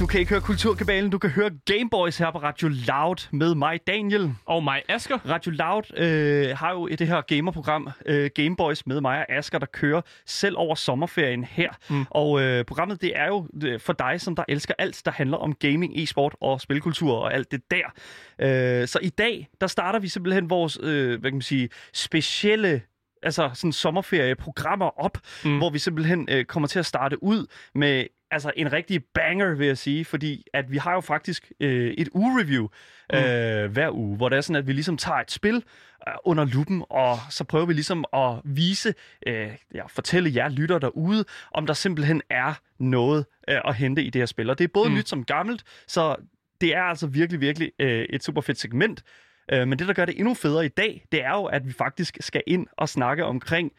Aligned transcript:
Du 0.00 0.06
kan 0.06 0.20
ikke 0.20 0.30
høre 0.30 0.40
Kulturkabalen, 0.40 1.10
du 1.10 1.18
kan 1.18 1.30
høre 1.30 1.50
Gameboys 1.66 2.18
her 2.18 2.30
på 2.30 2.38
Radio 2.38 2.68
Loud 2.68 3.28
med 3.30 3.54
mig, 3.54 3.80
Daniel. 3.86 4.34
Og 4.46 4.64
mig, 4.64 4.82
Asker. 4.88 5.18
Radio 5.28 5.52
Loud 5.52 5.82
øh, 5.96 6.56
har 6.56 6.72
jo 6.72 6.88
det 6.88 7.06
her 7.06 7.20
gamerprogram, 7.20 7.90
øh, 8.06 8.30
Gameboys 8.34 8.86
med 8.86 9.00
mig 9.00 9.18
og 9.18 9.32
Asker, 9.32 9.58
der 9.58 9.66
kører 9.66 10.00
selv 10.26 10.54
over 10.58 10.74
sommerferien 10.74 11.44
her. 11.44 11.70
Mm. 11.90 12.04
Og 12.10 12.40
øh, 12.40 12.64
programmet, 12.64 13.02
det 13.02 13.16
er 13.16 13.26
jo 13.26 13.48
øh, 13.62 13.80
for 13.80 13.92
dig, 13.92 14.20
som 14.20 14.36
der 14.36 14.44
elsker 14.48 14.74
alt, 14.78 15.02
der 15.04 15.10
handler 15.10 15.36
om 15.36 15.54
gaming, 15.54 15.92
e-sport 15.96 16.36
og 16.40 16.60
spilkultur 16.60 17.16
og 17.16 17.34
alt 17.34 17.50
det 17.50 17.60
der. 17.70 17.86
Øh, 18.82 18.88
så 18.88 18.98
i 19.02 19.08
dag, 19.08 19.48
der 19.60 19.66
starter 19.66 19.98
vi 19.98 20.08
simpelthen 20.08 20.50
vores, 20.50 20.78
øh, 20.82 21.20
hvad 21.20 21.30
kan 21.30 21.36
man 21.36 21.42
sige, 21.42 21.68
specielle 21.92 22.82
altså 23.22 23.50
sådan 23.54 23.72
sommerferieprogrammer 23.72 25.00
op, 25.00 25.18
mm. 25.44 25.58
hvor 25.58 25.70
vi 25.70 25.78
simpelthen 25.78 26.28
øh, 26.30 26.44
kommer 26.44 26.66
til 26.66 26.78
at 26.78 26.86
starte 26.86 27.22
ud 27.22 27.46
med 27.74 28.04
altså 28.30 28.52
en 28.56 28.72
rigtig 28.72 29.04
banger, 29.04 29.54
vil 29.54 29.66
jeg 29.66 29.78
sige, 29.78 30.04
fordi 30.04 30.46
at 30.54 30.72
vi 30.72 30.76
har 30.76 30.94
jo 30.94 31.00
faktisk 31.00 31.52
øh, 31.60 31.94
et 31.98 32.08
uge-review 32.12 32.68
mm. 33.12 33.18
øh, 33.18 33.72
hver 33.72 33.90
uge, 33.90 34.16
hvor 34.16 34.28
det 34.28 34.36
er 34.36 34.40
sådan, 34.40 34.56
at 34.56 34.66
vi 34.66 34.72
ligesom 34.72 34.96
tager 34.96 35.18
et 35.18 35.30
spil 35.30 35.54
øh, 36.08 36.14
under 36.24 36.44
luppen, 36.44 36.84
og 36.90 37.18
så 37.30 37.44
prøver 37.44 37.66
vi 37.66 37.72
ligesom 37.72 38.04
at 38.12 38.34
vise, 38.44 38.94
øh, 39.26 39.50
ja, 39.74 39.86
fortælle 39.86 40.32
jer 40.34 40.48
lytter 40.48 40.78
derude, 40.78 41.24
om 41.52 41.66
der 41.66 41.74
simpelthen 41.74 42.22
er 42.30 42.54
noget 42.78 43.26
øh, 43.48 43.60
at 43.64 43.74
hente 43.74 44.02
i 44.04 44.10
det 44.10 44.20
her 44.20 44.26
spil. 44.26 44.50
Og 44.50 44.58
det 44.58 44.64
er 44.64 44.68
både 44.74 44.88
mm. 44.88 44.94
nyt 44.94 45.08
som 45.08 45.24
gammelt, 45.24 45.64
så 45.86 46.16
det 46.60 46.76
er 46.76 46.82
altså 46.82 47.06
virkelig, 47.06 47.40
virkelig 47.40 47.72
øh, 47.78 48.06
et 48.10 48.24
super 48.24 48.40
fedt 48.40 48.58
segment. 48.58 49.02
Øh, 49.52 49.68
men 49.68 49.78
det, 49.78 49.88
der 49.88 49.94
gør 49.94 50.04
det 50.04 50.18
endnu 50.18 50.34
federe 50.34 50.64
i 50.64 50.68
dag, 50.68 51.06
det 51.12 51.24
er 51.24 51.30
jo, 51.30 51.44
at 51.44 51.66
vi 51.66 51.72
faktisk 51.72 52.16
skal 52.20 52.42
ind 52.46 52.66
og 52.76 52.88
snakke 52.88 53.24
omkring 53.24 53.72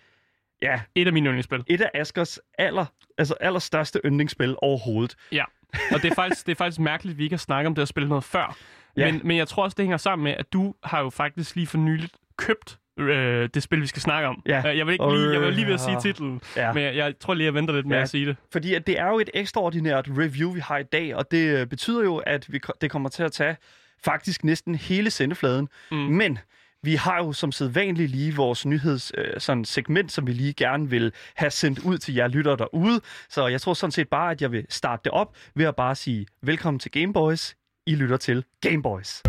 Ja. 0.62 0.82
Et 0.96 1.08
af 1.08 1.14
mine 1.14 1.30
yndlingsspil. 1.30 1.64
Et 1.68 1.82
af 1.82 1.92
Askers 1.94 2.40
aller, 2.58 2.86
altså 3.18 3.34
allerstørste 3.40 4.00
yndlingsspil 4.06 4.56
overhovedet. 4.62 5.16
Ja, 5.32 5.44
og 5.92 6.02
det 6.02 6.12
er 6.12 6.16
faktisk, 6.16 6.46
det 6.46 6.52
er 6.52 6.56
faktisk 6.56 6.80
mærkeligt, 6.80 7.14
at 7.14 7.18
vi 7.18 7.24
ikke 7.24 7.34
har 7.34 7.38
snakket 7.38 7.68
om 7.68 7.76
det 7.76 7.82
at 7.82 7.88
spille 7.88 8.10
noget 8.10 8.24
før. 8.24 8.58
Ja. 8.98 9.12
Men, 9.12 9.22
men 9.24 9.38
jeg 9.38 9.48
tror 9.48 9.64
også, 9.64 9.76
det 9.76 9.84
hænger 9.86 9.98
sammen 9.98 10.24
med, 10.24 10.32
at 10.32 10.54
du 10.54 10.74
har 10.84 11.02
jo 11.02 11.10
faktisk 11.10 11.56
lige 11.56 11.68
for 11.68 11.78
nyligt 11.78 12.14
købt 12.38 12.78
øh, 12.98 13.50
det 13.54 13.64
spil, 13.64 13.82
vi 13.82 13.88
skal 13.88 14.02
snakke 14.02 14.28
om. 14.28 14.42
Ja. 14.46 14.70
Øh, 14.72 14.78
jeg 14.78 14.86
vil 14.86 14.94
ikke 14.94 15.10
lige, 15.12 15.32
jeg 15.32 15.42
vil 15.42 15.54
lige 15.54 15.68
ved 15.68 15.74
at 15.74 15.80
sige 15.80 15.98
titlen, 16.02 16.42
ja. 16.56 16.74
men 16.74 16.84
jeg, 16.84 16.96
jeg 16.96 17.20
tror 17.20 17.34
lige, 17.34 17.46
jeg 17.46 17.54
venter 17.54 17.74
lidt 17.74 17.86
med 17.86 17.96
ja. 17.98 18.02
at 18.02 18.10
sige 18.10 18.26
det. 18.26 18.36
Fordi 18.52 18.74
at 18.74 18.88
det 18.88 19.00
er 19.00 19.08
jo 19.08 19.20
et 19.20 19.30
ekstraordinært 19.34 20.08
review, 20.10 20.54
vi 20.54 20.60
har 20.60 20.78
i 20.78 20.84
dag, 20.84 21.16
og 21.16 21.32
det 21.32 21.60
øh, 21.60 21.68
betyder 21.68 22.04
jo, 22.04 22.18
at 22.18 22.54
vi, 22.54 22.62
det 22.82 22.92
kommer 22.92 23.10
til 23.10 23.24
at 23.24 23.32
tage 23.32 23.56
faktisk 24.04 24.44
næsten 24.44 24.76
hele 24.76 25.12
sendefladen. 25.12 25.70
Mm. 25.92 25.98
Men 25.98 26.40
vi 26.84 26.96
har 26.96 27.18
jo 27.18 27.34
som 27.34 27.52
sædvanligt 27.52 28.12
lige 28.12 28.36
vores 28.36 28.66
nyheds 28.66 29.12
øh, 29.18 29.40
sådan 29.40 29.66
segment, 29.66 30.12
som 30.12 30.28
vi 30.28 30.34
lige 30.34 30.54
gerne 30.54 30.90
vil 30.90 31.14
have 31.36 31.52
sendt 31.52 31.80
ud 31.80 31.98
til 31.98 32.16
jer 32.16 32.28
lyttere 32.28 32.58
derude. 32.58 33.02
Så 33.30 33.48
jeg 33.48 33.62
tror 33.62 33.74
sådan 33.74 33.92
set 33.92 34.10
bare, 34.10 34.32
at 34.32 34.42
jeg 34.42 34.52
vil 34.52 34.66
starte 34.70 35.02
det 35.04 35.12
op 35.12 35.36
ved 35.56 35.66
at 35.66 35.76
bare 35.76 35.96
sige 35.96 36.26
velkommen 36.42 36.80
til 36.80 36.92
Gameboys. 36.92 37.56
I 37.88 37.96
lytter 37.96 38.18
til 38.18 38.46
Gameboys. 38.62 39.24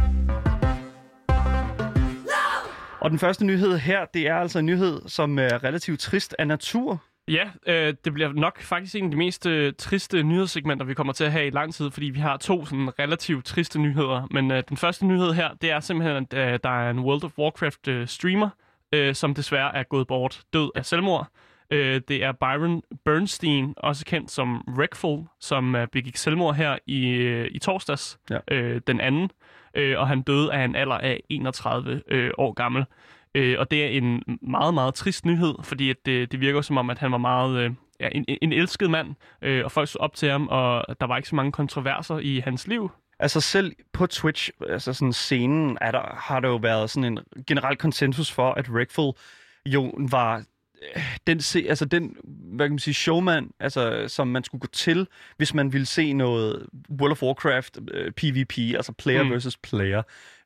Og 3.01 3.11
den 3.11 3.19
første 3.19 3.45
nyhed 3.45 3.79
her, 3.79 4.05
det 4.15 4.29
er 4.29 4.35
altså 4.35 4.59
en 4.59 4.67
nyhed, 4.67 5.03
som 5.09 5.39
er 5.39 5.65
relativt 5.65 6.01
trist 6.01 6.35
af 6.39 6.47
natur. 6.49 7.03
Ja, 7.29 7.51
øh, 7.67 7.95
det 8.05 8.13
bliver 8.13 8.33
nok 8.33 8.61
faktisk 8.61 8.95
en 8.95 9.05
af 9.05 9.11
de 9.11 9.17
mest 9.17 9.47
øh, 9.47 9.73
triste 9.79 10.23
nyhedssegmenter, 10.23 10.87
vi 10.87 10.95
kommer 10.95 11.13
til 11.13 11.25
at 11.25 11.33
have 11.33 11.47
i 11.47 11.51
lang 11.51 11.75
tid, 11.75 11.91
fordi 11.91 12.07
vi 12.07 12.19
har 12.19 12.37
to 12.37 12.65
sådan 12.65 12.99
relativt 12.99 13.45
triste 13.45 13.79
nyheder. 13.79 14.27
Men 14.31 14.51
øh, 14.51 14.63
den 14.69 14.77
første 14.77 15.07
nyhed 15.07 15.33
her, 15.33 15.55
det 15.63 15.71
er 15.71 15.81
simpelthen, 15.81 16.17
at 16.17 16.35
øh, 16.35 16.59
der 16.63 16.87
er 16.87 16.91
en 16.91 16.99
World 16.99 17.25
of 17.25 17.39
Warcraft 17.39 17.89
øh, 17.89 18.09
streamer, 18.09 18.49
øh, 18.93 19.15
som 19.15 19.35
desværre 19.35 19.77
er 19.77 19.83
gået 19.83 20.07
bort 20.07 20.43
død 20.53 20.71
af 20.75 20.87
selvmord. 20.87 21.29
Øh, 21.71 22.01
det 22.09 22.25
er 22.25 22.33
Byron 22.33 22.83
Bernstein, 23.05 23.75
også 23.77 24.05
kendt 24.05 24.31
som 24.31 24.69
Wreckful, 24.69 25.25
som 25.41 25.75
øh, 25.75 25.89
begik 25.89 26.17
selvmord 26.17 26.55
her 26.55 26.79
i, 26.87 27.07
øh, 27.09 27.49
i 27.51 27.59
torsdags, 27.59 28.19
ja. 28.31 28.39
øh, 28.51 28.81
den 28.87 29.01
anden. 29.01 29.31
Øh, 29.75 29.99
og 29.99 30.09
han 30.09 30.23
døde 30.23 30.53
af 30.53 30.65
en 30.65 30.77
alder 30.77 30.99
af 30.99 31.21
31 31.29 32.03
øh, 32.09 32.31
år 32.39 32.53
gammel. 32.53 32.85
Øh, 33.35 33.57
og 33.59 33.71
det 33.71 33.85
er 33.85 33.89
en 33.89 34.23
meget, 34.43 34.75
meget 34.75 34.95
trist 34.95 35.25
nyhed, 35.25 35.55
fordi 35.63 35.91
at 35.91 35.97
det, 36.07 36.33
det 36.33 36.41
virker 36.41 36.61
som 36.61 36.77
om, 36.77 36.91
at 36.91 36.99
han 36.99 37.13
var 37.13 37.19
meget... 37.19 37.59
Øh, 37.59 37.71
ja, 38.01 38.09
en, 38.13 38.25
en 38.43 38.53
elsket 38.53 38.91
mand, 38.91 39.15
øh, 39.43 39.65
og 39.65 39.73
folk 39.73 39.89
så 39.89 39.99
op 39.99 40.15
til 40.15 40.31
ham, 40.31 40.49
og 40.49 41.01
der 41.01 41.07
var 41.07 41.17
ikke 41.17 41.29
så 41.29 41.37
mange 41.37 41.53
kontroverser 41.53 42.19
i 42.19 42.41
hans 42.45 42.67
liv. 42.67 42.91
Altså 43.19 43.41
selv 43.41 43.73
på 43.93 44.07
Twitch, 44.07 44.51
altså 44.69 44.93
sådan 44.93 45.13
scenen, 45.13 45.79
er 45.81 45.91
der, 45.91 46.15
har 46.17 46.41
der 46.41 46.49
jo 46.49 46.57
været 46.57 46.91
sådan 46.91 47.13
en 47.13 47.19
generel 47.47 47.77
konsensus 47.77 48.31
for, 48.31 48.53
at 48.53 48.69
Rickful 48.75 49.13
jo 49.67 49.93
var 50.11 50.43
den, 51.27 51.41
se, 51.41 51.67
altså 51.69 51.85
den 51.85 52.17
hvad 52.25 52.67
kan 52.67 52.73
man 52.73 52.79
sige, 52.79 52.95
showman, 52.95 53.51
altså, 53.61 54.05
som 54.09 54.29
man 54.29 54.45
skulle 54.45 54.61
gå 54.61 54.67
til, 54.67 55.07
hvis 55.37 55.55
man 55.55 55.73
ville 55.73 55.87
se 55.87 56.13
noget 56.13 56.67
World 57.01 57.13
of 57.13 57.23
Warcraft 57.23 57.79
øh, 57.91 58.13
PvP, 58.13 58.59
altså 58.59 58.93
player 58.93 59.23
mm. 59.23 59.31
versus 59.31 59.57
player. 59.57 60.03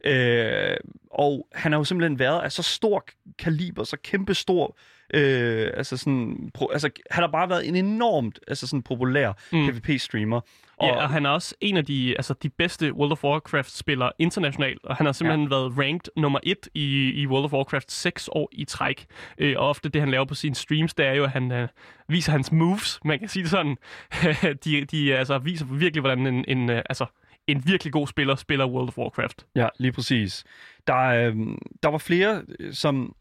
Uh, 0.07 0.77
og 1.11 1.49
han 1.53 1.73
har 1.73 1.79
jo 1.79 1.85
simpelthen 1.85 2.19
været 2.19 2.43
af 2.43 2.53
så 2.53 2.63
stor 2.63 3.05
kaliber, 3.39 3.85
så 3.85 3.97
kæmpe 4.03 4.35
stor 4.35 4.67
Øh, 4.67 4.96
altså 5.15 5.97
sådan, 5.97 6.51
pro, 6.55 6.71
altså, 6.71 6.91
han 7.11 7.23
har 7.23 7.31
bare 7.31 7.49
været 7.49 7.69
en 7.69 7.77
enormt 7.77 8.41
altså 8.49 8.67
sådan 8.67 8.83
populær 8.83 9.33
mm. 9.53 9.69
PvP-streamer. 9.69 10.41
Og, 10.79 10.89
ja, 10.89 11.03
og 11.03 11.11
han 11.11 11.27
er 11.27 11.31
også 11.31 11.55
en 11.61 11.77
af 11.77 11.85
de, 11.85 12.15
altså, 12.17 12.35
de 12.43 12.49
bedste 12.49 12.93
World 12.93 13.13
of 13.13 13.25
Warcraft-spillere 13.25 14.13
internationalt, 14.19 14.85
og 14.85 14.97
han 14.97 15.07
har 15.07 15.13
simpelthen 15.13 15.49
ja. 15.49 15.57
været 15.57 15.79
ranked 15.79 16.13
nummer 16.17 16.41
et 16.43 16.69
i, 16.75 17.11
i 17.11 17.27
World 17.27 17.45
of 17.45 17.53
Warcraft 17.53 17.93
seks 17.93 18.29
år 18.33 18.49
i 18.53 18.65
træk. 18.65 19.07
Øh, 19.39 19.55
og 19.59 19.69
ofte 19.69 19.89
det, 19.89 20.01
han 20.01 20.11
laver 20.11 20.25
på 20.25 20.35
sine 20.35 20.55
streams, 20.55 20.95
det 20.95 21.07
er 21.07 21.13
jo, 21.13 21.25
at 21.25 21.31
han 21.31 21.53
øh, 21.53 21.69
viser 22.09 22.33
hans 22.33 22.53
moves, 22.53 23.01
man 23.05 23.19
kan 23.19 23.29
sige 23.29 23.43
det 23.43 23.51
sådan. 23.51 23.77
de, 24.65 24.85
de 24.85 25.17
altså, 25.17 25.39
viser 25.39 25.67
virkelig, 25.67 26.01
hvordan 26.01 26.27
en, 26.27 26.45
en 26.49 26.71
øh, 26.71 26.83
altså, 26.89 27.07
en 27.47 27.63
virkelig 27.67 27.93
god 27.93 28.07
spiller 28.07 28.37
spiller 28.37 28.67
World 28.67 28.89
of 28.89 28.99
Warcraft. 28.99 29.47
Ja, 29.55 29.69
lige 29.79 29.93
præcis. 29.93 30.45
Der, 30.87 30.99
øh, 30.99 31.37
der 31.83 31.89
var 31.89 31.99
flere, 31.99 32.43
som 32.73 33.15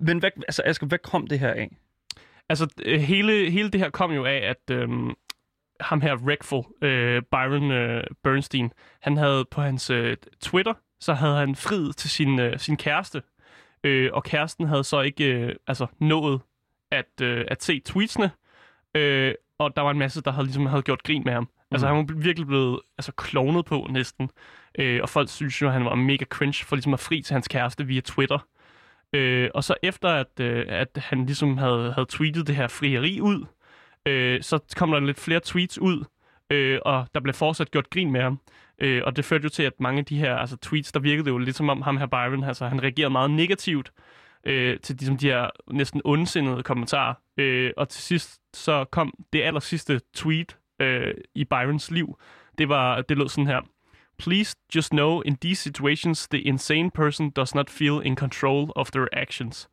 men 0.00 0.18
hvad, 0.18 0.30
altså 0.36 0.62
Asger, 0.64 0.86
hvad 0.86 0.98
kom 0.98 1.26
det 1.26 1.38
her 1.38 1.50
af? 1.50 1.70
Altså, 2.48 2.68
øh, 2.84 3.00
hele, 3.00 3.50
hele 3.50 3.70
det 3.70 3.80
her 3.80 3.90
kom 3.90 4.12
jo 4.12 4.24
af, 4.24 4.36
at 4.36 4.70
øhm, 4.70 5.14
ham 5.80 6.00
her, 6.00 6.16
Wreckful, 6.16 6.64
øh, 6.82 7.22
Byron 7.30 7.70
øh, 7.70 8.04
Bernstein, 8.22 8.72
han 9.02 9.16
havde 9.16 9.44
på 9.50 9.60
hans 9.60 9.90
øh, 9.90 10.16
Twitter, 10.40 10.74
så 11.00 11.14
havde 11.14 11.36
han 11.36 11.56
friet 11.56 11.96
til 11.96 12.10
sin, 12.10 12.38
øh, 12.38 12.58
sin 12.58 12.76
kæreste, 12.76 13.22
øh, 13.84 14.10
og 14.12 14.24
kæresten 14.24 14.66
havde 14.66 14.84
så 14.84 15.00
ikke 15.00 15.24
øh, 15.24 15.56
altså, 15.66 15.86
nået 15.98 16.40
at, 16.90 17.20
øh, 17.22 17.44
at 17.48 17.62
se 17.62 17.80
tweetsene, 17.84 18.30
øh, 18.94 19.34
og 19.58 19.76
der 19.76 19.82
var 19.82 19.90
en 19.90 19.98
masse, 19.98 20.22
der 20.22 20.30
havde, 20.30 20.46
ligesom, 20.46 20.66
havde 20.66 20.82
gjort 20.82 21.02
grin 21.02 21.22
med 21.24 21.32
ham. 21.32 21.42
Mm. 21.42 21.48
Altså, 21.70 21.86
han 21.86 21.96
var 21.96 22.14
virkelig 22.14 22.46
blevet 22.46 22.80
altså, 22.98 23.12
klonet 23.12 23.64
på 23.64 23.86
næsten, 23.90 24.30
øh, 24.78 25.02
og 25.02 25.08
folk 25.08 25.28
synes 25.30 25.62
jo, 25.62 25.66
at 25.66 25.72
han 25.72 25.84
var 25.84 25.94
mega 25.94 26.24
cringe 26.24 26.64
for 26.64 26.76
ligesom 26.76 26.94
at 26.94 27.00
fri 27.00 27.22
til 27.22 27.34
hans 27.34 27.48
kæreste 27.48 27.86
via 27.86 28.00
Twitter. 28.00 28.46
Øh, 29.14 29.50
og 29.54 29.64
så 29.64 29.74
efter, 29.82 30.08
at, 30.08 30.40
øh, 30.40 30.64
at 30.68 30.88
han 30.96 31.26
ligesom 31.26 31.58
havde, 31.58 31.92
havde 31.92 32.06
tweetet 32.10 32.46
det 32.46 32.56
her 32.56 32.68
frieri 32.68 33.20
ud, 33.20 33.46
øh, 34.06 34.42
så 34.42 34.58
kom 34.76 34.90
der 34.90 35.00
lidt 35.00 35.20
flere 35.20 35.40
tweets 35.44 35.78
ud, 35.78 36.04
øh, 36.50 36.78
og 36.84 37.06
der 37.14 37.20
blev 37.20 37.34
fortsat 37.34 37.70
gjort 37.70 37.90
grin 37.90 38.10
med 38.10 38.20
ham. 38.22 38.40
Øh, 38.78 39.02
og 39.04 39.16
det 39.16 39.24
førte 39.24 39.44
jo 39.44 39.48
til, 39.48 39.62
at 39.62 39.80
mange 39.80 39.98
af 39.98 40.04
de 40.04 40.18
her 40.18 40.36
altså, 40.36 40.56
tweets, 40.56 40.92
der 40.92 41.00
virkede 41.00 41.28
jo 41.28 41.38
lidt 41.38 41.56
som 41.56 41.68
om 41.68 41.82
ham 41.82 41.96
her 41.96 42.06
Byron, 42.06 42.44
altså 42.44 42.66
han 42.66 42.82
reagerede 42.82 43.10
meget 43.10 43.30
negativt 43.30 43.92
øh, 44.46 44.80
til 44.80 44.96
ligesom, 44.96 45.16
de 45.16 45.26
her 45.26 45.50
næsten 45.72 46.00
ondsindede 46.04 46.62
kommentarer. 46.62 47.14
Øh, 47.36 47.72
og 47.76 47.88
til 47.88 48.02
sidst 48.02 48.40
så 48.54 48.84
kom 48.84 49.14
det 49.32 49.42
aller 49.42 49.60
sidste 49.60 50.00
tweet 50.14 50.58
øh, 50.80 51.14
i 51.34 51.44
Byrons 51.44 51.90
liv. 51.90 52.18
Det 52.58 52.68
var 52.68 53.02
det 53.02 53.18
lød 53.18 53.28
sådan 53.28 53.46
her. 53.46 53.60
Please 54.18 54.56
just 54.74 54.90
know 54.90 55.20
in 55.20 55.36
these 55.42 55.60
situations, 55.62 56.28
the 56.28 56.48
insane 56.48 56.90
person 56.90 57.30
does 57.30 57.54
not 57.54 57.70
feel 57.70 58.00
in 58.00 58.16
control 58.16 58.72
of 58.76 58.90
their 58.90 59.06
actions. 59.12 59.68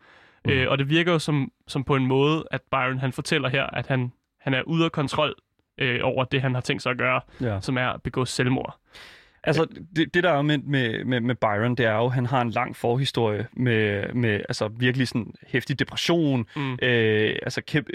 Mm. 0.46 0.52
Øh, 0.52 0.72
og 0.72 0.78
det 0.78 0.90
virker 0.90 1.12
jo 1.12 1.20
som, 1.20 1.52
som 1.68 1.84
på 1.84 1.96
en 1.96 2.08
måde, 2.08 2.46
at 2.52 2.62
Byron 2.72 3.00
han 3.00 3.12
fortæller 3.12 3.50
her, 3.50 3.64
at 3.64 3.88
han, 3.88 4.12
han 4.40 4.54
er 4.54 4.62
ude 4.62 4.86
af 4.86 4.92
kontrol 4.92 5.36
øh, 5.78 6.00
over 6.04 6.24
det, 6.24 6.42
han 6.42 6.54
har 6.54 6.62
tænkt 6.62 6.84
sig 6.84 6.90
at 6.90 6.98
gøre, 6.98 7.22
ja. 7.42 7.62
som 7.62 7.78
er 7.78 7.88
at 7.88 8.02
begå 8.02 8.26
selvmord. 8.26 8.78
Altså, 9.44 9.68
det, 9.96 10.14
det 10.14 10.24
der 10.24 10.32
er 10.32 10.42
med, 10.42 10.58
med, 10.58 11.06
med, 11.06 11.20
med 11.20 11.36
Byron, 11.36 11.76
det 11.76 11.86
er 11.86 11.96
jo, 11.96 12.06
at 12.06 12.14
han 12.14 12.26
har 12.26 12.42
en 12.42 12.50
lang 12.50 12.76
forhistorie 12.76 13.48
med, 13.54 14.14
med 14.14 14.34
altså, 14.34 14.68
virkelig 14.68 15.08
sådan 15.08 15.34
hæftig 15.48 15.80
depression, 15.80 16.46
mm. 16.56 16.78
øh, 16.82 17.36
altså 17.42 17.62
kæmpe, 17.62 17.92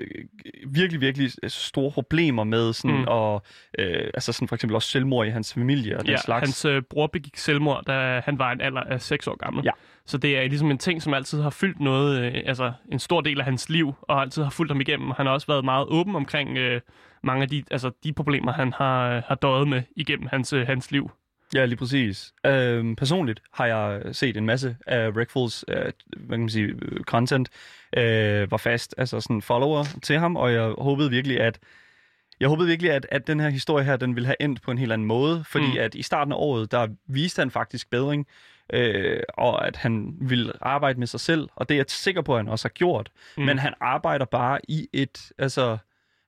virkelig, 0.67 1.01
virkelig 1.01 1.31
store 1.49 1.91
problemer 1.91 2.45
med 2.45 2.73
sådan, 2.73 2.97
mm. 2.97 3.05
og 3.09 3.43
øh, 3.79 4.11
altså 4.15 4.33
sådan 4.33 4.49
for 4.49 4.55
eksempel 4.55 4.75
også 4.75 4.89
selvmord 4.89 5.27
i 5.27 5.31
hans 5.31 5.55
familie 5.55 5.99
og 5.99 6.05
ja, 6.05 6.13
den 6.13 6.19
slags. 6.19 6.41
hans 6.41 6.65
øh, 6.65 6.83
bror 6.91 7.07
begik 7.07 7.37
selvmord, 7.37 7.85
da 7.87 8.23
han 8.25 8.39
var 8.39 8.53
en 8.53 8.61
alder 8.61 8.81
af 8.81 9.01
6 9.01 9.27
år 9.27 9.37
gammel. 9.37 9.65
Ja. 9.65 9.71
Så 10.07 10.19
det 10.19 10.39
er 10.39 10.49
ligesom 10.49 10.71
en 10.71 10.79
ting, 10.79 11.03
som 11.03 11.15
altid 11.15 11.43
har 11.43 11.51
fyldt 11.51 11.81
noget, 11.81 12.25
øh, 12.25 12.43
altså 12.47 12.73
en 12.93 12.99
stor 12.99 13.21
del 13.21 13.39
af 13.39 13.45
hans 13.45 13.69
liv, 13.69 13.95
og 14.03 14.21
altid 14.21 14.43
har 14.43 14.51
fulgt 14.51 14.73
ham 14.73 14.81
igennem. 14.81 15.11
Han 15.17 15.27
har 15.27 15.33
også 15.33 15.47
været 15.47 15.65
meget 15.65 15.87
åben 15.89 16.17
omkring 16.17 16.59
øh, 16.59 16.81
mange 17.23 17.43
af 17.43 17.49
de, 17.49 17.65
altså, 17.71 17.91
de 18.05 18.13
problemer, 18.13 18.53
han 18.53 18.73
har, 18.73 19.23
har 19.29 19.35
døjet 19.35 19.69
med 19.69 19.83
igennem 19.97 20.29
hans, 20.31 20.53
øh, 20.53 20.67
hans 20.67 20.91
liv. 20.91 21.11
Ja, 21.55 21.65
lige 21.65 21.77
præcis. 21.77 22.33
Øhm, 22.47 22.97
personligt 22.97 23.41
har 23.53 23.67
jeg 23.67 24.03
set 24.13 24.37
en 24.37 24.47
masse 24.47 24.77
af 24.87 25.17
Rickfuls 25.17 25.65
øh, 25.69 25.93
hvad 26.17 26.37
kan 26.37 26.41
man 26.41 26.49
sige, 26.49 26.75
content, 27.03 27.49
øh, 27.97 28.51
var 28.51 28.57
fast, 28.57 28.95
altså 28.99 29.21
sådan 29.21 29.43
follower 29.43 29.85
til 30.03 30.19
ham, 30.19 30.37
og 30.37 30.53
jeg 30.53 30.75
håbede 30.79 31.11
virkelig, 31.11 31.41
at 31.41 31.59
jeg 32.41 32.49
håbede 32.49 32.69
virkelig, 32.69 32.93
at, 32.93 33.07
at 33.11 33.27
den 33.27 33.41
her 33.41 33.49
historie 33.49 33.85
her, 33.85 33.97
den 33.97 34.15
ville 34.15 34.27
have 34.27 34.37
endt 34.43 34.63
på 34.63 34.71
en 34.71 34.79
helt 34.79 34.93
anden 34.93 35.07
måde, 35.07 35.45
fordi 35.45 35.73
mm. 35.73 35.79
at 35.79 35.95
i 35.95 36.03
starten 36.03 36.33
af 36.33 36.37
året, 36.37 36.73
der 36.73 36.89
viste 37.09 37.41
han 37.41 37.51
faktisk 37.51 37.91
bedring, 37.91 38.27
øh, 38.73 39.23
og 39.29 39.67
at 39.67 39.77
han 39.77 40.15
ville 40.21 40.53
arbejde 40.61 40.99
med 40.99 41.07
sig 41.07 41.21
selv, 41.21 41.49
og 41.57 41.69
det 41.69 41.75
er 41.75 41.79
jeg 41.79 41.85
sikker 41.89 42.23
på, 42.23 42.35
at 42.35 42.39
han 42.39 42.49
også 42.49 42.65
har 42.65 42.73
gjort. 42.73 43.11
Mm. 43.37 43.45
Men 43.45 43.59
han 43.59 43.75
arbejder 43.81 44.25
bare 44.25 44.61
i 44.69 44.89
et, 44.93 45.33
altså, 45.39 45.79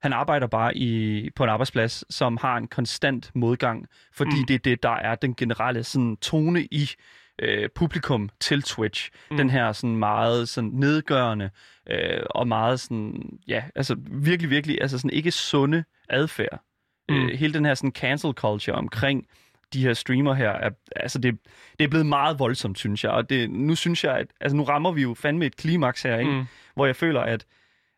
han 0.03 0.13
arbejder 0.13 0.47
bare 0.47 0.77
i, 0.77 1.31
på 1.31 1.45
en 1.45 1.51
arbejdsplads, 1.51 2.15
som 2.15 2.39
har 2.41 2.57
en 2.57 2.67
konstant 2.67 3.31
modgang, 3.35 3.87
fordi 4.13 4.41
mm. 4.41 4.47
det 4.47 4.55
er 4.55 4.59
det, 4.59 4.83
der 4.83 4.97
er 4.97 5.15
den 5.15 5.35
generelle 5.35 5.85
sådan, 5.85 6.17
tone 6.17 6.65
i 6.65 6.91
øh, 7.39 7.69
publikum 7.75 8.29
til 8.41 8.63
Twitch. 8.63 9.11
Mm. 9.31 9.37
Den 9.37 9.51
her 9.51 9.73
sådan 9.73 9.97
meget 9.97 10.49
sådan 10.49 10.71
nedgørende 10.71 11.51
øh, 11.91 12.23
og 12.31 12.49
meget 12.49 12.81
sådan, 12.81 13.39
ja, 13.49 13.65
altså 13.75 13.97
virkelig, 14.11 14.51
virkelig, 14.51 14.79
altså 14.81 14.99
sådan 14.99 15.11
ikke 15.11 15.31
sunde 15.31 15.85
adfærd. 16.09 16.61
Mm. 17.09 17.15
Øh, 17.15 17.39
hele 17.39 17.55
den 17.55 17.65
her 17.65 17.75
sådan 17.75 17.93
cancel 17.93 18.33
culture 18.33 18.77
omkring 18.77 19.27
de 19.73 19.83
her 19.83 19.95
streamer 19.95 20.35
her, 20.35 20.51
er, 20.51 20.71
altså 20.97 21.19
det, 21.19 21.39
det 21.79 21.85
er 21.85 21.89
blevet 21.89 22.07
meget 22.07 22.39
voldsomt, 22.39 22.79
synes 22.79 23.05
jeg. 23.05 23.13
Og 23.13 23.31
det, 23.31 23.51
nu 23.51 23.75
synes 23.75 24.05
jeg, 24.05 24.17
at 24.17 24.27
altså 24.41 24.57
nu 24.57 24.63
rammer 24.63 24.93
vi 24.93 25.03
jo 25.03 25.15
fandme 25.15 25.47
et 25.47 25.57
klimaks 25.57 26.03
her, 26.03 26.19
ikke? 26.19 26.31
Mm. 26.31 26.45
hvor 26.75 26.87
jeg 26.87 26.97
føler, 26.97 27.21
at, 27.21 27.47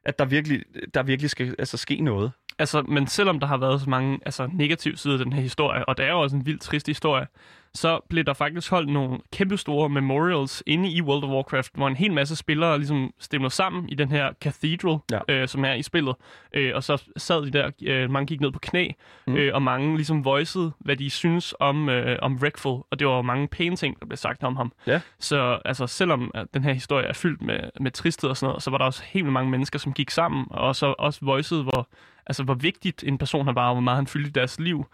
at 0.04 0.18
der 0.18 0.24
virkelig, 0.24 0.64
der 0.94 1.02
virkelig 1.02 1.30
skal 1.30 1.54
altså, 1.58 1.76
ske 1.76 2.00
noget. 2.00 2.32
Altså, 2.60 2.82
men 2.82 3.06
selvom 3.06 3.40
der 3.40 3.46
har 3.46 3.56
været 3.56 3.80
så 3.80 3.90
mange 3.90 4.18
altså, 4.26 4.48
negative 4.52 4.96
sider 4.96 5.18
af 5.18 5.24
den 5.24 5.32
her 5.32 5.42
historie, 5.42 5.88
og 5.88 5.96
det 5.96 6.06
er 6.06 6.10
jo 6.10 6.20
også 6.20 6.36
en 6.36 6.46
vildt 6.46 6.62
trist 6.62 6.86
historie, 6.86 7.26
så 7.74 8.00
blev 8.08 8.24
der 8.24 8.32
faktisk 8.32 8.70
holdt 8.70 8.88
nogle 8.88 9.18
kæmpe 9.32 9.56
store 9.56 9.88
memorials 9.88 10.62
inde 10.66 10.90
i 10.90 11.02
World 11.02 11.24
of 11.24 11.30
Warcraft, 11.30 11.70
hvor 11.74 11.88
en 11.88 11.96
hel 11.96 12.12
masse 12.12 12.36
spillere 12.36 12.78
ligesom 12.78 13.10
stemmer 13.18 13.48
sammen 13.48 13.88
i 13.88 13.94
den 13.94 14.10
her 14.10 14.32
cathedral, 14.40 14.98
ja. 15.10 15.18
øh, 15.28 15.48
som 15.48 15.64
er 15.64 15.72
i 15.72 15.82
spillet. 15.82 16.14
Øh, 16.54 16.72
og 16.74 16.82
så 16.82 17.02
sad 17.16 17.42
de 17.42 17.50
der, 17.50 17.70
øh, 17.82 18.10
mange 18.10 18.26
gik 18.26 18.40
ned 18.40 18.52
på 18.52 18.58
knæ, 18.58 18.88
mm. 19.26 19.36
øh, 19.36 19.54
og 19.54 19.62
mange 19.62 19.96
ligesom 19.96 20.24
voicede, 20.24 20.72
hvad 20.78 20.96
de 20.96 21.10
synes 21.10 21.54
om, 21.60 21.88
øh, 21.88 22.18
om 22.22 22.36
Wreckful, 22.36 22.82
og 22.90 22.98
det 22.98 23.06
var 23.06 23.22
mange 23.22 23.48
pæne 23.48 23.76
ting, 23.76 24.00
der 24.00 24.06
blev 24.06 24.16
sagt 24.16 24.42
om 24.42 24.56
ham. 24.56 24.72
Ja. 24.86 25.00
Så 25.18 25.58
altså, 25.64 25.86
selvom 25.86 26.30
at 26.34 26.46
den 26.54 26.64
her 26.64 26.72
historie 26.72 27.06
er 27.06 27.12
fyldt 27.12 27.42
med, 27.42 27.60
med 27.80 27.90
tristhed 27.90 28.30
og 28.30 28.36
sådan 28.36 28.50
noget, 28.50 28.62
så 28.62 28.70
var 28.70 28.78
der 28.78 28.84
også 28.84 29.02
helt 29.06 29.26
mange 29.26 29.50
mennesker, 29.50 29.78
som 29.78 29.92
gik 29.92 30.10
sammen, 30.10 30.46
og 30.50 30.76
så 30.76 30.94
også 30.98 31.20
voicede, 31.22 31.62
hvor, 31.62 31.88
altså, 32.30 32.42
hvor 32.42 32.54
vigtigt 32.54 33.04
en 33.06 33.18
person 33.18 33.46
han 33.46 33.54
var, 33.54 33.68
og 33.68 33.74
hvor 33.74 33.80
meget 33.80 33.96
han 33.96 34.06
fyldte 34.06 34.28
i 34.28 34.32
deres 34.32 34.60
liv 34.60 34.86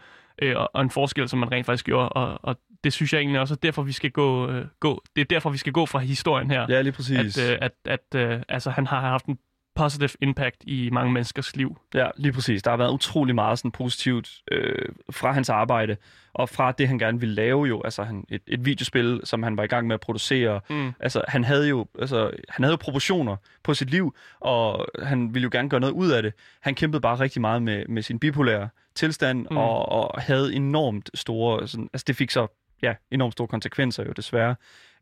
øh, 0.42 0.56
og, 0.56 0.70
og 0.74 0.82
en 0.82 0.90
forskel, 0.90 1.28
som 1.28 1.38
man 1.38 1.52
rent 1.52 1.66
faktisk 1.66 1.84
gjorde. 1.84 2.08
Og, 2.08 2.38
og 2.42 2.56
det 2.84 2.92
synes 2.92 3.12
jeg 3.12 3.18
egentlig 3.18 3.40
også 3.40 3.54
er 3.54 3.58
derfor, 3.62 3.82
vi 3.82 3.92
skal 3.92 4.10
gå, 4.10 4.50
øh, 4.50 4.66
gå. 4.80 5.02
Det 5.16 5.20
er 5.20 5.24
derfor, 5.24 5.50
vi 5.50 5.58
skal 5.58 5.72
gå 5.72 5.86
fra 5.86 5.98
historien 5.98 6.50
her. 6.50 6.66
Ja, 6.68 6.80
lige 6.80 6.92
præcis. 6.92 7.38
At, 7.38 7.52
øh, 7.52 7.58
at, 7.60 7.72
at 7.84 8.20
øh, 8.20 8.42
altså, 8.48 8.70
han 8.70 8.86
har 8.86 9.00
haft 9.00 9.26
en 9.26 9.38
positive 9.76 10.10
impact 10.20 10.64
i 10.66 10.90
mange 10.92 11.12
menneskers 11.12 11.56
liv. 11.56 11.78
Ja, 11.94 12.08
lige 12.16 12.32
præcis. 12.32 12.62
Der 12.62 12.70
har 12.70 12.76
været 12.76 12.92
utrolig 12.92 13.34
meget 13.34 13.58
sådan 13.58 13.70
positivt 13.70 14.30
øh, 14.52 14.88
fra 15.10 15.32
hans 15.32 15.48
arbejde, 15.48 15.96
og 16.32 16.48
fra 16.48 16.72
det, 16.72 16.88
han 16.88 16.98
gerne 16.98 17.20
ville 17.20 17.34
lave 17.34 17.66
jo, 17.66 17.82
altså 17.82 18.02
han, 18.02 18.24
et, 18.28 18.42
et 18.46 18.64
videospil, 18.64 19.20
som 19.24 19.42
han 19.42 19.56
var 19.56 19.62
i 19.62 19.66
gang 19.66 19.86
med 19.86 19.94
at 19.94 20.00
producere. 20.00 20.60
Mm. 20.70 20.92
Altså, 21.00 21.22
han 21.28 21.44
havde 21.44 21.68
jo 21.68 21.86
altså, 21.98 22.30
han 22.48 22.64
havde 22.64 22.72
jo 22.72 22.76
proportioner 22.76 23.36
på 23.62 23.74
sit 23.74 23.90
liv, 23.90 24.14
og 24.40 24.86
han 25.02 25.34
ville 25.34 25.44
jo 25.44 25.50
gerne 25.52 25.68
gøre 25.68 25.80
noget 25.80 25.92
ud 25.92 26.10
af 26.10 26.22
det. 26.22 26.32
Han 26.60 26.74
kæmpede 26.74 27.00
bare 27.00 27.20
rigtig 27.20 27.40
meget 27.40 27.62
med, 27.62 27.84
med 27.88 28.02
sin 28.02 28.18
bipolære 28.18 28.68
tilstand, 28.94 29.46
mm. 29.50 29.56
og, 29.56 29.88
og 29.88 30.22
havde 30.22 30.54
enormt 30.54 31.10
store, 31.14 31.68
sådan, 31.68 31.88
altså 31.92 32.04
det 32.06 32.16
fik 32.16 32.30
så 32.30 32.46
ja, 32.82 32.94
enormt 33.10 33.32
store 33.32 33.48
konsekvenser 33.48 34.04
jo 34.04 34.12
desværre. 34.16 34.54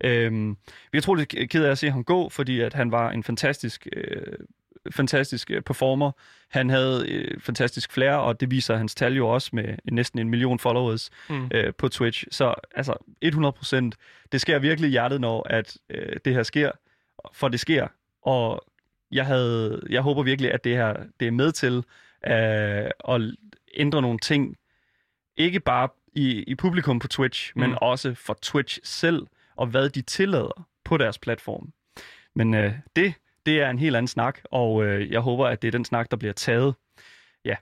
Øhm, 0.04 0.56
vi 0.92 0.98
er 0.98 1.00
utroligt 1.00 1.50
ked 1.50 1.64
af 1.64 1.70
at 1.70 1.78
se 1.78 1.90
ham 1.90 2.04
gå, 2.04 2.28
fordi 2.28 2.60
at 2.60 2.74
han 2.74 2.92
var 2.92 3.10
en 3.10 3.22
fantastisk, 3.22 3.86
øh, 3.96 4.22
fantastisk 4.92 5.50
øh, 5.50 5.62
performer. 5.62 6.12
Han 6.50 6.70
havde 6.70 7.08
øh, 7.08 7.40
fantastisk 7.40 7.92
flair, 7.92 8.12
og 8.12 8.40
det 8.40 8.50
viser 8.50 8.76
hans 8.76 8.94
tal 8.94 9.16
jo 9.16 9.28
også 9.28 9.50
med 9.52 9.76
næsten 9.92 10.18
en 10.18 10.28
million 10.28 10.58
followers 10.58 11.10
mm. 11.30 11.50
øh, 11.54 11.74
på 11.78 11.88
Twitch. 11.88 12.24
Så 12.30 12.54
altså 12.74 12.94
100 13.22 13.52
procent, 13.52 13.96
det 14.32 14.40
sker 14.40 14.58
virkelig 14.58 14.88
i 14.88 14.90
hjertet, 14.90 15.20
når 15.20 15.46
at 15.50 15.76
øh, 15.90 16.16
det 16.24 16.34
her 16.34 16.42
sker, 16.42 16.70
for 17.32 17.48
det 17.48 17.60
sker. 17.60 17.86
Og 18.22 18.64
jeg, 19.10 19.26
havde, 19.26 19.82
jeg 19.90 20.02
håber 20.02 20.22
virkelig, 20.22 20.52
at 20.52 20.64
det 20.64 20.76
her 20.76 20.96
det 21.20 21.28
er 21.28 21.32
med 21.32 21.52
til 21.52 21.76
øh, 22.26 22.90
at 23.08 23.20
ændre 23.74 24.02
nogle 24.02 24.18
ting, 24.18 24.56
ikke 25.36 25.60
bare 25.60 25.88
i, 26.12 26.42
i 26.42 26.54
publikum 26.54 26.98
på 26.98 27.08
Twitch, 27.08 27.52
mm. 27.56 27.60
men 27.60 27.74
også 27.80 28.14
for 28.14 28.38
Twitch 28.42 28.78
selv, 28.82 29.26
og 29.56 29.66
hvad 29.66 29.88
de 29.88 30.02
tillader 30.02 30.66
på 30.84 30.96
deres 30.96 31.18
platform. 31.18 31.72
Men 32.34 32.54
øh, 32.54 32.72
det, 32.96 33.14
det 33.46 33.62
er 33.62 33.70
en 33.70 33.78
helt 33.78 33.96
anden 33.96 34.08
snak, 34.08 34.38
og 34.50 34.84
øh, 34.84 35.10
jeg 35.10 35.20
håber, 35.20 35.46
at 35.46 35.62
det 35.62 35.68
er 35.68 35.72
den 35.72 35.84
snak, 35.84 36.10
der 36.10 36.16
bliver 36.16 36.32
taget. 36.32 36.74
Ja. 37.44 37.56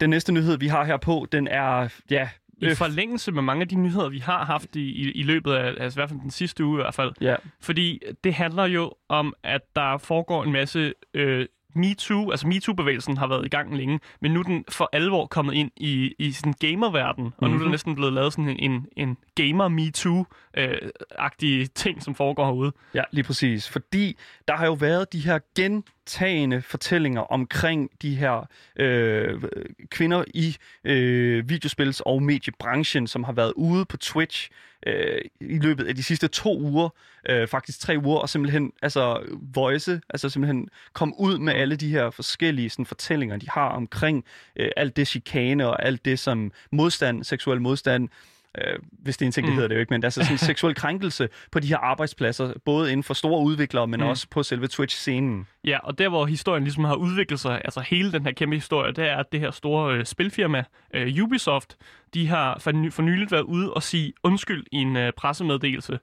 Den 0.00 0.10
næste 0.10 0.32
nyhed, 0.32 0.58
vi 0.58 0.66
har 0.66 0.84
her 0.84 0.96
på, 0.96 1.26
den 1.32 1.48
er, 1.48 1.88
ja, 2.10 2.28
i 2.58 2.74
forlængelse 2.74 3.32
med 3.32 3.42
mange 3.42 3.62
af 3.62 3.68
de 3.68 3.74
nyheder, 3.74 4.08
vi 4.08 4.18
har 4.18 4.44
haft 4.44 4.76
i, 4.76 4.80
i, 4.80 5.10
i 5.10 5.22
løbet 5.22 5.52
af, 5.52 5.74
altså 5.82 5.98
i 5.98 6.00
hvert 6.00 6.08
fald 6.08 6.20
den 6.20 6.30
sidste 6.30 6.64
uge 6.64 6.78
i 6.78 6.82
hvert 6.82 6.94
fald. 6.94 7.12
Ja. 7.20 7.36
Fordi 7.60 8.02
det 8.24 8.34
handler 8.34 8.64
jo 8.64 8.92
om, 9.08 9.34
at 9.42 9.60
der 9.76 9.98
foregår 9.98 10.44
en 10.44 10.52
masse 10.52 10.94
øh, 11.14 11.46
MeToo, 11.76 12.30
altså 12.30 12.46
MeToo-bevægelsen 12.46 13.16
har 13.16 13.26
været 13.26 13.46
i 13.46 13.48
gang 13.48 13.76
længe, 13.76 14.00
men 14.20 14.32
nu 14.32 14.40
er 14.40 14.44
den 14.44 14.64
for 14.68 14.88
alvor 14.92 15.26
kommet 15.26 15.54
ind 15.54 15.70
i, 15.76 16.14
i 16.18 16.32
sådan 16.32 16.54
gamerverden, 16.60 17.24
og 17.24 17.32
mm-hmm. 17.40 17.48
nu 17.48 17.54
er 17.54 17.58
der 17.58 17.64
mhm. 17.64 17.70
næsten 17.70 17.94
blevet 17.94 18.12
lavet 18.12 18.32
sådan 18.32 18.48
en, 18.48 18.58
en, 18.58 18.86
en 18.96 19.16
gamer 19.34 19.68
MeToo-agtige 19.68 21.66
ting, 21.74 22.02
som 22.02 22.14
foregår 22.14 22.44
herude. 22.44 22.72
Ja, 22.94 23.02
lige 23.12 23.24
præcis. 23.24 23.68
Fordi 23.68 24.16
der 24.48 24.56
har 24.56 24.66
jo 24.66 24.72
været 24.72 25.12
de 25.12 25.20
her 25.20 25.38
optagende 26.06 26.62
fortællinger 26.62 27.20
omkring 27.20 27.90
de 28.02 28.14
her 28.14 28.48
øh, 28.76 29.42
kvinder 29.90 30.24
i 30.34 30.56
øh, 30.84 31.44
videospils- 31.50 32.00
og 32.06 32.22
mediebranchen, 32.22 33.06
som 33.06 33.24
har 33.24 33.32
været 33.32 33.52
ude 33.56 33.84
på 33.84 33.96
Twitch 33.96 34.50
øh, 34.86 35.20
i 35.40 35.58
løbet 35.58 35.86
af 35.86 35.94
de 35.94 36.02
sidste 36.02 36.28
to 36.28 36.60
uger, 36.60 36.88
øh, 37.28 37.48
faktisk 37.48 37.80
tre 37.80 37.96
uger, 38.04 38.18
og 38.18 38.28
simpelthen 38.28 38.72
altså 38.82 39.22
voice, 39.54 40.00
altså 40.08 40.28
simpelthen 40.28 40.68
kom 40.92 41.14
ud 41.18 41.38
med 41.38 41.52
alle 41.52 41.76
de 41.76 41.90
her 41.90 42.10
forskellige 42.10 42.70
sådan, 42.70 42.86
fortællinger, 42.86 43.36
de 43.36 43.50
har 43.50 43.68
omkring 43.68 44.24
øh, 44.56 44.70
alt 44.76 44.96
det 44.96 45.08
chikane 45.08 45.68
og 45.68 45.86
alt 45.86 46.04
det 46.04 46.18
som 46.18 46.52
modstand, 46.72 47.24
seksuel 47.24 47.60
modstand, 47.60 48.04
øh, 48.04 48.35
hvis 48.90 49.16
det 49.16 49.24
er 49.24 49.26
en 49.26 49.32
ting, 49.32 49.46
det 49.46 49.52
mm. 49.52 49.54
hedder 49.54 49.68
det 49.68 49.74
jo 49.74 49.80
ikke, 49.80 49.90
men 49.90 50.04
altså 50.04 50.20
sådan 50.20 50.34
en 50.34 50.38
seksuel 50.50 50.74
krænkelse 50.74 51.28
på 51.52 51.60
de 51.60 51.68
her 51.68 51.78
arbejdspladser, 51.78 52.52
både 52.64 52.92
inden 52.92 53.04
for 53.04 53.14
store 53.14 53.42
udviklere, 53.42 53.86
men 53.86 54.00
mm. 54.00 54.06
også 54.06 54.26
på 54.30 54.42
selve 54.42 54.66
Twitch-scenen. 54.66 55.46
Ja, 55.64 55.78
og 55.78 55.98
der 55.98 56.08
hvor 56.08 56.26
historien 56.26 56.64
ligesom 56.64 56.84
har 56.84 56.94
udviklet 56.94 57.40
sig, 57.40 57.60
altså 57.64 57.80
hele 57.80 58.12
den 58.12 58.24
her 58.24 58.32
kæmpe 58.32 58.56
historie, 58.56 58.92
det 58.92 59.08
er, 59.08 59.16
at 59.16 59.32
det 59.32 59.40
her 59.40 59.50
store 59.50 59.94
øh, 59.94 60.04
spilfirma, 60.04 60.64
øh, 60.94 61.22
Ubisoft, 61.22 61.76
de 62.14 62.28
har 62.28 62.58
for, 62.58 62.72
for 62.90 63.02
nyligt 63.02 63.32
været 63.32 63.42
ude 63.42 63.74
og 63.74 63.82
sige 63.82 64.12
undskyld 64.22 64.64
i 64.72 64.76
en 64.76 64.96
øh, 64.96 65.12
pressemeddelelse. 65.12 65.98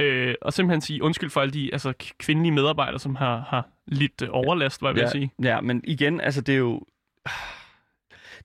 Øh, 0.00 0.34
og 0.42 0.52
simpelthen 0.52 0.80
sige 0.80 1.02
undskyld 1.02 1.30
for 1.30 1.40
alle 1.40 1.52
de 1.52 1.70
altså, 1.72 1.92
kvindelige 2.18 2.52
medarbejdere, 2.52 2.98
som 2.98 3.16
har, 3.16 3.46
har 3.48 3.68
lidt 3.86 4.22
øh, 4.22 4.28
overlast, 4.32 4.80
hvad 4.80 4.90
jeg 4.90 4.96
ja, 4.96 5.02
vil 5.02 5.10
sige. 5.10 5.32
Ja, 5.42 5.60
men 5.60 5.80
igen, 5.84 6.20
altså 6.20 6.40
det 6.40 6.54
er 6.54 6.58
jo 6.58 6.82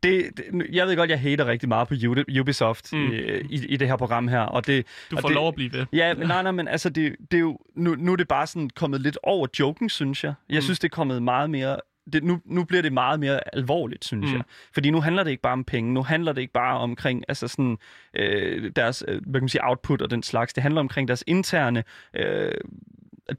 det, 0.03 0.29
det, 0.37 0.45
jeg 0.71 0.87
ved 0.87 0.95
godt, 0.95 1.09
jeg 1.09 1.19
hater 1.19 1.45
rigtig 1.45 1.69
meget 1.69 1.87
på 1.87 1.95
Ubisoft 2.39 2.93
mm. 2.93 3.11
i, 3.11 3.17
i, 3.49 3.65
i 3.65 3.77
det 3.77 3.87
her 3.87 3.97
program 3.97 4.27
her. 4.27 4.39
Og 4.39 4.67
det, 4.67 4.85
du 5.11 5.15
får 5.15 5.23
og 5.23 5.29
det, 5.29 5.35
lov 5.35 5.47
at 5.47 5.55
blive 5.55 5.73
ved. 5.73 5.85
Ja, 5.93 6.13
men 6.13 6.27
nej, 6.27 6.43
nej, 6.43 6.51
men 6.51 6.67
altså, 6.67 6.89
det, 6.89 7.15
det 7.31 7.37
er 7.37 7.41
jo, 7.41 7.57
nu, 7.75 7.95
nu 7.95 8.11
er 8.11 8.15
det 8.15 8.27
bare 8.27 8.47
sådan 8.47 8.69
kommet 8.69 9.01
lidt 9.01 9.17
over 9.23 9.47
joken, 9.59 9.89
synes 9.89 10.23
jeg. 10.23 10.33
Jeg 10.49 10.57
mm. 10.57 10.61
synes, 10.61 10.79
det 10.79 10.87
er 10.87 10.95
kommet 10.95 11.23
meget 11.23 11.49
mere 11.49 11.77
det, 12.13 12.23
nu, 12.23 12.41
nu 12.45 12.63
bliver 12.63 12.81
det 12.81 12.93
meget 12.93 13.19
mere 13.19 13.55
alvorligt, 13.55 14.05
synes 14.05 14.29
mm. 14.29 14.35
jeg. 14.35 14.43
Fordi 14.73 14.89
nu 14.89 15.01
handler 15.01 15.23
det 15.23 15.31
ikke 15.31 15.41
bare 15.41 15.53
om 15.53 15.63
penge, 15.63 15.93
nu 15.93 16.03
handler 16.03 16.33
det 16.33 16.41
ikke 16.41 16.53
bare 16.53 16.77
omkring 16.77 17.23
altså 17.27 17.47
sådan, 17.47 17.77
øh, 18.13 18.71
deres 18.75 19.03
øh, 19.07 19.21
hvad 19.21 19.33
kan 19.33 19.43
man 19.43 19.49
sige, 19.49 19.67
output 19.67 20.01
og 20.01 20.11
den 20.11 20.23
slags. 20.23 20.53
Det 20.53 20.63
handler 20.63 20.81
omkring 20.81 21.07
deres 21.07 21.23
interne 21.27 21.83
øh, 22.13 22.51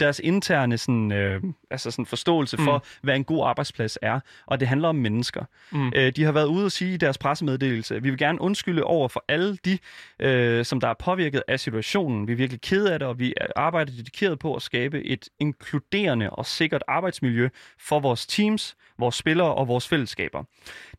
deres 0.01 0.21
interne 0.25 0.79
sådan, 0.79 1.13
øh, 1.13 1.43
altså 1.71 1.91
sådan 1.91 2.07
forståelse 2.07 2.57
for, 2.57 2.79
mm. 2.79 3.01
hvad 3.03 3.17
en 3.17 3.25
god 3.25 3.47
arbejdsplads 3.47 3.99
er, 4.03 4.21
og 4.47 4.61
det 4.61 4.69
handler 4.69 4.89
om 4.89 4.97
mennesker. 4.97 5.45
Mm. 5.73 5.93
Øh, 5.95 6.13
de 6.17 6.25
har 6.25 6.33
været 6.33 6.47
ude 6.47 6.65
og 6.65 6.73
sige 6.73 6.95
i 6.95 6.97
deres 6.97 7.19
pressemeddelelse, 7.19 8.03
vi 8.03 8.11
vil 8.11 8.19
gerne 8.19 8.41
undskylde 8.41 8.85
over 8.85 9.09
for 9.09 9.25
alle 9.29 9.57
de, 9.57 9.79
øh, 10.21 10.65
som 10.65 10.81
der 10.81 10.89
er 10.89 10.95
påvirket 10.95 11.43
af 11.49 11.61
situationen. 11.61 12.29
Vi 12.29 12.33
er 12.33 12.37
virkelig 12.37 12.61
ked 12.61 12.87
af 12.87 12.99
det, 12.99 13.09
og 13.09 13.19
vi 13.19 13.35
arbejder 13.57 13.93
dedikeret 13.93 14.39
på 14.39 14.55
at 14.55 14.63
skabe 14.63 15.05
et 15.05 15.29
inkluderende 15.39 16.31
og 16.31 16.47
sikkert 16.47 16.83
arbejdsmiljø 16.89 17.49
for 17.79 18.01
vores 18.01 18.27
teams, 18.27 18.77
vores 18.99 19.15
spillere 19.15 19.55
og 19.55 19.69
vores 19.69 19.89
fællesskaber. 19.89 20.45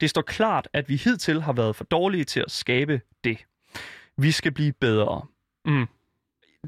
Det 0.02 0.10
står 0.10 0.22
klart, 0.22 0.68
at 0.74 0.90
vi 0.90 0.96
hidtil 0.96 1.42
har 1.42 1.54
været 1.54 1.76
for 1.76 1.84
dårlige 1.84 2.24
til 2.24 2.40
at 2.40 2.52
skabe 2.52 3.02
det. 3.24 3.38
Vi 4.18 4.32
skal 4.32 4.52
blive 4.52 4.74
bedre. 4.74 5.22
Mm. 5.66 5.88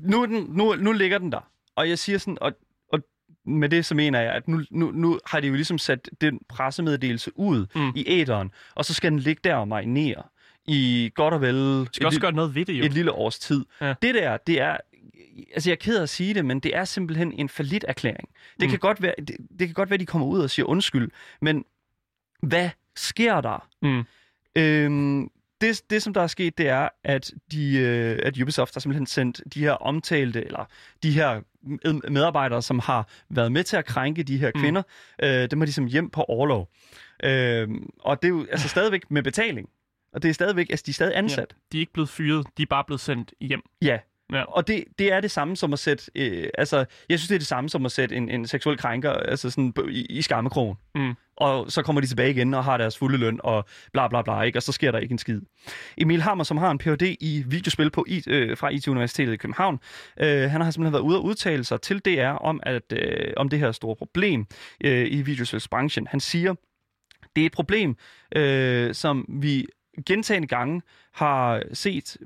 Nu, 0.01 0.25
den, 0.25 0.45
nu, 0.49 0.75
nu 0.75 0.91
ligger 0.91 1.17
den 1.17 1.31
der. 1.31 1.49
Og 1.79 1.89
jeg 1.89 1.99
siger 1.99 2.17
sådan, 2.17 2.37
og, 2.41 2.51
og 2.93 2.99
med 3.45 3.69
det 3.69 3.85
så 3.85 3.95
mener 3.95 4.21
jeg, 4.21 4.33
at 4.33 4.47
nu, 4.47 4.61
nu, 4.71 4.91
nu 4.91 5.19
har 5.25 5.39
de 5.39 5.47
jo 5.47 5.53
ligesom 5.53 5.77
sat 5.77 6.09
den 6.21 6.39
pressemeddelelse 6.49 7.31
ud 7.39 7.65
mm. 7.75 7.91
i 7.95 8.03
æderen, 8.07 8.51
og 8.75 8.85
så 8.85 8.93
skal 8.93 9.11
den 9.11 9.19
ligge 9.19 9.41
der 9.43 9.55
og 9.55 9.67
marinere 9.67 10.23
i 10.67 11.11
godt 11.15 11.33
og 11.33 11.41
vel... 11.41 11.87
skal 11.93 12.05
også 12.05 12.19
gøre 12.19 12.31
noget 12.31 12.55
ved 12.55 12.65
det, 12.65 12.73
jo. 12.73 12.83
Et 12.85 12.93
lille 12.93 13.11
års 13.11 13.39
tid. 13.39 13.65
Ja. 13.81 13.93
Det 14.01 14.15
der, 14.15 14.37
det 14.37 14.61
er... 14.61 14.77
altså 15.53 15.69
jeg 15.69 15.75
er 15.75 15.79
ked 15.79 15.97
af 15.97 16.01
at 16.03 16.09
sige 16.09 16.33
det, 16.33 16.45
men 16.45 16.59
det 16.59 16.75
er 16.75 16.85
simpelthen 16.85 17.33
en 17.33 17.49
falit 17.49 17.85
erklæring. 17.87 18.29
Det, 18.59 18.65
Mm. 18.65 18.69
kan 18.69 18.79
godt 18.79 19.01
være, 19.01 19.13
det, 19.17 19.37
det 19.59 19.67
kan 19.67 19.73
godt 19.73 19.89
være, 19.89 19.97
de 19.99 20.05
kommer 20.05 20.27
ud 20.27 20.39
og 20.39 20.49
siger 20.49 20.65
undskyld, 20.65 21.11
men 21.41 21.65
hvad 22.41 22.69
sker 22.95 23.41
der? 23.41 23.67
Mm. 23.81 24.03
Øhm, 24.55 25.29
det, 25.61 25.81
det, 25.89 26.03
som 26.03 26.13
der 26.13 26.21
er 26.21 26.27
sket, 26.27 26.57
det 26.57 26.67
er, 26.67 26.89
at, 27.03 27.31
de, 27.51 27.77
øh, 27.77 28.19
at 28.23 28.41
Ubisoft 28.41 28.75
har 28.75 28.79
simpelthen 28.79 29.05
sendt 29.05 29.41
de 29.53 29.59
her 29.59 29.71
omtalte, 29.71 30.45
eller 30.45 30.65
de 31.03 31.11
her 31.11 31.41
med- 31.61 32.09
medarbejdere, 32.09 32.61
som 32.61 32.79
har 32.79 33.07
været 33.29 33.51
med 33.51 33.63
til 33.63 33.77
at 33.77 33.85
krænke 33.85 34.23
de 34.23 34.37
her 34.37 34.51
Mm. 34.55 34.61
kvinder, 34.61 34.81
øh, 35.23 35.51
dem 35.51 35.59
har 35.59 35.65
de 35.65 35.73
som 35.73 35.85
hjem 35.85 36.09
på 36.09 36.21
overlov. 36.23 36.69
Øhm, 37.23 37.89
og 37.99 38.21
det 38.21 38.27
er 38.27 38.33
jo 38.33 38.45
altså 38.51 38.67
stadigvæk 38.69 39.11
med 39.11 39.23
betaling. 39.23 39.69
Og 40.13 40.23
det 40.23 40.29
er 40.29 40.33
stadigvæk, 40.33 40.69
altså 40.69 40.83
de 40.85 40.91
er 40.91 40.93
stadig 40.93 41.17
ansat. 41.17 41.55
De 41.71 41.77
er 41.77 41.79
ikke 41.79 41.93
blevet 41.93 42.09
fyret, 42.09 42.47
de 42.57 42.61
er 42.61 42.67
bare 42.69 42.83
blevet 42.87 43.01
sendt 43.01 43.33
hjem. 43.41 43.61
Ja. 43.81 43.99
Ja. 44.33 44.43
Og 44.43 44.67
det, 44.67 44.83
det 44.99 45.13
er 45.13 45.21
det 45.21 45.31
samme 45.31 45.55
som 45.55 45.73
at 45.73 45.79
sætte, 45.79 46.11
øh, 46.15 46.47
altså, 46.57 46.85
jeg 47.09 47.19
synes, 47.19 47.27
det 47.27 47.35
er 47.35 47.39
det 47.39 47.47
samme 47.47 47.69
som 47.69 47.85
at 47.85 47.91
sætte 47.91 48.15
en, 48.15 48.29
en 48.29 48.47
seksuel 48.47 48.77
krænker 48.77 49.11
altså 49.11 49.49
sådan, 49.49 49.73
i, 49.89 50.05
i 50.05 50.21
skammekrogen. 50.21 50.77
Mm. 50.95 51.13
Og 51.37 51.71
så 51.71 51.81
kommer 51.81 52.01
de 52.01 52.07
tilbage 52.07 52.31
igen 52.31 52.53
og 52.53 52.63
har 52.63 52.77
deres 52.77 52.97
fulde 52.97 53.17
løn 53.17 53.39
og 53.43 53.65
bla 53.93 54.07
bla 54.07 54.21
bla, 54.21 54.41
ikke? 54.41 54.59
og 54.59 54.63
så 54.63 54.71
sker 54.71 54.91
der 54.91 54.99
ikke 54.99 55.11
en 55.11 55.17
skid. 55.17 55.41
Emil 55.97 56.21
Hammer, 56.21 56.43
som 56.43 56.57
har 56.57 56.71
en 56.71 56.77
Ph.D. 56.77 57.15
i 57.19 57.43
videospil 57.47 57.89
på 57.89 58.05
I, 58.07 58.23
øh, 58.27 58.57
fra 58.57 58.69
IT-universitetet 58.69 59.33
i 59.33 59.37
København, 59.37 59.79
øh, 60.19 60.51
han 60.51 60.61
har 60.61 60.71
simpelthen 60.71 60.93
været 60.93 61.03
ude 61.03 61.17
og 61.17 61.23
udtale 61.23 61.63
sig 61.63 61.81
til 61.81 61.99
DR 61.99 62.27
om, 62.27 62.59
at, 62.63 62.93
øh, 62.93 63.33
om 63.37 63.49
det 63.49 63.59
her 63.59 63.71
store 63.71 63.95
problem 63.95 64.45
øh, 64.83 65.07
i 65.11 65.21
videospilsbranchen. 65.21 66.07
Han 66.07 66.19
siger, 66.19 66.53
det 67.35 67.41
er 67.41 67.45
et 67.45 67.51
problem, 67.51 67.95
øh, 68.35 68.93
som 68.93 69.25
vi 69.29 69.67
gentagende 70.05 70.47
gange 70.47 70.81
har 71.11 71.63
set 71.73 72.17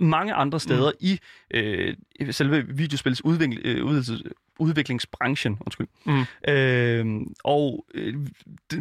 mange 0.00 0.34
andre 0.34 0.60
steder 0.60 0.90
mm. 0.90 0.96
i 1.00 1.18
øh, 1.50 1.96
selve 2.30 2.66
videospils 2.68 3.24
udvikling, 3.24 3.60
øh, 3.64 3.84
udvikling, 3.84 4.32
udviklingsbranchen. 4.58 5.58
Undskyld. 5.60 5.86
Mm. 6.06 6.24
Øh, 6.52 7.26
og 7.44 7.84
øh, 7.94 8.14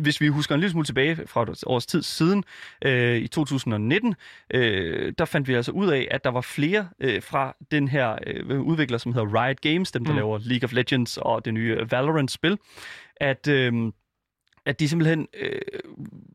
hvis 0.02 0.22
vi 0.22 0.28
husker 0.28 0.56
en 0.56 0.62
lille 0.62 0.72
smule 0.72 0.86
tilbage 0.86 1.28
fra 1.28 1.42
et 1.44 1.64
års 1.66 1.86
tid 1.86 2.02
siden, 2.04 2.44
øh, 2.86 3.18
i 3.18 3.28
2019, 3.28 4.16
øh, 4.54 5.14
der 5.18 5.26
fandt 5.26 5.48
vi 5.48 5.54
altså 5.54 5.72
ud 5.72 5.88
af, 5.88 6.08
at 6.12 6.24
der 6.24 6.30
var 6.30 6.42
flere 6.42 6.90
øh, 7.00 7.22
fra 7.22 7.56
den 7.72 7.88
her 7.88 8.18
øh, 8.28 8.62
udvikler, 8.62 8.98
som 8.98 9.14
hedder 9.14 9.44
Riot 9.44 9.62
Games, 9.62 9.92
dem 9.92 10.06
der 10.06 10.12
mm. 10.12 10.18
laver 10.18 10.40
League 10.42 10.66
of 10.66 10.74
Legends 10.74 11.18
og 11.18 11.46
det 11.46 11.54
nye 11.54 11.78
Valorant-spil, 11.92 12.58
at... 13.16 13.48
Øh, 13.48 13.92
at 14.68 14.80
de 14.80 14.90
simpelthen, 14.90 15.28
øh, 15.40 15.52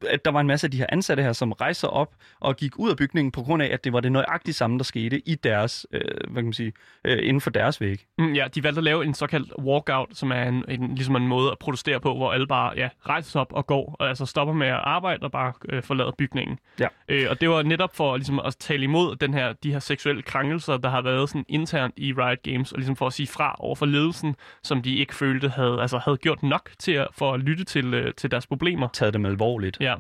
at 0.08 0.24
der 0.24 0.30
var 0.30 0.40
en 0.40 0.46
masse 0.46 0.66
af 0.66 0.70
de 0.70 0.76
her 0.76 0.86
ansatte 0.88 1.22
her, 1.22 1.32
som 1.32 1.52
rejser 1.52 1.88
op 1.88 2.14
og 2.40 2.56
gik 2.56 2.78
ud 2.78 2.90
af 2.90 2.96
bygningen 2.96 3.32
på 3.32 3.42
grund 3.42 3.62
af, 3.62 3.70
at 3.72 3.84
det 3.84 3.92
var 3.92 4.00
det 4.00 4.12
nøjagtigt 4.12 4.56
samme, 4.56 4.78
der 4.78 4.84
skete 4.84 5.28
i 5.28 5.34
deres, 5.34 5.86
øh, 5.92 6.00
hvad 6.00 6.42
kan 6.42 6.44
man 6.44 6.52
sige, 6.52 6.72
øh, 7.04 7.18
inden 7.22 7.40
for 7.40 7.50
deres 7.50 7.80
væg. 7.80 8.06
Mm, 8.18 8.32
ja, 8.32 8.46
de 8.54 8.64
valgte 8.64 8.78
at 8.78 8.84
lave 8.84 9.04
en 9.04 9.14
såkaldt 9.14 9.52
walkout, 9.58 10.08
som 10.12 10.32
er 10.32 10.42
en, 10.42 10.64
en, 10.68 10.94
ligesom 10.94 11.16
en 11.16 11.28
måde 11.28 11.50
at 11.50 11.58
protestere 11.58 12.00
på, 12.00 12.14
hvor 12.14 12.32
alle 12.32 12.46
bare 12.46 12.72
ja, 12.76 12.88
rejser 13.06 13.40
op 13.40 13.52
og 13.52 13.66
går, 13.66 13.96
og 13.98 14.08
altså 14.08 14.26
stopper 14.26 14.54
med 14.54 14.66
at 14.66 14.80
arbejde 14.84 15.22
og 15.22 15.32
bare 15.32 15.52
øh, 15.68 15.82
forlader 15.82 16.12
bygningen. 16.18 16.58
Ja. 16.80 16.88
Øh, 17.08 17.26
og 17.30 17.40
det 17.40 17.48
var 17.48 17.62
netop 17.62 17.96
for 17.96 18.16
ligesom, 18.16 18.40
at 18.44 18.56
tale 18.56 18.82
imod 18.82 19.16
den 19.16 19.34
her, 19.34 19.52
de 19.52 19.72
her 19.72 19.78
seksuelle 19.78 20.22
krænkelser, 20.22 20.76
der 20.76 20.88
har 20.88 21.02
været 21.02 21.28
sådan 21.28 21.44
internt 21.48 21.94
i 21.96 22.12
Riot 22.12 22.42
Games, 22.42 22.72
og 22.72 22.78
ligesom 22.78 22.96
for 22.96 23.06
at 23.06 23.12
sige 23.12 23.26
fra 23.26 23.56
over 23.58 23.74
for 23.74 23.86
ledelsen, 23.86 24.36
som 24.62 24.82
de 24.82 24.96
ikke 24.96 25.14
følte 25.14 25.48
havde, 25.48 25.80
altså, 25.80 25.98
havde 25.98 26.16
gjort 26.16 26.42
nok 26.42 26.70
til 26.78 26.92
at, 26.92 27.08
for 27.12 27.32
at 27.32 27.40
lytte 27.40 27.64
til, 27.64 27.94
øh, 27.94 28.14
til 28.22 28.30
deres 28.30 28.46
problemer. 28.46 28.88
Taget 28.92 29.14
dem 29.14 29.26
alvorligt. 29.26 29.78
Ja. 29.80 29.94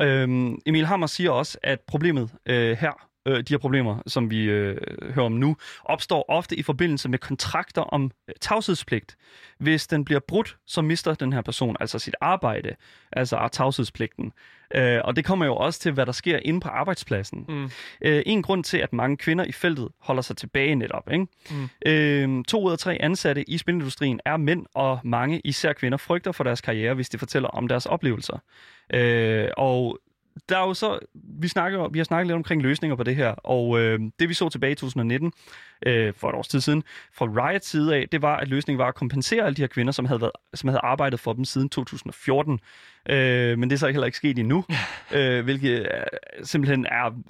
Øhm, 0.00 0.58
Emil 0.66 0.86
Hammer 0.86 1.06
siger 1.06 1.30
også, 1.30 1.58
at 1.62 1.80
problemet 1.80 2.30
øh, 2.46 2.76
her, 2.76 3.08
øh, 3.26 3.38
de 3.38 3.54
her 3.54 3.58
problemer, 3.58 4.02
som 4.06 4.30
vi 4.30 4.44
øh, 4.44 4.76
hører 5.14 5.26
om 5.26 5.32
nu, 5.32 5.56
opstår 5.84 6.24
ofte 6.28 6.56
i 6.56 6.62
forbindelse 6.62 7.08
med 7.08 7.18
kontrakter 7.18 7.82
om 7.82 8.10
øh, 8.28 8.34
tavshedspligt. 8.40 9.16
Hvis 9.58 9.86
den 9.86 10.04
bliver 10.04 10.20
brudt, 10.20 10.56
så 10.66 10.82
mister 10.82 11.14
den 11.14 11.32
her 11.32 11.42
person 11.42 11.76
altså 11.80 11.98
sit 11.98 12.14
arbejde, 12.20 12.76
altså 13.12 13.48
tavshedspligten. 13.52 14.32
Øh, 14.74 15.00
og 15.04 15.16
det 15.16 15.24
kommer 15.24 15.46
jo 15.46 15.56
også 15.56 15.80
til, 15.80 15.92
hvad 15.92 16.06
der 16.06 16.12
sker 16.12 16.38
inde 16.42 16.60
på 16.60 16.68
arbejdspladsen. 16.68 17.44
Mm. 17.48 17.70
Øh, 18.00 18.22
en 18.26 18.42
grund 18.42 18.64
til, 18.64 18.78
at 18.78 18.92
mange 18.92 19.16
kvinder 19.16 19.44
i 19.44 19.52
feltet 19.52 19.88
holder 19.98 20.22
sig 20.22 20.36
tilbage 20.36 20.74
netop. 20.74 21.12
Ikke? 21.12 21.26
Mm. 21.50 21.68
Øh, 21.86 22.44
to 22.44 22.62
ud 22.64 22.72
af 22.72 22.78
tre 22.78 22.98
ansatte 23.00 23.50
i 23.50 23.58
spilindustrien 23.58 24.20
er 24.24 24.36
mænd, 24.36 24.66
og 24.74 25.00
mange, 25.04 25.40
især 25.44 25.72
kvinder, 25.72 25.98
frygter 25.98 26.32
for 26.32 26.44
deres 26.44 26.60
karriere, 26.60 26.94
hvis 26.94 27.08
de 27.08 27.18
fortæller 27.18 27.48
om 27.48 27.68
deres 27.68 27.86
oplevelser. 27.86 28.38
Øh, 28.94 29.48
og 29.56 29.98
der 30.48 30.58
er 30.58 30.66
jo 30.66 30.74
så, 30.74 30.98
vi, 31.14 31.48
snakker, 31.48 31.88
vi 31.88 31.98
har 31.98 32.04
snakket 32.04 32.26
lidt 32.26 32.36
omkring 32.36 32.62
løsninger 32.62 32.96
på 32.96 33.02
det 33.02 33.16
her, 33.16 33.28
og 33.28 33.80
øh, 33.80 34.00
det 34.18 34.28
vi 34.28 34.34
så 34.34 34.48
tilbage 34.48 34.72
i 34.72 34.74
2019, 34.74 35.32
øh, 35.86 36.14
for 36.14 36.28
et 36.28 36.34
års 36.34 36.48
tid 36.48 36.60
siden, 36.60 36.82
fra 37.12 37.26
Riot 37.26 37.64
side 37.64 37.96
af, 37.96 38.08
det 38.12 38.22
var, 38.22 38.36
at 38.36 38.48
løsningen 38.48 38.78
var 38.78 38.88
at 38.88 38.94
kompensere 38.94 39.44
alle 39.44 39.56
de 39.56 39.62
her 39.62 39.66
kvinder, 39.66 39.92
som 39.92 40.04
havde, 40.04 40.20
været, 40.20 40.32
som 40.54 40.68
havde 40.68 40.80
arbejdet 40.80 41.20
for 41.20 41.32
dem 41.32 41.44
siden 41.44 41.68
2014. 41.68 42.60
Øh, 43.08 43.58
men 43.58 43.70
det 43.70 43.76
er 43.76 43.78
så 43.78 43.86
heller 43.88 44.06
ikke 44.06 44.18
sket 44.18 44.38
endnu, 44.38 44.64
øh, 45.16 45.44
hvilket 45.44 45.80
øh, 45.80 45.86
simpelthen 46.42 46.86
er, 46.86 47.22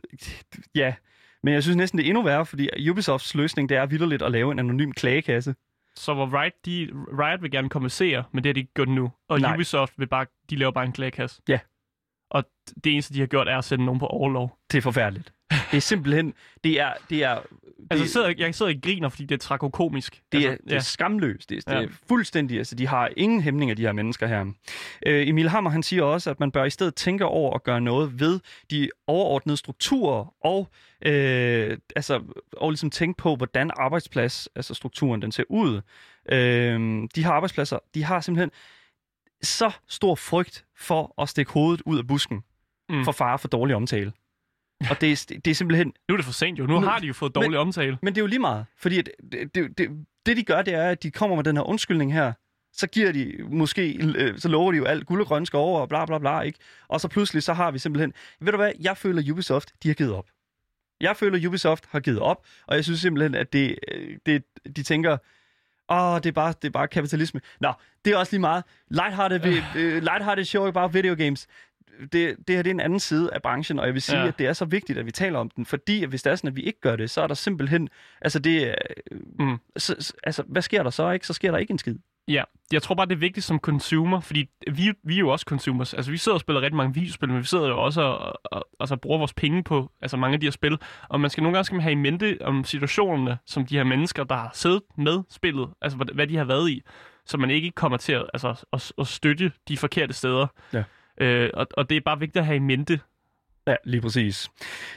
ja, 0.75 0.94
men 1.42 1.54
jeg 1.54 1.62
synes 1.62 1.76
næsten, 1.76 1.99
det 1.99 2.04
er 2.04 2.09
endnu 2.09 2.23
værre, 2.23 2.47
fordi 2.47 2.90
Ubisofts 2.90 3.35
løsning, 3.35 3.68
det 3.68 3.76
er 3.76 3.87
vildt 3.87 4.23
at 4.23 4.32
lave 4.32 4.52
en 4.52 4.59
anonym 4.59 4.92
klagekasse. 4.92 5.54
Så 5.97 6.14
hvor 6.14 6.40
Riot, 6.40 6.52
de, 6.66 6.88
Riot 6.92 7.42
vil 7.42 7.50
gerne 7.50 7.68
kompensere, 7.68 8.25
men 8.32 8.44
det 8.44 8.49
har 8.49 8.52
de 8.52 8.61
ikke 8.61 8.75
gjort 8.75 8.88
nu. 8.88 9.12
Og 9.28 9.40
Nej. 9.40 9.54
Ubisoft 9.54 9.99
vil 9.99 10.06
bare, 10.06 10.26
de 10.50 10.56
laver 10.56 10.73
bare 10.73 10.85
en 10.85 10.92
klagekasse. 10.92 11.42
Ja. 11.49 11.59
Og 12.33 12.45
det 12.85 12.93
eneste, 12.93 13.15
de 13.15 13.21
har 13.21 13.27
gjort, 13.27 13.49
er 13.49 13.59
at 13.59 13.65
sende 13.65 13.85
nogen 13.85 13.99
på 13.99 14.07
overlov. 14.07 14.59
Det 14.73 14.79
er 14.79 14.83
forfærdeligt. 14.83 15.33
Det 15.71 15.77
er 15.77 15.81
simpelthen, 15.81 16.35
det 16.65 16.81
er, 16.81 16.93
det 17.11 17.25
er, 17.25 17.39
Altså, 17.91 17.95
det, 17.95 18.01
jeg 18.01 18.09
sidder, 18.09 18.45
jeg 18.47 18.55
sidder 18.55 18.73
og 18.75 18.79
griner, 18.83 19.09
fordi 19.09 19.25
det 19.25 19.35
er 19.35 19.39
trakokomisk. 19.39 20.23
det, 20.33 20.47
er, 20.47 20.51
altså, 20.51 20.65
det 20.69 20.77
er 20.77 20.81
skamløst. 20.81 21.49
Det, 21.51 21.57
er, 21.67 21.71
det 21.73 21.81
Ja. 21.81 21.85
er 21.87 21.89
fuldstændig, 22.09 22.59
altså 22.59 22.75
de 22.75 22.87
har 22.87 23.11
ingen 23.17 23.41
hæmninger, 23.41 23.75
de 23.75 23.83
her 23.83 23.93
mennesker 23.93 24.27
her. 24.27 24.41
Øh, 25.07 25.29
Emil 25.29 25.49
Hammer, 25.49 25.71
han 25.71 25.83
siger 25.83 26.03
også, 26.03 26.31
at 26.31 26.41
man 26.41 26.53
bør 26.53 26.65
i 26.65 26.71
stedet 26.71 26.95
tænke 26.95 27.25
over 27.25 27.55
at 27.55 27.62
gøre 27.62 27.81
noget 27.81 28.21
ved 28.21 28.41
de 28.71 28.91
overordnede 29.07 29.57
strukturer, 29.57 30.35
og, 30.45 30.69
øh, 31.07 31.79
altså, 31.97 32.21
og 32.57 32.71
ligesom 32.71 32.91
tænke 32.91 33.17
på, 33.17 33.37
hvordan 33.37 33.71
arbejdsplads, 33.77 34.49
altså 34.57 34.75
strukturen, 34.75 35.23
den 35.23 35.33
ser 35.33 35.45
ud. 35.49 35.81
Øh, 36.33 36.81
de 37.15 37.25
her 37.25 37.31
arbejdspladser, 37.31 37.79
de 37.95 38.05
har 38.05 38.21
simpelthen 38.21 38.51
så 39.42 39.70
stor 39.88 40.14
frygt 40.14 40.64
for 40.76 41.14
at 41.22 41.28
stikke 41.28 41.52
hovedet 41.52 41.82
ud 41.87 41.99
af 41.99 42.06
busken, 42.06 42.42
Mm. 42.88 43.04
for 43.04 43.12
fare 43.12 43.38
for 43.38 43.49
dårlig 43.49 43.76
omtale. 43.76 44.12
Og 44.90 45.00
det 45.00 45.12
er, 45.12 45.34
det 45.44 45.50
er 45.50 45.54
simpelthen 45.54 45.92
Nu 46.08 46.12
er 46.14 46.16
det 46.16 46.25
for 46.25 46.32
sent 46.32 46.58
jo. 46.58 46.66
Nu 46.66 46.75
Men- 46.80 46.88
har 46.88 46.99
de 46.99 47.06
jo 47.06 47.12
fået 47.12 47.34
dårlig 47.34 47.58
omtale. 47.58 47.99
Men 48.02 48.14
det 48.14 48.20
er 48.20 48.22
jo 48.22 48.26
lige 48.26 48.38
meget, 48.38 48.66
fordi 48.76 48.99
at 48.99 49.11
det, 49.32 49.54
det, 49.54 49.78
det, 49.78 50.06
det 50.26 50.37
de 50.37 50.42
gør, 50.42 50.62
det 50.62 50.75
er, 50.75 50.88
at 50.90 51.02
de 51.02 51.11
kommer 51.11 51.37
med 51.37 51.44
den 51.44 51.56
her 51.56 51.62
undskyldning 51.68 52.12
her, 52.12 52.32
så 52.72 52.87
giver 52.87 53.12
de 53.12 53.37
måske, 53.50 53.99
øh, 54.16 54.38
så 54.38 54.49
lover 54.49 54.72
de 54.72 54.78
jo 54.78 54.84
alt 54.84 55.06
guld 55.06 55.20
og 55.20 55.26
grønne 55.26 55.46
skove 55.46 55.80
og 55.80 55.88
bla 55.88 56.04
bla 56.06 56.18
bla, 56.18 56.40
ikke? 56.40 56.58
Og 56.88 57.00
så 57.00 57.08
pludselig, 57.08 57.42
så 57.42 57.52
har 57.52 57.70
vi 57.70 57.78
simpelthen, 57.78 58.12
ved 58.40 58.52
du 58.52 58.56
hvad, 58.58 58.72
jeg 58.80 58.96
føler 58.96 59.32
Ubisoft, 59.32 59.72
de 59.82 59.88
har 59.88 59.94
givet 59.94 60.12
op. 60.12 60.26
Jeg 61.00 61.16
føler 61.16 61.49
Ubisoft 61.49 61.87
har 61.90 62.00
givet 62.00 62.18
op, 62.20 62.44
og 62.66 62.76
jeg 62.76 62.84
synes 62.84 63.00
simpelthen, 63.00 63.34
at 63.34 63.52
det, 63.52 63.78
øh, 63.92 64.18
det 64.26 64.42
de 64.76 64.82
tænker, 64.82 65.16
åh, 65.89 66.17
det 66.17 66.27
er, 66.27 66.33
bare, 66.33 66.55
det 66.62 66.69
er 66.69 66.73
bare 66.73 66.89
kapitalisme. 66.89 67.41
Nå, 67.61 67.73
det 68.05 68.12
er 68.12 68.17
også 68.17 68.33
lige 68.33 68.41
meget. 68.41 68.65
Lighthearted, 68.91 69.41
øh, 69.77 70.03
lighthearted 70.03 70.45
show 70.45 70.67
about 70.67 70.95
video 70.95 71.15
games. 71.15 71.47
Det, 72.01 72.12
det 72.12 72.57
her 72.57 72.62
det 72.62 72.67
er 72.67 72.75
en 72.75 72.81
anden 72.81 73.01
side 73.01 73.35
af 73.35 73.43
branchen, 73.43 73.79
og 73.79 73.87
jeg 73.87 73.95
vil 73.95 74.03
sige, 74.03 74.19
Ja. 74.21 74.27
at 74.29 74.39
det 74.39 74.47
er 74.47 74.53
så 74.53 74.65
vigtigt, 74.65 74.99
at 74.99 75.07
vi 75.07 75.11
taler 75.11 75.39
om 75.39 75.51
den, 75.51 75.67
fordi 75.67 76.03
at 76.03 76.09
hvis 76.09 76.23
det 76.23 76.31
er 76.31 76.35
sådan, 76.37 76.49
at 76.49 76.57
vi 76.57 76.62
ikke 76.62 76.81
gør 76.81 76.97
det, 76.97 77.11
så 77.11 77.23
er 77.23 77.27
der 77.27 77.35
simpelthen, 77.35 77.89
altså 78.21 78.39
det, 78.39 78.69
er- 78.71 78.75
Mm. 79.39 79.59
så- 79.77 80.12
altså 80.25 80.43
hvad 80.47 80.62
sker 80.62 80.83
der 80.83 80.91
så 80.91 81.11
ikke? 81.11 81.27
Så 81.27 81.33
sker 81.33 81.51
der 81.51 81.59
ikke 81.59 81.71
en 81.71 81.79
skid. 81.79 81.97
Ja, 82.29 82.43
jeg 82.73 82.83
tror 82.83 82.95
bare, 82.95 83.07
det 83.07 83.12
er 83.12 83.19
vigtigt 83.19 83.47
som 83.47 83.59
consumer, 83.59 84.21
fordi 84.21 84.49
vi, 84.71 84.93
vi 85.02 85.14
er 85.14 85.19
jo 85.19 85.29
også 85.29 85.45
consumers. 85.49 85.95
Altså, 85.95 86.11
vi 86.11 86.17
sidder 86.17 86.35
og 86.35 86.41
spiller 86.41 86.61
rigtig 86.61 86.76
mange 86.76 86.95
videospil, 86.95 87.29
men 87.29 87.38
vi 87.38 87.45
sidder 87.45 87.69
jo 87.69 87.83
også 87.83 88.02
og, 88.02 88.41
og 88.45 88.67
altså, 88.81 88.97
bruger 88.97 89.19
vores 89.19 89.35
penge 89.35 89.64
på 89.64 89.93
altså, 90.00 90.17
mange 90.17 90.35
af 90.35 90.41
de 90.41 90.47
her 90.47 90.50
spil. 90.50 90.79
Og 91.09 91.21
man 91.21 91.31
skal 91.31 91.43
nogle 91.43 91.57
gange 91.57 91.64
skal 91.64 91.75
man 91.76 91.83
have 91.83 91.93
i 91.93 91.95
mente 91.95 92.38
om 92.41 92.64
situationerne, 92.64 93.38
som 93.47 93.67
de 93.67 93.76
her 93.76 93.85
mennesker, 93.85 94.25
der 94.25 94.35
har 94.35 94.50
siddet 94.55 94.83
med 94.99 95.23
spillet, 95.31 95.69
altså 95.81 95.97
hvad, 95.97 96.07
hvad 96.14 96.26
de 96.26 96.37
har 96.37 96.45
været 96.45 96.71
i, 96.71 96.83
så 97.26 97.38
man 97.38 97.50
ikke 97.50 97.71
kommer 97.71 97.99
til 97.99 98.12
at, 98.12 98.26
altså, 98.35 98.64
at, 98.73 98.93
at 98.99 99.07
støtte 99.07 99.52
de 99.69 99.76
forkerte 99.76 100.14
steder. 100.14 100.47
Ja. 100.73 100.85
Øh, 101.21 101.50
og, 101.55 101.67
og 101.76 101.91
det 101.91 101.97
er 101.97 102.00
bare 102.00 102.19
vigtigt 102.19 102.41
at 102.41 102.47
have 102.47 102.57
i 102.57 102.59
mente. 102.59 103.00
Ja, 103.66 103.75
lige 103.85 104.00
præcis. 104.00 104.50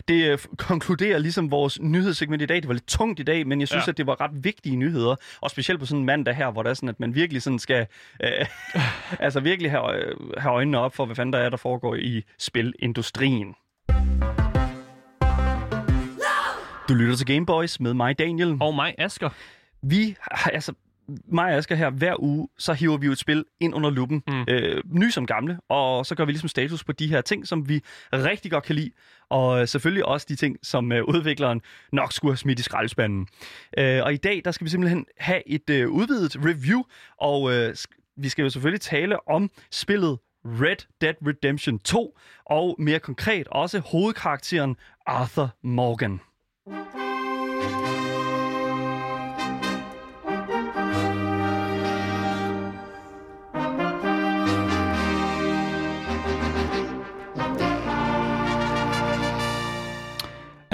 Det 0.08 0.26
øh, 0.32 0.38
konkluderer 0.58 1.18
ligesom 1.18 1.52
vores 1.52 1.80
nyhedssegment 1.82 2.42
i 2.42 2.46
dag. 2.46 2.58
Det 2.58 2.68
var 2.68 2.74
lidt 2.74 2.88
tungt 2.88 3.20
i 3.20 3.24
dag, 3.24 3.48
men 3.48 3.60
jeg 3.60 3.68
synes, 3.68 3.88
Ja. 3.88 3.92
at 3.92 3.98
det 3.98 4.08
var 4.08 4.22
ret 4.22 4.44
vigtige 4.44 4.76
nyheder. 4.76 5.16
Og 5.42 5.52
specielt 5.52 5.80
på 5.80 5.86
sådan 5.86 6.00
en 6.00 6.06
mandag 6.06 6.36
her, 6.36 6.52
hvor 6.52 6.64
det 6.64 6.70
er 6.70 6.74
sådan, 6.74 6.90
at 6.90 7.00
man 7.00 7.16
virkelig 7.16 7.42
sådan 7.42 7.60
skal... 7.60 7.88
Øh, 8.24 8.46
altså 9.26 9.40
virkelig 9.40 9.72
have, 9.72 9.96
øh, 9.96 10.16
have 10.38 10.54
øjnene 10.54 10.78
op 10.80 10.96
for, 10.96 11.06
hvad 11.06 11.16
fanden 11.16 11.34
der 11.34 11.40
er, 11.40 11.50
der 11.50 11.58
foregår 11.58 11.96
i 11.96 12.24
spilindustrien. 12.40 13.56
Du 16.90 16.94
lytter 16.94 17.16
til 17.16 17.26
Gameboys 17.28 17.80
med 17.80 17.94
mig, 17.94 18.20
Daniel. 18.20 18.58
Og 18.62 18.76
mig, 18.76 18.96
Asker. 18.98 19.30
Vi 19.84 20.16
har, 20.32 20.50
altså, 20.50 20.74
mig 21.08 21.46
og 21.46 21.58
Asger 21.58 21.76
her, 21.76 21.90
hver 21.90 22.16
uge, 22.20 22.48
så 22.58 22.74
hiver 22.74 22.98
vi 22.98 23.06
jo 23.06 23.12
et 23.12 23.18
spil 23.18 23.46
ind 23.60 23.76
under 23.76 23.90
luppen, 23.90 24.24
mm. 24.28 24.46
øh, 24.48 24.84
ny 24.86 25.10
som 25.10 25.26
gamle, 25.26 25.60
og 25.70 26.06
så 26.06 26.16
gør 26.16 26.26
vi 26.26 26.32
ligesom 26.32 26.50
status 26.50 26.84
på 26.84 26.92
de 26.92 27.08
her 27.08 27.22
ting, 27.22 27.48
som 27.48 27.70
vi 27.70 27.82
rigtig 28.14 28.52
godt 28.52 28.64
kan 28.64 28.76
lide, 28.76 28.92
og 29.30 29.70
selvfølgelig 29.70 30.06
også 30.06 30.26
de 30.30 30.36
ting, 30.36 30.58
som 30.64 30.92
øh, 30.92 31.04
udvikleren 31.04 31.62
nok 31.92 32.14
skulle 32.14 32.32
have 32.32 32.38
smidt 32.38 32.60
i 32.60 32.64
skraldespanden. 32.64 33.28
Øh, 33.78 34.04
og 34.04 34.14
i 34.14 34.18
dag, 34.18 34.42
der 34.46 34.52
skal 34.52 34.66
vi 34.66 34.70
simpelthen 34.70 35.06
have 35.18 35.50
et 35.50 35.70
øh, 35.70 35.90
udvidet 35.90 36.36
review, 36.46 36.84
og 37.22 37.54
øh, 37.54 37.76
vi 38.18 38.30
skal 38.30 38.44
jo 38.44 38.50
selvfølgelig 38.50 38.82
tale 38.82 39.30
om 39.30 39.50
spillet 39.72 40.18
Red 40.46 40.88
Dead 41.02 41.14
Redemption 41.28 41.80
2, 41.80 42.18
og 42.46 42.76
mere 42.80 43.00
konkret 43.00 43.48
også 43.48 43.80
hovedkarakteren 43.80 44.76
Arthur 45.06 45.56
Morgan. 45.64 46.20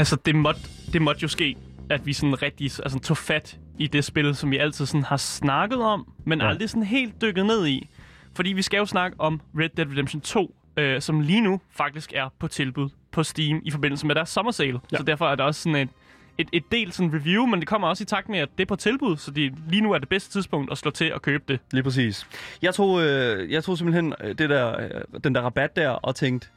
Altså, 0.01 0.15
det 0.15 0.35
måtte, 0.35 0.61
det 0.93 1.01
måtte 1.01 1.21
jo 1.21 1.27
ske, 1.27 1.55
at 1.89 2.05
vi 2.05 2.13
sådan 2.13 2.41
rigtig 2.41 2.65
altså, 2.65 2.99
tog 2.99 3.17
fat 3.17 3.57
i 3.79 3.87
det 3.87 4.03
spil, 4.03 4.35
som 4.35 4.51
vi 4.51 4.57
altid 4.57 4.85
sådan 4.85 5.03
har 5.03 5.17
snakket 5.17 5.81
om, 5.81 6.13
men 6.25 6.41
ja. 6.41 6.47
aldrig 6.47 6.69
sådan 6.69 6.83
helt 6.83 7.21
dykket 7.21 7.45
ned 7.45 7.67
i. 7.67 7.89
Fordi 8.35 8.53
vi 8.53 8.61
skal 8.61 8.77
jo 8.77 8.85
snakke 8.85 9.19
om 9.19 9.41
Red 9.59 9.69
Dead 9.69 9.87
Redemption 9.91 10.21
2, 10.21 10.55
øh, 10.77 11.01
som 11.01 11.19
lige 11.19 11.41
nu 11.41 11.61
faktisk 11.71 12.13
er 12.15 12.29
på 12.39 12.47
tilbud 12.47 12.89
på 13.11 13.23
Steam 13.23 13.61
i 13.63 13.71
forbindelse 13.71 14.07
med 14.07 14.15
deres 14.15 14.29
sommersale. 14.29 14.79
Ja. 14.91 14.97
Så 14.97 15.03
derfor 15.03 15.27
er 15.27 15.35
der 15.35 15.43
også 15.43 15.61
sådan 15.61 15.75
et, 15.75 15.89
et, 16.37 16.47
et 16.51 16.63
del 16.71 16.91
sådan 16.91 17.13
review, 17.13 17.45
men 17.45 17.59
det 17.59 17.67
kommer 17.67 17.87
også 17.87 18.03
i 18.03 18.05
takt 18.05 18.29
med, 18.29 18.39
at 18.39 18.49
det 18.57 18.63
er 18.63 18.67
på 18.67 18.75
tilbud, 18.75 19.17
så 19.17 19.31
det, 19.31 19.53
lige 19.69 19.81
nu 19.81 19.91
er 19.91 19.97
det 19.97 20.09
bedste 20.09 20.31
tidspunkt 20.31 20.71
at 20.71 20.77
slå 20.77 20.91
til 20.91 21.13
og 21.13 21.21
købe 21.21 21.43
det. 21.47 21.59
Lige 21.71 21.83
præcis. 21.83 22.27
Jeg 22.61 22.73
tog, 22.73 23.01
øh, 23.01 23.51
jeg 23.51 23.63
tog 23.63 23.77
simpelthen 23.77 24.13
øh, 24.23 24.37
det 24.37 24.49
der, 24.49 24.79
øh, 24.79 25.21
den 25.23 25.35
der 25.35 25.41
rabat 25.41 25.75
der 25.75 25.89
og 25.89 26.15
tænkte, 26.15 26.47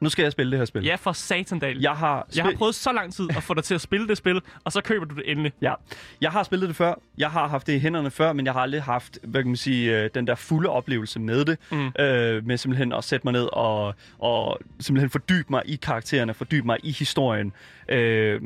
nu 0.00 0.08
skal 0.08 0.22
jeg 0.22 0.32
spille 0.32 0.50
det 0.50 0.58
her 0.58 0.64
spil. 0.64 0.84
Ja, 0.84 0.94
for 0.94 1.12
satandal. 1.12 1.80
Jeg 1.80 1.92
har, 1.92 2.28
jeg 2.36 2.44
har 2.44 2.52
prøvet 2.56 2.74
så 2.74 2.92
lang 2.92 3.12
tid 3.12 3.28
at 3.36 3.42
få 3.42 3.54
dig 3.54 3.64
til 3.64 3.74
at 3.74 3.80
spille 3.80 4.08
det 4.08 4.16
spil, 4.16 4.40
og 4.64 4.72
så 4.72 4.80
køber 4.80 5.04
du 5.06 5.14
det 5.14 5.30
endelig. 5.30 5.52
Ja, 5.62 5.74
jeg 6.20 6.30
har 6.30 6.42
spillet 6.42 6.68
det 6.68 6.76
før. 6.76 6.94
Jeg 7.18 7.30
har 7.30 7.48
haft 7.48 7.66
det 7.66 7.72
i 7.72 7.78
hænderne 7.78 8.10
før, 8.10 8.32
men 8.32 8.46
jeg 8.46 8.52
har 8.54 8.60
aldrig 8.60 8.82
haft, 8.82 9.18
hvad 9.22 9.42
kan 9.42 9.48
man 9.48 9.56
sige, 9.56 10.02
øh, 10.02 10.10
den 10.14 10.26
der 10.26 10.34
fulde 10.34 10.68
oplevelse 10.68 11.20
med 11.20 11.44
det. 11.44 11.58
Mm. 11.70 11.86
Øh, 11.98 12.46
med 12.46 12.56
simpelthen 12.56 12.92
at 12.92 13.04
sætte 13.04 13.26
mig 13.26 13.32
ned 13.32 13.48
og, 13.52 13.94
og 14.18 14.60
simpelthen 14.80 15.10
fordybe 15.10 15.46
mig 15.50 15.62
i 15.64 15.76
karaktererne, 15.76 16.34
fordybe 16.34 16.66
mig 16.66 16.78
i 16.82 16.92
historien. 16.92 17.52
Øh, 17.88 18.40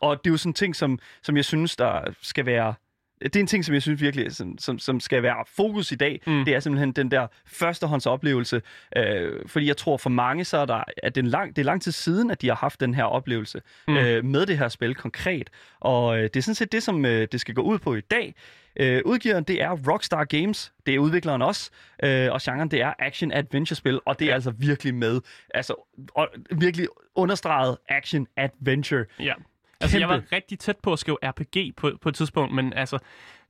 og 0.00 0.24
det 0.24 0.30
er 0.30 0.32
jo 0.32 0.36
sådan 0.36 0.50
en 0.50 0.54
ting, 0.54 0.76
som, 0.76 0.98
som 1.22 1.36
jeg 1.36 1.44
synes, 1.44 1.76
der 1.76 2.00
skal 2.22 2.46
være 2.46 2.74
det 3.22 3.36
er 3.36 3.40
en 3.40 3.46
ting, 3.46 3.64
som 3.64 3.74
jeg 3.74 3.82
synes 3.82 4.00
virkelig, 4.00 4.32
som, 4.32 4.58
som, 4.58 4.78
som 4.78 5.00
skal 5.00 5.22
være 5.22 5.44
fokus 5.56 5.92
i 5.92 5.94
dag. 5.94 6.20
Mm. 6.26 6.44
Det 6.44 6.54
er 6.54 6.60
simpelthen 6.60 6.92
den 6.92 7.10
der 7.10 7.26
førstehåndsoplevelse. 7.46 8.62
Øh, 8.96 9.32
fordi 9.46 9.66
jeg 9.66 9.76
tror 9.76 9.96
for 9.96 10.10
mange, 10.10 10.44
så 10.44 10.58
er 10.58 10.66
der, 10.66 10.84
at 11.02 11.14
det 11.14 11.24
er, 11.24 11.28
lang, 11.28 11.56
det 11.56 11.62
er 11.62 11.66
lang 11.66 11.82
tid 11.82 11.92
siden, 11.92 12.30
at 12.30 12.42
de 12.42 12.48
har 12.48 12.54
haft 12.54 12.80
den 12.80 12.94
her 12.94 13.04
oplevelse 13.04 13.60
mm. 13.88 13.96
øh, 13.96 14.24
med 14.24 14.46
det 14.46 14.58
her 14.58 14.68
spil 14.68 14.94
konkret. 14.94 15.50
Og 15.80 16.18
øh, 16.18 16.22
det 16.22 16.36
er 16.36 16.40
sådan 16.40 16.54
set 16.54 16.72
det, 16.72 16.82
som 16.82 17.04
øh, 17.04 17.28
det 17.32 17.40
skal 17.40 17.54
gå 17.54 17.62
ud 17.62 17.78
på 17.78 17.94
i 17.94 18.00
dag. 18.00 18.34
Øh, 18.80 19.02
udgiveren, 19.04 19.44
det 19.44 19.62
er 19.62 19.90
Rockstar 19.92 20.24
Games. 20.24 20.72
Det 20.86 20.94
er 20.94 20.98
udvikleren 20.98 21.42
også. 21.42 21.70
Øh, 22.02 22.32
og 22.32 22.40
genren, 22.42 22.70
det 22.70 22.80
er 22.80 22.92
action-adventure-spil. 22.98 24.00
Og 24.04 24.18
det 24.18 24.24
er 24.24 24.28
ja. 24.28 24.34
altså 24.34 24.50
virkelig 24.50 24.94
med, 24.94 25.20
altså 25.54 25.74
og, 26.14 26.28
virkelig 26.56 26.86
understreget 27.14 27.76
action-adventure. 27.88 29.04
Ja. 29.20 29.34
Altså, 29.80 29.98
jeg 29.98 30.08
var 30.08 30.22
rigtig 30.32 30.58
tæt 30.58 30.76
på 30.82 30.92
at 30.92 30.98
skrive 30.98 31.18
RPG 31.22 31.76
på, 31.76 31.90
på 32.00 32.08
et 32.08 32.14
tidspunkt, 32.14 32.54
men 32.54 32.72
altså, 32.72 32.98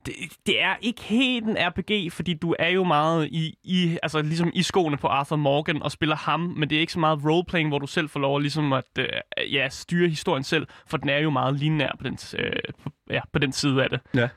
det, 0.05 0.13
det 0.45 0.61
er 0.61 0.75
ikke 0.81 1.03
helt 1.03 1.45
en 1.45 1.57
RPG, 1.59 2.11
fordi 2.11 2.33
du 2.33 2.55
er 2.59 2.69
jo 2.69 2.83
meget 2.83 3.27
i, 3.31 3.57
i, 3.63 3.97
altså, 4.03 4.21
ligesom 4.21 4.51
i 4.53 4.63
skoene 4.63 4.97
på 4.97 5.07
Arthur 5.07 5.35
Morgan 5.35 5.81
og 5.81 5.91
spiller 5.91 6.15
ham, 6.15 6.39
men 6.39 6.69
det 6.69 6.75
er 6.75 6.79
ikke 6.79 6.93
så 6.93 6.99
meget 6.99 7.19
roleplaying, 7.25 7.69
hvor 7.69 7.79
du 7.79 7.87
selv 7.87 8.09
får 8.09 8.19
lov 8.19 8.35
at, 8.35 8.41
ligesom 8.41 8.73
at 8.73 8.83
øh, 8.99 9.07
ja, 9.53 9.69
styre 9.69 10.09
historien 10.09 10.43
selv, 10.43 10.67
for 10.87 10.97
den 10.97 11.09
er 11.09 11.17
jo 11.17 11.29
meget 11.29 11.59
lineær 11.59 11.91
på 11.99 12.03
den, 12.03 12.17
øh, 12.37 12.51
på, 12.83 12.89
ja, 13.09 13.21
på 13.33 13.39
den 13.39 13.51
side 13.51 13.83
af 13.83 13.89
det. 13.89 13.99
Ja. 14.15 14.29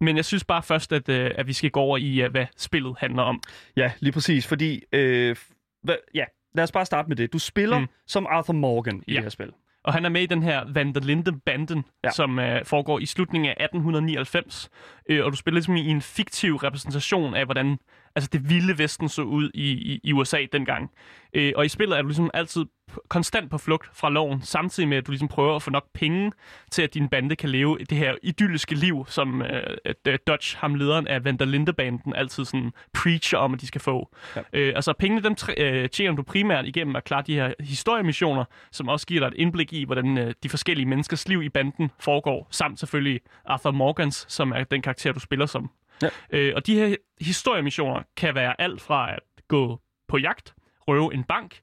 Men 0.00 0.16
jeg 0.16 0.24
synes 0.24 0.44
bare 0.44 0.62
først, 0.62 0.92
at, 0.92 1.08
øh, 1.08 1.30
at 1.34 1.46
vi 1.46 1.52
skal 1.52 1.70
gå 1.70 1.80
over 1.80 1.98
i, 1.98 2.24
uh, 2.24 2.30
hvad 2.30 2.46
spillet 2.56 2.94
handler 2.98 3.22
om. 3.22 3.42
Ja, 3.76 3.92
lige 4.00 4.12
præcis, 4.12 4.46
fordi... 4.46 4.82
Øh, 4.92 5.36
hvad, 5.82 5.96
ja, 6.14 6.24
lad 6.54 6.64
os 6.64 6.72
bare 6.72 6.86
starte 6.86 7.08
med 7.08 7.16
det. 7.16 7.32
Du 7.32 7.38
spiller 7.38 7.78
mm. 7.78 7.86
som 8.06 8.26
Arthur 8.30 8.54
Morgan 8.54 9.02
i 9.06 9.12
ja. 9.12 9.16
det 9.16 9.22
her 9.22 9.30
spil. 9.30 9.52
Og 9.84 9.92
han 9.92 10.04
er 10.04 10.08
med 10.08 10.22
i 10.22 10.26
den 10.26 10.42
her 10.42 10.64
Van 10.72 10.94
der 10.94 11.00
Linde-banden, 11.00 11.84
ja. 12.04 12.10
som 12.10 12.38
uh, 12.38 12.44
foregår 12.64 12.98
i 12.98 13.06
slutningen 13.06 13.48
af 13.48 13.64
1899. 13.64 14.70
Uh, 15.10 15.16
øh, 15.16 15.24
og 15.24 15.32
du 15.32 15.36
spiller 15.36 15.54
ligesom 15.54 15.76
i 15.76 15.88
en 15.88 16.02
fiktiv 16.02 16.56
repræsentation 16.56 17.34
af, 17.34 17.44
hvordan 17.44 17.78
altså 18.16 18.30
det 18.32 18.50
vilde 18.50 18.78
vesten 18.78 19.08
så 19.08 19.22
ud 19.22 19.50
i, 19.54 19.70
i, 19.70 20.00
i 20.04 20.12
USA 20.12 20.46
dengang. 20.52 20.90
Øh, 21.34 21.52
og 21.56 21.64
i 21.64 21.68
spillet 21.68 21.98
er 21.98 22.02
du 22.02 22.08
ligesom 22.08 22.30
altid 22.34 22.64
konstant 23.08 23.50
på 23.50 23.58
flugt 23.58 23.90
fra 23.92 24.10
loven, 24.10 24.42
samtidig 24.42 24.88
med, 24.88 24.96
at 24.96 25.06
du 25.06 25.10
ligesom 25.10 25.28
prøver 25.28 25.56
at 25.56 25.62
få 25.62 25.70
nok 25.70 25.86
penge 25.94 26.32
til, 26.70 26.82
at 26.82 26.94
din 26.94 27.08
bande 27.08 27.36
kan 27.36 27.48
leve 27.48 27.78
det 27.78 27.98
her 27.98 28.14
idylliske 28.22 28.74
liv, 28.74 29.04
som 29.08 29.42
øh, 29.42 29.76
øh, 30.06 30.18
Dodge, 30.26 30.56
ham 30.58 30.74
lederen 30.74 31.06
af 31.06 31.24
Vanderlinde-banden, 31.24 32.14
altid 32.14 32.44
sådan 32.44 32.72
preacher 32.94 33.38
om, 33.38 33.54
at 33.54 33.60
de 33.60 33.66
skal 33.66 33.80
få. 33.80 34.08
Ja. 34.36 34.42
Øh, 34.52 34.72
altså 34.76 34.92
pengene, 34.92 35.22
dem 35.22 35.36
øh, 35.56 35.88
tjener 35.88 36.16
du 36.16 36.22
primært 36.22 36.66
igennem 36.66 36.96
at 36.96 37.04
klare 37.04 37.22
de 37.26 37.34
her 37.34 37.52
historiemissioner, 37.60 38.44
som 38.72 38.88
også 38.88 39.06
giver 39.06 39.20
dig 39.20 39.26
et 39.26 39.34
indblik 39.42 39.72
i, 39.72 39.84
hvordan 39.84 40.18
øh, 40.18 40.34
de 40.42 40.48
forskellige 40.48 40.86
menneskers 40.86 41.28
liv 41.28 41.42
i 41.42 41.48
banden 41.48 41.90
foregår, 42.00 42.48
samt 42.50 42.80
selvfølgelig 42.80 43.20
Arthur 43.44 43.70
Morgans, 43.70 44.26
som 44.28 44.52
er 44.52 44.64
den 44.64 44.82
karakter, 44.82 45.12
du 45.12 45.20
spiller 45.20 45.46
som. 45.46 45.70
Ja. 46.02 46.08
Øh, 46.30 46.52
og 46.56 46.66
de 46.66 46.74
her 46.74 46.96
historiemissioner 47.20 48.02
kan 48.16 48.34
være 48.34 48.60
alt 48.60 48.80
fra 48.80 49.12
at 49.12 49.20
gå 49.48 49.80
på 50.08 50.18
jagt, 50.18 50.54
røve 50.88 51.14
en 51.14 51.24
bank, 51.24 51.60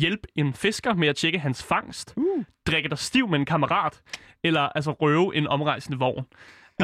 hjælpe 0.00 0.28
en 0.34 0.54
fisker 0.54 0.94
med 0.94 1.08
at 1.08 1.16
tjekke 1.16 1.38
hans 1.38 1.62
fangst, 1.64 2.14
uh. 2.16 2.44
drikke 2.66 2.88
dig 2.88 2.98
stiv 2.98 3.28
med 3.28 3.38
en 3.38 3.44
kammerat, 3.44 4.02
eller 4.44 4.60
altså 4.60 4.92
røve 4.92 5.36
en 5.36 5.46
omrejsende 5.46 5.98
vogn. 5.98 6.26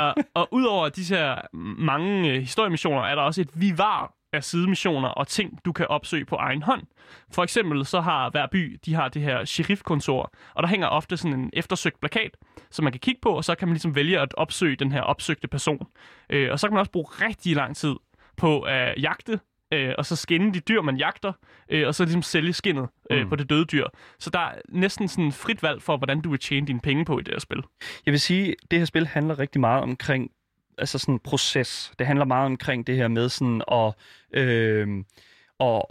uh, 0.01 0.22
og 0.35 0.48
udover 0.53 0.88
disse 0.88 1.16
her 1.16 1.40
mange 1.79 2.31
uh, 2.31 2.35
historiemissioner, 2.35 3.03
er 3.03 3.14
der 3.14 3.22
også 3.22 3.40
et 3.40 3.51
vivar 3.55 4.14
af 4.33 4.44
sidemissioner 4.44 5.09
og 5.09 5.29
ting, 5.29 5.64
du 5.64 5.72
kan 5.72 5.87
opsøge 5.87 6.25
på 6.25 6.37
egen 6.37 6.62
hånd. 6.62 6.83
For 7.33 7.42
eksempel 7.42 7.87
så 7.87 8.01
har 8.01 8.31
hver 8.31 8.46
by, 8.46 8.81
de 8.85 8.94
har 8.94 9.09
det 9.09 9.22
her 9.22 9.44
sheriffkontor, 9.44 10.33
og 10.55 10.62
der 10.62 10.68
hænger 10.68 10.87
ofte 10.87 11.16
sådan 11.16 11.40
en 11.40 11.51
eftersøgt 11.53 12.01
plakat, 12.01 12.37
som 12.70 12.85
man 12.85 12.92
kan 12.92 13.01
kigge 13.01 13.20
på, 13.22 13.29
og 13.29 13.44
så 13.44 13.55
kan 13.55 13.68
man 13.68 13.75
ligesom 13.75 13.94
vælge 13.94 14.20
at 14.20 14.35
opsøge 14.35 14.77
den 14.77 14.92
her 14.92 15.01
opsøgte 15.01 15.48
person. 15.48 15.87
Øh, 16.31 16.53
og 16.53 16.59
så 16.61 16.66
kan 16.68 16.75
man 16.75 16.81
også 16.81 16.92
bruge 16.92 17.07
rigtig 17.11 17.57
lang 17.57 17.77
tid 17.77 17.94
på 18.37 18.61
at 18.61 19.03
jagte 19.03 19.40
øh, 19.73 19.95
og 19.99 20.07
så 20.07 20.17
skinne 20.17 20.55
de 20.55 20.61
dyr, 20.61 20.83
man 20.83 20.97
jagter, 20.97 21.33
øh, 21.69 21.87
og 21.87 21.95
så 21.95 22.05
ligesom 22.05 22.23
sælge 22.23 22.53
skinnet 22.53 22.89
øh, 23.11 23.23
mm. 23.23 23.29
på 23.29 23.37
det 23.37 23.51
døde 23.51 23.65
dyr. 23.65 23.87
Så 24.19 24.31
der 24.31 24.39
er 24.39 24.55
næsten 24.69 25.09
sådan 25.09 25.33
frit 25.33 25.63
valg 25.63 25.83
for, 25.83 25.97
hvordan 25.97 26.21
du 26.21 26.31
vil 26.31 26.39
tjene 26.39 26.67
dine 26.67 26.81
penge 26.81 27.05
på 27.05 27.19
i 27.19 27.23
det 27.23 27.35
her 27.35 27.41
spil. 27.41 27.63
Jeg 28.07 28.13
vil 28.13 28.21
sige, 28.21 28.49
at 28.49 28.71
det 28.71 28.79
her 28.79 28.87
spil 28.87 29.07
handler 29.07 29.39
rigtig 29.39 29.61
meget 29.61 29.83
omkring 29.83 30.31
altså 30.79 30.99
sådan 30.99 31.19
proces. 31.19 31.93
Det 31.99 32.07
handler 32.07 32.25
meget 32.25 32.47
omkring 32.47 32.87
det 32.87 32.97
her 32.97 33.09
med 33.09 33.29
sådan 33.29 33.63
at, 33.73 33.95
øh, 34.41 34.89
og, 35.59 35.89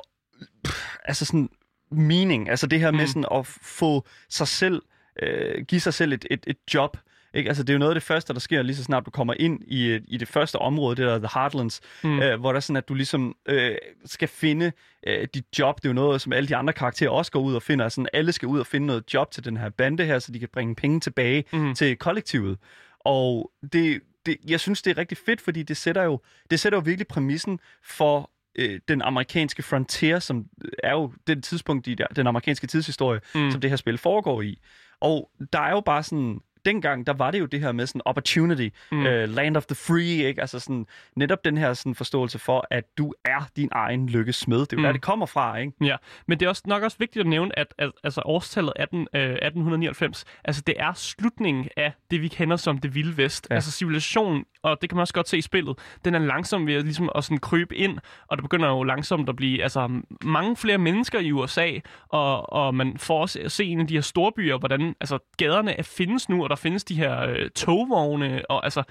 altså 1.06 1.26
sådan 1.26 1.50
mening. 1.92 2.50
Altså 2.50 2.68
det 2.68 2.80
her 2.80 2.92
med 2.92 3.00
mm. 3.00 3.08
sådan 3.08 3.26
at 3.32 3.48
få 3.48 4.08
sig 4.30 4.48
selv, 4.48 4.82
øh, 5.22 5.66
give 5.66 5.82
sig 5.82 5.94
selv 5.94 6.14
et, 6.14 6.26
et, 6.32 6.44
et 6.48 6.58
job. 6.74 6.98
Ikke? 7.34 7.48
Altså, 7.48 7.64
det 7.64 7.70
er 7.70 7.74
jo 7.74 7.80
noget 7.80 7.92
af 7.92 7.96
det 7.96 8.04
første, 8.04 8.34
der 8.34 8.40
sker 8.40 8.62
lige 8.62 8.76
så 8.76 8.84
snart 8.84 9.06
du 9.06 9.12
kommer 9.12 9.34
ind 9.40 9.60
i, 9.68 10.00
i 10.08 10.18
det 10.18 10.28
første 10.28 10.56
område, 10.56 10.96
det 10.96 11.06
der 11.06 11.18
The 11.18 11.30
Heartlands, 11.34 11.82
mm. 12.04 12.20
øh, 12.20 12.40
hvor 12.40 12.52
der 12.52 12.58
er 12.58 12.62
sådan, 12.62 12.76
at 12.76 12.90
du 12.90 12.94
ligesom 12.94 13.36
øh, 13.46 13.76
skal 14.06 14.28
finde 14.28 14.72
øh, 15.08 15.28
dit 15.34 15.46
job. 15.60 15.78
Det 15.78 15.86
er 15.86 15.90
jo 15.90 15.94
noget, 15.94 16.22
som 16.22 16.34
alle 16.34 16.50
de 16.50 16.56
andre 16.56 16.74
karakterer 16.74 17.10
også 17.10 17.32
går 17.32 17.40
ud 17.40 17.56
og 17.56 17.62
finder. 17.62 17.86
Altså, 17.86 18.06
alle 18.14 18.32
skal 18.32 18.48
ud 18.48 18.60
og 18.60 18.68
finde 18.68 18.88
noget 18.88 19.14
job 19.14 19.32
til 19.32 19.46
den 19.46 19.58
her 19.58 19.70
bande 19.70 20.06
her, 20.06 20.20
så 20.20 20.32
de 20.32 20.40
kan 20.40 20.50
bringe 20.54 20.76
penge 20.76 21.00
tilbage 21.00 21.44
mm. 21.54 21.76
til 21.76 21.98
kollektivet. 21.98 22.58
Og 23.00 23.52
det, 23.74 24.02
det, 24.26 24.38
jeg 24.48 24.60
synes, 24.60 24.82
det 24.82 24.92
er 24.92 24.98
rigtig 24.98 25.18
fedt, 25.26 25.42
fordi 25.42 25.64
det 25.64 25.78
sætter 25.78 26.04
jo, 26.04 26.20
det 26.52 26.60
sætter 26.60 26.78
jo 26.80 26.84
virkelig 26.86 27.08
præmissen 27.08 27.60
for 27.84 28.32
øh, 28.56 28.80
den 28.88 29.02
amerikanske 29.02 29.64
frontier, 29.64 30.20
som 30.20 30.46
er 30.84 30.92
jo 30.92 31.14
den 31.28 31.42
tidspunkt 31.42 31.88
i 31.88 31.94
der, 31.94 32.08
den 32.08 32.28
amerikanske 32.28 32.68
tidshistorie, 32.68 33.20
mm. 33.36 33.52
som 33.52 33.62
det 33.62 33.70
her 33.70 33.78
spil 33.78 33.98
foregår 33.98 34.42
i. 34.42 34.60
Og 35.00 35.32
der 35.54 35.60
er 35.60 35.72
jo 35.72 35.82
bare 35.82 36.04
sådan 36.04 36.42
dengang, 36.66 37.08
der 37.08 37.14
var 37.14 37.32
det 37.32 37.40
jo 37.40 37.46
det 37.46 37.60
her 37.60 37.72
med 37.72 37.88
sådan 37.88 38.02
opportunity, 38.06 38.70
mm. 38.92 39.00
uh, 39.00 39.06
land 39.06 39.58
of 39.58 39.66
the 39.66 39.76
free, 39.76 40.28
ikke? 40.28 40.42
Altså 40.42 40.60
sådan, 40.60 40.86
netop 41.16 41.46
den 41.46 41.58
her 41.58 41.74
sådan 41.74 41.96
forståelse 41.96 42.40
for, 42.40 42.68
at 42.70 42.84
du 42.98 43.14
er 43.26 43.50
din 43.56 43.70
egen 43.72 44.10
lykkesmed. 44.10 44.60
Det 44.60 44.74
er 44.74 44.78
jo 44.78 44.80
mm. 44.80 44.84
der, 44.84 44.92
det 44.92 45.02
kommer 45.02 45.26
fra, 45.26 45.58
ikke? 45.58 45.74
Ja, 45.82 45.96
men 46.28 46.40
det 46.40 46.46
er 46.46 46.50
også 46.50 46.64
nok 46.66 46.84
også 46.84 46.98
vigtigt 47.00 47.24
at 47.24 47.30
nævne, 47.30 47.60
at, 47.60 47.74
at 47.78 47.92
altså 48.04 48.22
årstallet 48.26 48.74
18, 48.76 49.00
uh, 49.00 49.20
1899, 49.20 50.26
altså 50.44 50.62
det 50.68 50.76
er 50.78 50.94
slutningen 50.94 51.68
af 51.78 51.94
det, 52.12 52.22
vi 52.22 52.28
kender 52.28 52.56
som 52.56 52.78
det 52.78 52.96
vilde 52.96 53.18
vest. 53.18 53.48
Ja. 53.50 53.56
Altså 53.56 53.72
civilisationen, 53.72 54.46
og 54.64 54.78
det 54.82 54.90
kan 54.90 54.96
man 54.96 55.02
også 55.02 55.14
godt 55.14 55.30
se 55.30 55.38
i 55.38 55.42
spillet, 55.42 55.78
den 56.06 56.16
er 56.16 56.20
langsom 56.20 56.68
ved 56.68 56.74
at, 56.74 56.84
ligesom, 56.84 57.10
at 57.16 57.24
sådan 57.24 57.38
krybe 57.38 57.76
ind, 57.76 57.98
og 58.28 58.38
det 58.38 58.44
begynder 58.44 58.70
jo 58.70 58.84
langsomt 58.84 59.30
at 59.30 59.36
blive 59.36 59.64
altså, 59.64 60.02
mange 60.24 60.56
flere 60.56 60.78
mennesker 60.78 61.20
i 61.20 61.32
USA, 61.32 61.70
og, 62.10 62.54
og 62.54 62.76
man 62.76 62.98
får 62.98 63.22
også 63.22 63.40
at 63.40 63.52
se 63.52 63.66
en 63.66 63.80
af 63.80 63.88
de 63.88 63.94
her 63.94 64.02
store 64.02 64.32
byer, 64.32 64.58
hvordan 64.58 64.96
altså, 65.00 65.20
gaderne 65.38 65.80
er, 65.80 65.84
findes 65.84 66.30
nu, 66.30 66.44
og 66.44 66.50
der 66.52 66.56
findes 66.56 66.84
de 66.84 66.96
her 66.96 67.22
øh, 67.22 67.50
togvogne, 67.50 68.42
og 68.50 68.64
altså, 68.64 68.84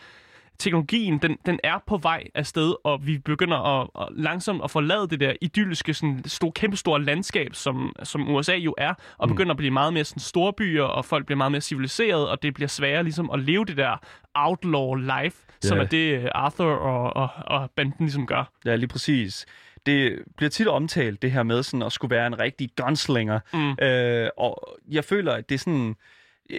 teknologien, 0.58 1.18
den, 1.18 1.36
den 1.46 1.60
er 1.64 1.78
på 1.86 1.96
vej 1.96 2.24
afsted, 2.34 2.74
og 2.84 3.06
vi 3.06 3.18
begynder 3.18 3.80
at, 3.80 3.88
at 4.00 4.08
langsomt 4.16 4.60
at 4.64 4.70
forlade 4.70 5.08
det 5.08 5.20
der 5.20 5.32
idylliske, 5.40 5.94
sådan 5.94 6.22
store, 6.26 6.52
kæmpestore 6.52 7.02
landskab, 7.02 7.54
som, 7.54 7.92
som 8.02 8.34
USA 8.34 8.54
jo 8.54 8.74
er, 8.78 8.94
og 9.18 9.28
mm. 9.28 9.34
begynder 9.34 9.50
at 9.50 9.56
blive 9.56 9.70
meget 9.70 9.92
mere 9.92 10.04
sådan 10.04 10.20
storbyer, 10.20 10.82
og 10.82 11.04
folk 11.04 11.26
bliver 11.26 11.36
meget 11.36 11.52
mere 11.52 11.60
civiliseret, 11.60 12.28
og 12.28 12.42
det 12.42 12.54
bliver 12.54 12.68
sværere 12.68 13.02
ligesom 13.02 13.30
at 13.30 13.40
leve 13.40 13.64
det 13.64 13.76
der 13.76 13.96
outlaw 14.34 14.94
life, 14.94 15.36
som 15.60 15.78
Ja. 15.78 15.84
er 15.84 15.88
det 15.88 16.18
øh, 16.18 16.28
Arthur 16.34 16.72
og, 16.72 17.16
og, 17.16 17.28
og 17.46 17.70
banden 17.76 17.94
ligesom 18.06 18.26
gør. 18.26 18.52
Ja, 18.64 18.76
lige 18.76 18.88
præcis. 18.88 19.46
Det 19.86 20.18
bliver 20.36 20.50
tit 20.50 20.68
omtalt, 20.68 21.22
det 21.22 21.32
her 21.32 21.42
med 21.42 21.62
sådan 21.62 21.82
at 21.82 21.92
skulle 21.92 22.16
være 22.16 22.26
en 22.26 22.40
rigtig 22.40 22.70
gunslinger. 22.76 23.40
Mm. 23.52 23.84
Øh, 23.86 24.28
og 24.36 24.78
jeg 24.90 25.04
føler, 25.04 25.32
at 25.32 25.48
det 25.48 25.54
er 25.54 25.58
sådan... 25.58 25.96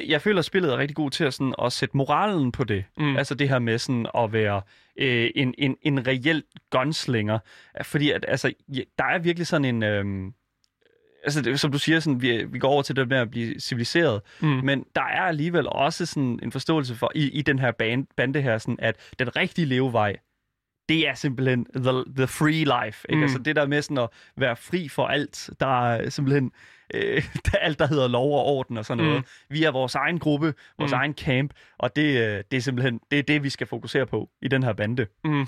Jeg 0.08 0.22
føler, 0.22 0.40
at 0.40 0.46
spillet 0.46 0.74
er 0.74 0.78
rigtig 0.78 0.96
god 0.96 1.12
til 1.12 1.24
at, 1.24 1.34
sådan, 1.34 1.54
at 1.62 1.74
sætte 1.74 1.98
moralen 1.98 2.52
på 2.52 2.64
det. 2.64 2.84
Mm. 2.98 3.18
Altså 3.18 3.36
det 3.36 3.50
her 3.50 3.60
med 3.60 3.78
sådan 3.78 4.08
at 4.18 4.34
være 4.34 4.62
øh, 4.98 5.30
en, 5.36 5.54
en, 5.58 5.78
en 5.82 6.08
reel 6.08 6.44
gunslinger. 6.70 7.40
Fordi 7.84 8.12
at, 8.12 8.26
altså, 8.28 8.54
der 8.98 9.04
er 9.04 9.20
virkelig 9.20 9.48
sådan 9.48 9.66
en... 9.66 9.84
Øh, 9.84 10.32
altså 11.24 11.42
det, 11.42 11.60
som 11.60 11.72
du 11.72 11.80
siger, 11.80 12.00
sådan, 12.00 12.22
vi, 12.22 12.44
vi 12.44 12.60
går 12.60 12.70
over 12.70 12.82
til 12.82 12.96
det 12.96 13.08
med 13.08 13.18
at 13.18 13.32
blive 13.32 13.60
civiliseret. 13.60 14.22
Mm. 14.40 14.48
Men 14.48 14.86
der 14.96 15.02
er 15.02 15.22
alligevel 15.22 15.68
også 15.68 16.06
sådan 16.06 16.40
en 16.44 16.52
forståelse 16.52 16.96
for, 16.96 17.12
i, 17.16 17.30
i 17.30 17.42
den 17.42 17.60
her 17.60 17.72
band, 17.72 18.08
bande 18.18 18.42
her, 18.42 18.58
sådan, 18.58 18.80
at 18.80 18.96
den 19.20 19.36
rigtige 19.36 19.66
levevej, 19.66 20.18
det 20.90 21.08
er 21.08 21.14
simpelthen 21.14 21.66
the, 21.76 22.04
the 22.16 22.28
free 22.28 22.86
life. 22.86 23.06
Ikke? 23.10 23.18
Mm. 23.18 23.24
Altså 23.24 23.40
det 23.40 23.56
der 23.56 23.68
med 23.68 23.82
sådan 23.82 23.98
at 23.98 24.10
være 24.38 24.56
fri 24.56 24.90
for 24.90 25.06
alt, 25.06 25.50
der 25.60 25.86
er 25.86 26.10
simpelthen 26.10 26.52
øh, 26.94 27.24
alt, 27.62 27.80
der 27.80 27.88
hedder 27.88 28.08
lov 28.08 28.38
og 28.40 28.46
orden 28.46 28.78
og 28.78 28.86
sådan 28.86 29.04
Mm. 29.04 29.10
noget. 29.10 29.26
Vi 29.50 29.64
er 29.64 29.72
vores 29.72 29.96
egen 29.96 30.20
gruppe, 30.20 30.54
vores 30.80 30.92
Mm. 30.92 30.98
egen 30.98 31.14
camp, 31.14 31.54
og 31.78 31.96
det, 31.96 32.02
øh, 32.18 32.44
det 32.52 32.58
er 32.58 32.62
simpelthen 32.62 33.00
det, 33.12 33.20
er 33.20 33.24
det, 33.24 33.44
vi 33.44 33.50
skal 33.50 33.68
fokusere 33.68 34.06
på 34.06 34.30
i 34.42 34.48
den 34.48 34.64
her 34.64 34.74
bande. 34.74 35.06
Mm. 35.24 35.48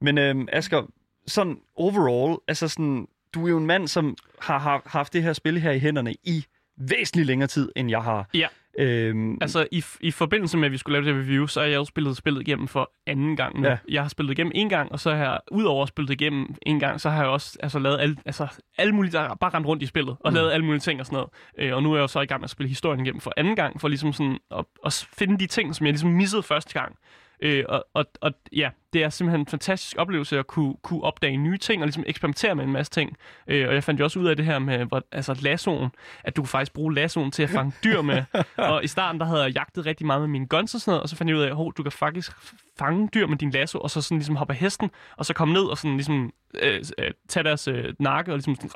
Men 0.00 0.18
øh, 0.18 0.34
Asger, 0.52 0.82
sådan 1.26 1.56
overall, 1.76 2.38
altså 2.48 2.68
sådan, 2.68 3.06
du 3.34 3.46
er 3.46 3.50
jo 3.50 3.58
en 3.58 3.66
mand, 3.66 3.88
som 3.88 4.16
har, 4.40 4.58
har 4.58 4.82
haft 4.86 5.12
det 5.12 5.22
her 5.22 5.32
spil 5.32 5.58
her 5.60 5.70
i 5.70 5.78
hænderne 5.78 6.14
i 6.24 6.44
væsentligt 6.76 7.26
længere 7.26 7.46
tid, 7.48 7.72
end 7.76 7.90
jeg 7.90 8.02
har. 8.02 8.28
Ja. 8.34 8.46
Øhm, 8.78 9.38
Altså, 9.40 9.66
i, 9.72 9.84
i 10.00 10.10
forbindelse 10.10 10.56
med, 10.56 10.66
at 10.66 10.72
vi 10.72 10.76
skulle 10.76 10.92
lave 10.92 11.04
det 11.04 11.14
her 11.14 11.22
review, 11.22 11.46
så 11.46 11.60
har 11.60 11.66
jeg 11.66 11.76
jo 11.76 11.84
spillet 11.84 12.16
spillet 12.16 12.40
igennem 12.40 12.68
for 12.68 12.90
anden 13.06 13.36
gang 13.36 13.60
nu. 13.60 13.68
Ja. 13.68 13.78
Jeg 13.88 14.02
har 14.02 14.08
spillet 14.08 14.32
igennem 14.32 14.52
en 14.54 14.68
gang, 14.68 14.92
og 14.92 15.00
så 15.00 15.10
har 15.10 15.24
jeg, 15.24 15.38
udover 15.50 15.82
at 15.82 15.88
spillet 15.88 16.10
igennem 16.10 16.54
en 16.62 16.80
gang, 16.80 17.00
så 17.00 17.10
har 17.10 17.22
jeg 17.22 17.30
også 17.30 17.58
altså, 17.62 17.78
lavet 17.78 18.00
alle, 18.00 18.16
altså, 18.26 18.46
alle 18.78 18.92
mulige, 18.92 19.12
der 19.12 19.34
bare 19.34 19.50
rendt 19.54 19.66
rundt 19.66 19.82
i 19.82 19.86
spillet, 19.86 20.16
og 20.20 20.30
mm. 20.30 20.34
lavet 20.34 20.52
alle 20.52 20.64
mulige 20.66 20.80
ting 20.80 21.00
og 21.00 21.06
sådan 21.06 21.16
noget. 21.16 21.30
Øh, 21.58 21.76
og 21.76 21.82
nu 21.82 21.92
er 21.92 21.96
jeg 21.96 22.02
jo 22.02 22.06
så 22.08 22.20
i 22.20 22.26
gang 22.26 22.40
med 22.40 22.44
at 22.44 22.50
spille 22.50 22.68
historien 22.68 23.00
igennem 23.00 23.20
for 23.20 23.32
anden 23.36 23.56
gang, 23.56 23.80
for 23.80 23.88
ligesom 23.88 24.12
sådan 24.12 24.38
at, 24.50 24.64
at 24.84 25.08
finde 25.12 25.38
de 25.38 25.46
ting, 25.46 25.74
som 25.74 25.86
jeg 25.86 25.92
ligesom 25.92 26.10
missede 26.10 26.42
første 26.42 26.80
gang. 26.80 26.96
Øh, 27.40 27.64
og, 27.68 27.86
og, 27.94 28.06
og 28.20 28.32
ja, 28.52 28.70
det 28.92 29.02
er 29.02 29.08
simpelthen 29.08 29.40
en 29.40 29.46
fantastisk 29.46 29.96
oplevelse 29.98 30.38
at 30.38 30.46
kunne, 30.46 30.74
kunne 30.82 31.02
opdage 31.02 31.36
nye 31.36 31.58
ting 31.58 31.82
og 31.82 31.86
ligesom 31.86 32.04
eksperimentere 32.06 32.54
med 32.54 32.64
en 32.64 32.72
masse 32.72 32.92
ting. 32.92 33.16
Øh, 33.46 33.68
og 33.68 33.74
jeg 33.74 33.84
fandt 33.84 34.00
jo 34.00 34.04
også 34.04 34.18
ud 34.18 34.26
af 34.26 34.36
det 34.36 34.44
her 34.44 34.58
med 34.58 34.84
hvor, 34.84 35.02
altså 35.12 35.38
lassoen, 35.42 35.90
at 36.24 36.36
du 36.36 36.42
kunne 36.42 36.48
faktisk 36.48 36.72
bruge 36.72 36.94
lassoen 36.94 37.30
til 37.30 37.42
at 37.42 37.50
fange 37.50 37.72
dyr 37.84 38.02
med. 38.02 38.24
og 38.56 38.84
i 38.84 38.86
starten, 38.86 39.20
der 39.20 39.26
havde 39.26 39.42
jeg 39.42 39.50
jagtet 39.50 39.86
rigtig 39.86 40.06
meget 40.06 40.20
med 40.20 40.28
mine 40.28 40.46
guns 40.46 40.74
og 40.74 40.80
sådan 40.80 40.90
noget, 40.90 41.02
og 41.02 41.08
så 41.08 41.16
fandt 41.16 41.30
jeg 41.30 41.36
ud 41.36 41.42
af, 41.42 41.50
at 41.50 41.76
du 41.76 41.82
kan 41.82 41.92
faktisk 41.92 42.32
fange 42.78 43.08
dyr 43.14 43.26
med 43.26 43.36
din 43.36 43.50
lasso, 43.50 43.78
og 43.78 43.90
så 43.90 44.02
sådan 44.02 44.18
ligesom 44.18 44.36
hoppe 44.36 44.52
af 44.52 44.58
hesten, 44.58 44.90
og 45.16 45.26
så 45.26 45.34
komme 45.34 45.54
ned 45.54 45.62
og 45.62 45.78
sådan 45.78 45.96
ligesom 45.96 46.32
øh, 46.62 46.84
øh, 46.98 47.10
tage 47.28 47.44
deres 47.44 47.68
øh, 47.68 47.94
nakke 47.98 48.32
og 48.32 48.36
ligesom 48.36 48.54
sådan, 48.54 48.70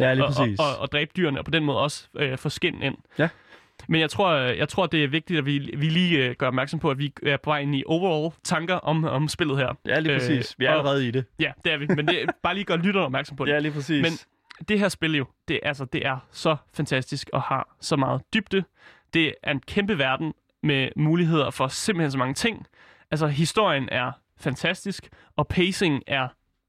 ja, 0.00 0.14
lige 0.14 0.24
og, 0.24 0.32
præcis. 0.32 0.58
og, 0.58 0.66
og, 0.66 0.78
og 0.78 0.92
dræbe 0.92 1.10
dyrene, 1.16 1.38
og 1.38 1.44
på 1.44 1.50
den 1.50 1.64
måde 1.64 1.78
også 1.78 2.08
øh, 2.16 2.38
få 2.38 2.48
skin 2.48 2.82
ind. 2.82 2.96
Ja. 3.18 3.28
Men 3.88 4.00
jeg 4.00 4.10
tror, 4.10 4.32
jeg 4.36 4.68
tror, 4.68 4.86
det 4.86 5.04
er 5.04 5.08
vigtigt, 5.08 5.38
at 5.38 5.46
vi, 5.46 5.58
vi 5.58 5.88
lige 5.88 6.24
øh, 6.28 6.34
gør 6.36 6.46
opmærksom 6.46 6.80
på, 6.80 6.90
at 6.90 6.98
vi 6.98 7.12
er 7.26 7.36
på 7.36 7.50
vej 7.50 7.58
ind 7.58 7.74
i 7.74 7.82
overall 7.86 8.34
tanker 8.44 8.74
om, 8.74 9.04
om 9.04 9.28
spillet 9.28 9.56
her. 9.58 9.74
ja, 9.86 9.98
lige 10.00 10.12
øh, 10.14 10.18
præcis. 10.20 10.54
Vi 10.58 10.64
er 10.64 10.70
og- 10.70 10.78
allerede 10.78 11.08
i 11.08 11.10
det. 11.10 11.24
Ja, 11.40 11.52
det 11.64 11.72
er 11.72 11.76
vi, 11.76 11.86
men 11.86 12.08
det 12.08 12.30
bare 12.42 12.54
lige 12.54 12.64
gøre 12.64 12.78
lytterne 12.78 13.06
opmærksom 13.06 13.36
på 13.36 13.44
det. 13.44 13.52
Ja, 13.52 13.58
lige 13.58 13.72
præcis. 13.72 14.02
Men 14.02 14.12
det 14.68 14.78
her 14.78 14.88
spil 14.88 15.16
jo, 15.16 15.24
det, 15.48 15.60
altså, 15.62 15.84
det 15.84 16.06
er 16.06 16.18
så 16.30 16.56
fantastisk 16.74 17.30
og 17.32 17.42
har 17.42 17.76
så 17.80 17.96
meget 17.96 18.22
dybde. 18.34 18.64
Det 19.14 19.34
er 19.42 19.50
en 19.50 19.60
kæmpe 19.60 19.98
verden 19.98 20.34
med 20.62 20.88
muligheder 20.96 21.50
for 21.50 21.68
simpelthen 21.68 22.10
så 22.10 22.18
mange 22.18 22.34
ting. 22.34 22.66
Altså, 23.10 23.26
historien 23.26 23.88
er 23.92 24.12
fantastisk, 24.40 25.08
og 25.36 25.48
pacing 25.48 26.02
er 26.06 26.28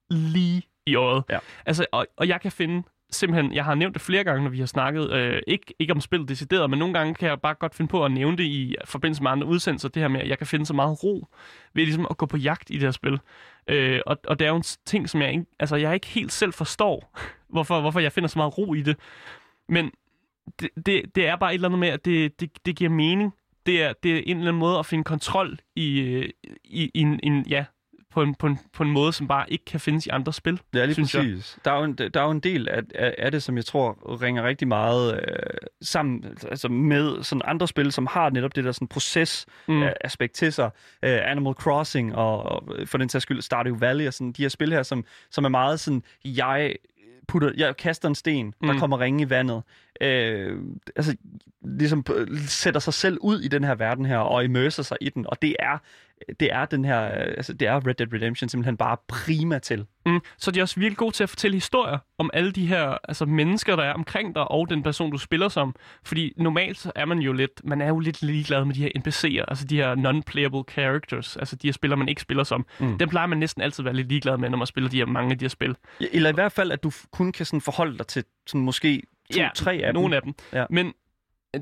lige 0.09 0.63
i 0.85 0.95
øjet. 0.95 1.23
Ja. 1.29 1.37
Altså, 1.65 1.85
og, 1.91 2.05
og 2.17 2.27
jeg 2.27 2.41
kan 2.41 2.51
finde 2.51 2.83
simpelthen, 3.11 3.53
jeg 3.53 3.65
har 3.65 3.75
nævnt 3.75 3.93
det 3.93 4.01
flere 4.01 4.23
gange, 4.23 4.43
når 4.43 4.49
vi 4.49 4.59
har 4.59 4.65
snakket, 4.65 5.11
øh, 5.11 5.41
ikke, 5.47 5.73
ikke 5.79 5.93
om 5.93 6.01
spillet 6.01 6.29
decideret, 6.29 6.69
men 6.69 6.79
nogle 6.79 6.93
gange 6.93 7.13
kan 7.13 7.29
jeg 7.29 7.41
bare 7.41 7.53
godt 7.53 7.75
finde 7.75 7.89
på 7.89 8.05
at 8.05 8.11
nævne 8.11 8.37
det 8.37 8.43
i 8.43 8.75
forbindelse 8.85 9.23
med 9.23 9.31
andre 9.31 9.47
udsendelser, 9.47 9.89
det 9.89 10.01
her 10.01 10.07
med, 10.07 10.21
at 10.21 10.27
jeg 10.27 10.37
kan 10.37 10.47
finde 10.47 10.65
så 10.65 10.73
meget 10.73 11.03
ro 11.03 11.27
ved 11.73 11.83
ligesom 11.83 12.07
at 12.09 12.17
gå 12.17 12.25
på 12.25 12.37
jagt 12.37 12.69
i 12.69 12.73
det 12.73 12.81
her 12.81 12.91
spil. 12.91 13.19
Øh, 13.67 13.99
og, 14.05 14.17
og 14.27 14.39
det 14.39 14.45
er 14.45 14.49
jo 14.49 14.55
en 14.55 14.63
ting, 14.85 15.09
som 15.09 15.21
jeg 15.21 15.31
ikke, 15.31 15.45
altså, 15.59 15.75
jeg 15.75 15.93
ikke 15.93 16.07
helt 16.07 16.31
selv 16.31 16.53
forstår, 16.53 17.19
hvorfor, 17.53 17.81
hvorfor 17.81 17.99
jeg 17.99 18.11
finder 18.11 18.27
så 18.27 18.39
meget 18.39 18.57
ro 18.57 18.73
i 18.73 18.81
det. 18.81 18.97
Men 19.69 19.91
det, 20.59 20.69
det, 20.85 21.15
det 21.15 21.27
er 21.27 21.35
bare 21.35 21.51
et 21.51 21.53
eller 21.53 21.67
andet 21.67 21.79
med, 21.79 21.89
at 21.89 22.05
det, 22.05 22.39
det, 22.39 22.65
det 22.65 22.75
giver 22.75 22.89
mening. 22.89 23.33
Det 23.65 23.83
er, 23.83 23.93
det 24.03 24.17
er 24.17 24.17
en 24.25 24.37
eller 24.37 24.51
anden 24.51 24.59
måde 24.59 24.79
at 24.79 24.85
finde 24.85 25.03
kontrol 25.03 25.59
i, 25.75 25.99
øh, 25.99 26.29
i, 26.63 26.91
i 26.93 26.99
en, 26.99 27.19
en, 27.23 27.45
ja, 27.49 27.65
på 28.11 28.21
en, 28.21 28.35
på, 28.35 28.47
en, 28.47 28.59
på 28.73 28.83
en 28.83 28.91
måde, 28.91 29.13
som 29.13 29.27
bare 29.27 29.45
ikke 29.53 29.65
kan 29.65 29.79
findes 29.79 30.05
i 30.05 30.09
andre 30.09 30.33
spil. 30.33 30.59
Ja, 30.73 30.85
lige 30.85 30.93
synes 30.93 31.15
jeg. 31.15 31.23
præcis. 31.23 31.57
Der 31.65 31.71
er, 31.71 31.77
jo 31.77 31.83
en, 31.83 31.93
der 31.93 32.19
er 32.21 32.23
jo 32.23 32.31
en 32.31 32.39
del 32.39 32.67
af, 32.69 32.81
af, 32.95 33.15
af 33.17 33.31
det, 33.31 33.43
som 33.43 33.57
jeg 33.57 33.65
tror 33.65 34.17
ringer 34.21 34.43
rigtig 34.43 34.67
meget 34.67 35.13
øh, 35.15 35.21
sammen 35.81 36.25
altså 36.49 36.67
med 36.67 37.23
sådan 37.23 37.41
andre 37.45 37.67
spil, 37.67 37.91
som 37.91 38.07
har 38.07 38.29
netop 38.29 38.55
det 38.55 38.63
der 38.63 38.71
sådan 38.71 38.87
proces-aspekt 38.87 40.33
til 40.33 40.53
sig. 40.53 40.69
Øh, 41.03 41.19
Animal 41.23 41.53
Crossing 41.53 42.15
og, 42.15 42.43
og 42.43 42.63
for 42.85 42.97
den 42.97 43.09
sags 43.09 43.23
skyld 43.23 43.41
Stardew 43.41 43.77
Valley 43.77 44.07
og 44.07 44.13
sådan 44.13 44.31
de 44.31 44.41
her 44.41 44.49
spil 44.49 44.73
her, 44.73 44.83
som, 44.83 45.05
som 45.31 45.43
er 45.45 45.49
meget 45.49 45.79
sådan, 45.79 46.03
jeg 46.25 46.75
putter, 47.27 47.51
jeg 47.57 47.77
kaster 47.77 48.07
en 48.09 48.15
sten, 48.15 48.53
der 48.61 48.73
Mm. 48.73 48.79
kommer 48.79 48.99
ringe 48.99 49.23
i 49.23 49.29
vandet. 49.29 49.63
Øh, 50.01 50.57
altså, 50.95 51.15
ligesom 51.61 52.05
sætter 52.47 52.79
sig 52.79 52.93
selv 52.93 53.17
ud 53.21 53.39
i 53.39 53.47
den 53.47 53.63
her 53.63 53.75
verden 53.75 54.05
her, 54.05 54.17
og 54.17 54.43
immerser 54.43 54.83
sig 54.83 54.97
i 55.01 55.09
den, 55.09 55.25
og 55.27 55.41
det 55.41 55.55
er, 55.59 55.77
det 56.39 56.53
er 56.53 56.65
den 56.65 56.85
her, 56.85 56.99
altså 57.07 57.53
det 57.53 57.67
er 57.67 57.87
Red 57.87 57.93
Dead 57.93 58.13
Redemption 58.13 58.49
simpelthen 58.49 58.77
bare 58.77 58.97
prima 59.07 59.59
til. 59.59 59.85
Mm. 60.05 60.19
Så 60.37 60.51
er 60.51 60.53
de 60.53 60.61
også 60.61 60.79
virkelig 60.79 60.97
gode 60.97 61.11
til 61.11 61.23
at 61.23 61.29
fortælle 61.29 61.55
historier 61.55 61.97
om 62.17 62.29
alle 62.33 62.51
de 62.51 62.67
her 62.67 62.97
altså, 63.03 63.25
mennesker, 63.25 63.75
der 63.75 63.83
er 63.83 63.93
omkring 63.93 64.35
dig, 64.35 64.51
og 64.51 64.69
den 64.69 64.83
person, 64.83 65.11
du 65.11 65.17
spiller 65.17 65.49
som. 65.49 65.75
Fordi 66.03 66.33
normalt 66.37 66.77
så 66.77 66.91
er 66.95 67.05
man 67.05 67.19
jo 67.19 67.33
lidt, 67.33 67.61
man 67.63 67.81
er 67.81 67.87
jo 67.87 67.99
lidt 67.99 68.21
ligeglad 68.21 68.65
med 68.65 68.75
de 68.75 68.81
her 68.81 68.89
NPC'er, 68.97 69.45
altså 69.47 69.65
de 69.65 69.75
her 69.75 69.95
non-playable 69.95 70.73
characters, 70.73 71.37
altså 71.37 71.55
de 71.55 71.67
her 71.67 71.73
spillere, 71.73 71.97
man 71.97 72.09
ikke 72.09 72.21
spiller 72.21 72.43
som. 72.43 72.65
Mm. 72.79 72.97
Dem 72.97 73.09
plejer 73.09 73.27
man 73.27 73.37
næsten 73.37 73.61
altid 73.61 73.83
at 73.83 73.85
være 73.85 73.95
lidt 73.95 74.07
ligeglad 74.07 74.37
med, 74.37 74.49
når 74.49 74.57
man 74.57 74.67
spiller 74.67 74.89
de 74.89 74.97
her, 74.97 75.05
mange 75.05 75.31
af 75.31 75.37
de 75.37 75.45
her 75.45 75.49
spil. 75.49 75.75
Eller 76.11 76.29
i 76.29 76.33
hvert 76.33 76.51
fald, 76.51 76.71
at 76.71 76.83
du 76.83 76.91
kun 77.11 77.31
kan 77.31 77.45
sådan 77.45 77.61
forholde 77.61 77.97
dig 77.97 78.07
til 78.07 78.23
sådan 78.47 78.61
måske 78.61 79.03
to, 79.31 79.39
Ja, 79.39 79.49
tre 79.55 79.73
af 79.73 79.93
Nogle 79.93 80.09
dem. 80.09 80.13
af 80.15 80.21
dem. 80.21 80.33
Ja. 80.53 80.65
Men 80.69 80.93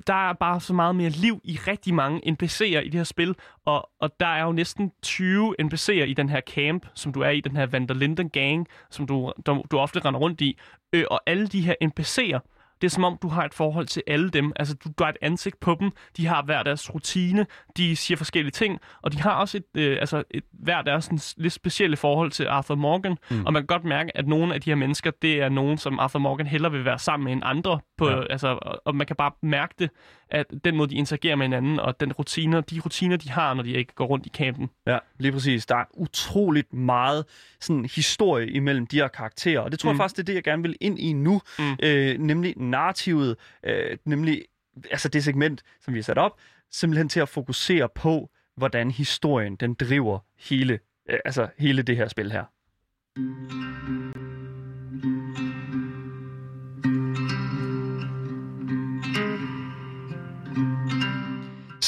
der 0.08 0.30
er 0.30 0.34
bare 0.34 0.60
så 0.62 0.74
meget 0.74 0.96
mere 0.96 1.10
liv 1.10 1.42
i 1.44 1.60
rigtig 1.68 1.94
mange 1.94 2.22
NPC'er 2.32 2.80
i 2.80 2.86
det 2.90 2.94
her 2.94 3.04
spil, 3.04 3.36
og, 3.66 3.90
og 4.00 4.20
der 4.20 4.28
er 4.28 4.44
jo 4.44 4.52
næsten 4.52 4.92
20 5.02 5.56
NPC'er 5.62 5.92
i 5.92 6.14
den 6.14 6.30
her 6.30 6.42
camp, 6.42 6.86
som 6.94 7.14
du 7.14 7.22
er 7.22 7.30
i, 7.30 7.42
den 7.42 7.56
her 7.56 7.66
Van 7.66 7.88
der 7.88 7.94
Linden 7.94 8.30
gang, 8.30 8.68
som 8.90 9.08
du, 9.08 9.32
du, 9.46 9.64
du 9.72 9.80
ofte 9.80 10.00
render 10.00 10.20
rundt 10.20 10.42
i. 10.42 10.58
Øh, 10.94 11.04
og 11.12 11.22
alle 11.26 11.48
de 11.48 11.62
her 11.62 11.76
NPC'er, 11.84 12.40
det 12.82 12.88
er 12.88 12.90
som 12.90 13.04
om, 13.04 13.18
du 13.22 13.28
har 13.28 13.46
et 13.46 13.54
forhold 13.54 13.88
til 13.88 14.04
alle 14.08 14.30
dem. 14.30 14.52
Altså, 14.56 14.76
du, 14.76 14.90
du 14.98 15.04
har 15.04 15.10
et 15.12 15.18
ansigt 15.22 15.60
på 15.60 15.76
dem. 15.80 15.92
De 16.18 16.28
har 16.28 16.42
hver 16.44 16.64
deres 16.64 16.94
rutine. 16.96 17.46
De 17.78 17.96
siger 17.96 18.18
forskellige 18.18 18.52
ting. 18.52 18.80
Og 19.02 19.14
de 19.14 19.22
har 19.22 19.32
også 19.32 19.58
et, 19.58 19.82
øh, 19.82 19.98
altså 20.00 20.24
et, 20.32 20.44
hver 20.52 20.82
deres 20.82 21.04
sådan, 21.06 21.20
lidt 21.38 21.54
specielle 21.54 21.98
forhold 21.98 22.32
til 22.32 22.46
Arthur 22.48 22.76
Morgan. 22.76 23.18
Mm. 23.30 23.46
Og 23.46 23.54
man 23.54 23.62
kan 23.62 23.68
godt 23.68 23.84
mærke, 23.84 24.18
at 24.18 24.28
nogle 24.28 24.54
af 24.54 24.62
de 24.62 24.70
her 24.70 24.76
mennesker, 24.76 25.12
det 25.22 25.42
er 25.42 25.50
nogen, 25.50 25.78
som 25.78 26.00
Arthur 26.00 26.20
Morgan 26.20 26.48
hellere 26.48 26.72
vil 26.72 26.86
være 26.86 27.00
sammen 27.00 27.24
med 27.26 27.34
end 27.34 27.42
andre. 27.46 27.80
På, 27.98 28.10
Ja. 28.10 28.16
ja. 28.16 28.24
altså, 28.30 28.48
og, 28.62 28.82
og 28.86 28.96
man 28.96 29.08
kan 29.08 29.16
bare 29.16 29.32
mærke 29.42 29.74
det, 29.80 29.90
at 30.32 30.46
den 30.64 30.76
måde, 30.76 30.90
de 30.90 30.96
interagerer 30.96 31.36
med 31.36 31.46
hinanden, 31.46 31.80
og 31.80 32.00
den 32.00 32.14
rutiner, 32.14 32.62
de 32.62 32.80
rutiner, 32.80 33.18
de 33.18 33.30
har, 33.30 33.54
når 33.54 33.64
de 33.64 33.72
ikke 33.72 33.94
går 33.96 34.06
rundt 34.06 34.26
i 34.26 34.30
campen. 34.30 34.70
Ja, 34.88 34.98
lige 35.18 35.32
præcis. 35.32 35.66
Der 35.66 35.76
er 35.76 35.86
utroligt 35.94 36.74
meget 36.74 37.26
sådan, 37.60 37.86
historie 37.86 38.50
imellem 38.50 38.88
de 38.88 38.96
her 38.96 39.08
karakterer, 39.08 39.60
og 39.60 39.72
det 39.72 39.80
tror 39.80 39.92
mm. 39.92 39.96
jeg 39.96 39.98
faktisk, 39.98 40.18
det 40.18 40.24
er 40.24 40.26
det, 40.26 40.36
jeg 40.36 40.44
gerne 40.44 40.62
vil 40.62 40.76
ind 40.82 41.00
i 41.00 41.14
nu. 41.14 41.42
Mm. 41.60 41.78
øh, 41.84 42.18
nemlig 42.20 42.54
narrativet, 42.58 43.36
øh, 43.64 43.98
nemlig 44.06 44.44
altså 44.92 45.10
det 45.10 45.24
segment, 45.24 45.64
som 45.82 45.94
vi 45.94 46.00
har 46.00 46.04
sat 46.04 46.18
op, 46.18 46.40
simpelthen 46.72 47.10
til 47.10 47.20
at 47.20 47.30
fokusere 47.30 47.90
på, 47.96 48.30
hvordan 48.58 48.92
historien 48.92 49.56
den 49.56 49.74
driver 49.74 50.20
hele, 50.50 50.80
øh, 51.10 51.20
altså 51.26 51.48
hele 51.58 51.82
det 51.82 51.98
her 51.98 52.08
spil 52.08 52.32
her. 52.32 52.44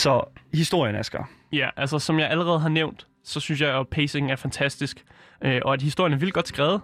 Så 0.02 0.24
historien, 0.54 0.96
Asger. 0.96 1.24
Ja, 1.54 1.70
altså 1.78 2.00
som 2.00 2.20
jeg 2.20 2.30
allerede 2.30 2.60
har 2.60 2.70
nævnt, 2.70 3.08
så 3.24 3.40
synes 3.40 3.62
jeg, 3.62 3.80
at 3.80 3.88
pacing 3.88 4.32
er 4.32 4.36
fantastisk, 4.36 5.06
øh, 5.42 5.62
og 5.66 5.74
at 5.74 5.82
historien 5.82 6.14
er 6.14 6.18
vildt 6.18 6.34
godt 6.34 6.48
skrevet. 6.48 6.82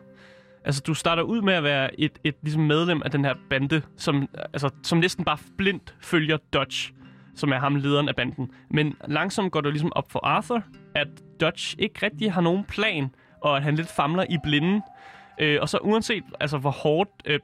Altså, 0.65 0.81
du 0.87 0.93
starter 0.93 1.23
ud 1.23 1.41
med 1.41 1.53
at 1.53 1.63
være 1.63 1.99
et, 1.99 2.11
et 2.23 2.35
ligesom 2.43 2.61
medlem 2.61 3.01
af 3.05 3.11
den 3.11 3.25
her 3.25 3.33
bande, 3.49 3.81
som, 3.97 4.29
altså, 4.53 4.69
som 4.83 4.97
næsten 4.97 5.25
bare 5.25 5.37
blindt 5.57 5.95
følger 6.01 6.37
Dodge. 6.53 6.93
som 7.35 7.51
er 7.51 7.59
ham 7.59 7.75
lederen 7.75 8.09
af 8.09 8.15
banden. 8.15 8.51
Men 8.71 8.95
langsomt 9.07 9.51
går 9.51 9.61
du 9.61 9.69
ligesom 9.69 9.91
op 9.95 10.11
for 10.11 10.25
Arthur, 10.25 10.63
at 10.95 11.07
Dutch 11.41 11.75
ikke 11.79 12.05
rigtig 12.05 12.33
har 12.33 12.41
nogen 12.41 12.63
plan, 12.63 13.09
og 13.41 13.57
at 13.57 13.63
han 13.63 13.75
lidt 13.75 13.87
famler 13.87 14.25
i 14.29 14.37
blinden. 14.43 14.81
Øh, 15.39 15.57
og 15.61 15.69
så 15.69 15.77
uanset 15.77 16.23
altså, 16.39 16.57
hvor 16.57 16.71
hårdt 16.71 17.09
øh, 17.25 17.39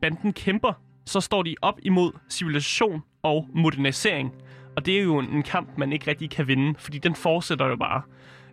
banden 0.00 0.32
kæmper, 0.32 0.72
så 1.06 1.20
står 1.20 1.42
de 1.42 1.54
op 1.62 1.78
imod 1.82 2.12
civilisation 2.30 3.02
og 3.22 3.48
modernisering. 3.54 4.32
Og 4.76 4.86
det 4.86 4.98
er 4.98 5.02
jo 5.02 5.18
en, 5.18 5.42
kamp, 5.42 5.78
man 5.78 5.92
ikke 5.92 6.10
rigtig 6.10 6.30
kan 6.30 6.46
vinde, 6.46 6.74
fordi 6.78 6.98
den 6.98 7.14
fortsætter 7.14 7.66
jo 7.66 7.76
bare. 7.76 8.02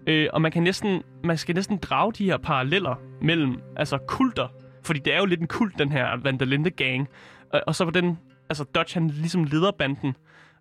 Øh, 0.08 0.27
og 0.34 0.41
man 0.41 0.51
kan 0.51 0.63
næsten, 0.63 1.03
man 1.23 1.38
skal 1.38 1.55
næsten 1.55 1.77
drage 1.77 2.12
de 2.12 2.25
her 2.25 2.38
paralleller 2.38 2.95
mellem 3.21 3.62
altså 3.75 3.97
kulter, 3.97 4.47
fordi 4.84 4.99
det 4.99 5.13
er 5.13 5.17
jo 5.17 5.25
lidt 5.25 5.39
en 5.39 5.47
kult, 5.47 5.79
den 5.79 5.91
her 5.91 6.17
Vandalinde 6.17 6.69
gang. 6.69 7.08
Og, 7.53 7.62
og 7.67 7.75
så 7.75 7.86
på 7.86 7.91
den, 7.91 8.17
altså 8.49 8.63
Dutch, 8.63 8.93
han 8.93 9.08
ligesom 9.08 9.43
leder 9.43 9.71
banden. 9.71 10.15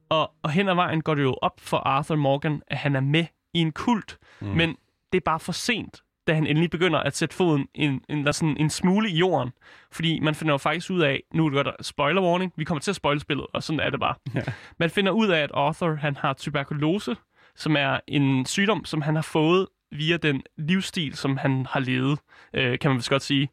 Og, 0.09 0.33
og 0.43 0.51
hen 0.51 0.69
ad 0.69 0.75
vejen 0.75 1.01
går 1.01 1.15
det 1.15 1.23
jo 1.23 1.37
op 1.43 1.61
for 1.61 1.77
Arthur 1.77 2.17
Morgan, 2.17 2.63
at 2.67 2.77
han 2.77 2.97
er 2.97 3.01
med 3.01 3.25
i 3.55 3.59
en 3.59 3.73
kult. 3.73 4.19
Mm. 4.41 4.49
Men 4.49 4.77
det 5.13 5.19
er 5.19 5.25
bare 5.25 5.41
for 5.41 5.53
sent, 5.53 6.03
da 6.29 6.35
han 6.35 6.47
endelig 6.47 6.71
begynder 6.71 6.99
at 6.99 7.17
sætte 7.17 7.35
foden 7.35 7.69
en, 7.75 7.91
en, 8.09 8.19
en, 8.19 8.33
sådan 8.33 8.57
en 8.61 8.71
smule 8.71 9.11
i 9.11 9.17
jorden. 9.17 9.53
Fordi 9.93 10.21
man 10.21 10.35
finder 10.35 10.55
jo 10.55 10.59
faktisk 10.59 10.91
ud 10.91 11.01
af, 11.01 11.23
nu 11.35 11.47
er 11.47 11.51
det 11.51 11.65
godt 11.65 11.87
spoiler 11.87 12.23
warning, 12.23 12.53
vi 12.57 12.65
kommer 12.65 12.81
til 12.81 12.91
at 12.91 12.97
spoile 12.97 13.21
spillet, 13.21 13.47
og 13.53 13.63
sådan 13.63 13.81
er 13.81 13.91
det 13.91 14.01
bare. 14.01 14.15
Ja. 14.35 14.43
Man 14.79 14.91
finder 14.91 15.13
ud 15.13 15.29
af, 15.29 15.41
at 15.41 15.51
Arthur 15.55 15.95
han 15.95 16.17
har 16.17 16.33
tuberkulose, 16.33 17.17
som 17.57 17.77
er 17.77 18.01
en 18.09 18.47
sygdom, 18.47 18.85
som 18.85 19.03
han 19.03 19.15
har 19.15 19.23
fået 19.23 19.67
via 19.93 20.17
den 20.17 20.43
livsstil, 20.59 21.15
som 21.17 21.37
han 21.37 21.67
har 21.67 21.81
levet, 21.81 22.19
øh, 22.55 22.79
kan 22.79 22.91
man 22.91 22.97
vist 22.97 23.11
godt 23.11 23.23
sige. 23.23 23.49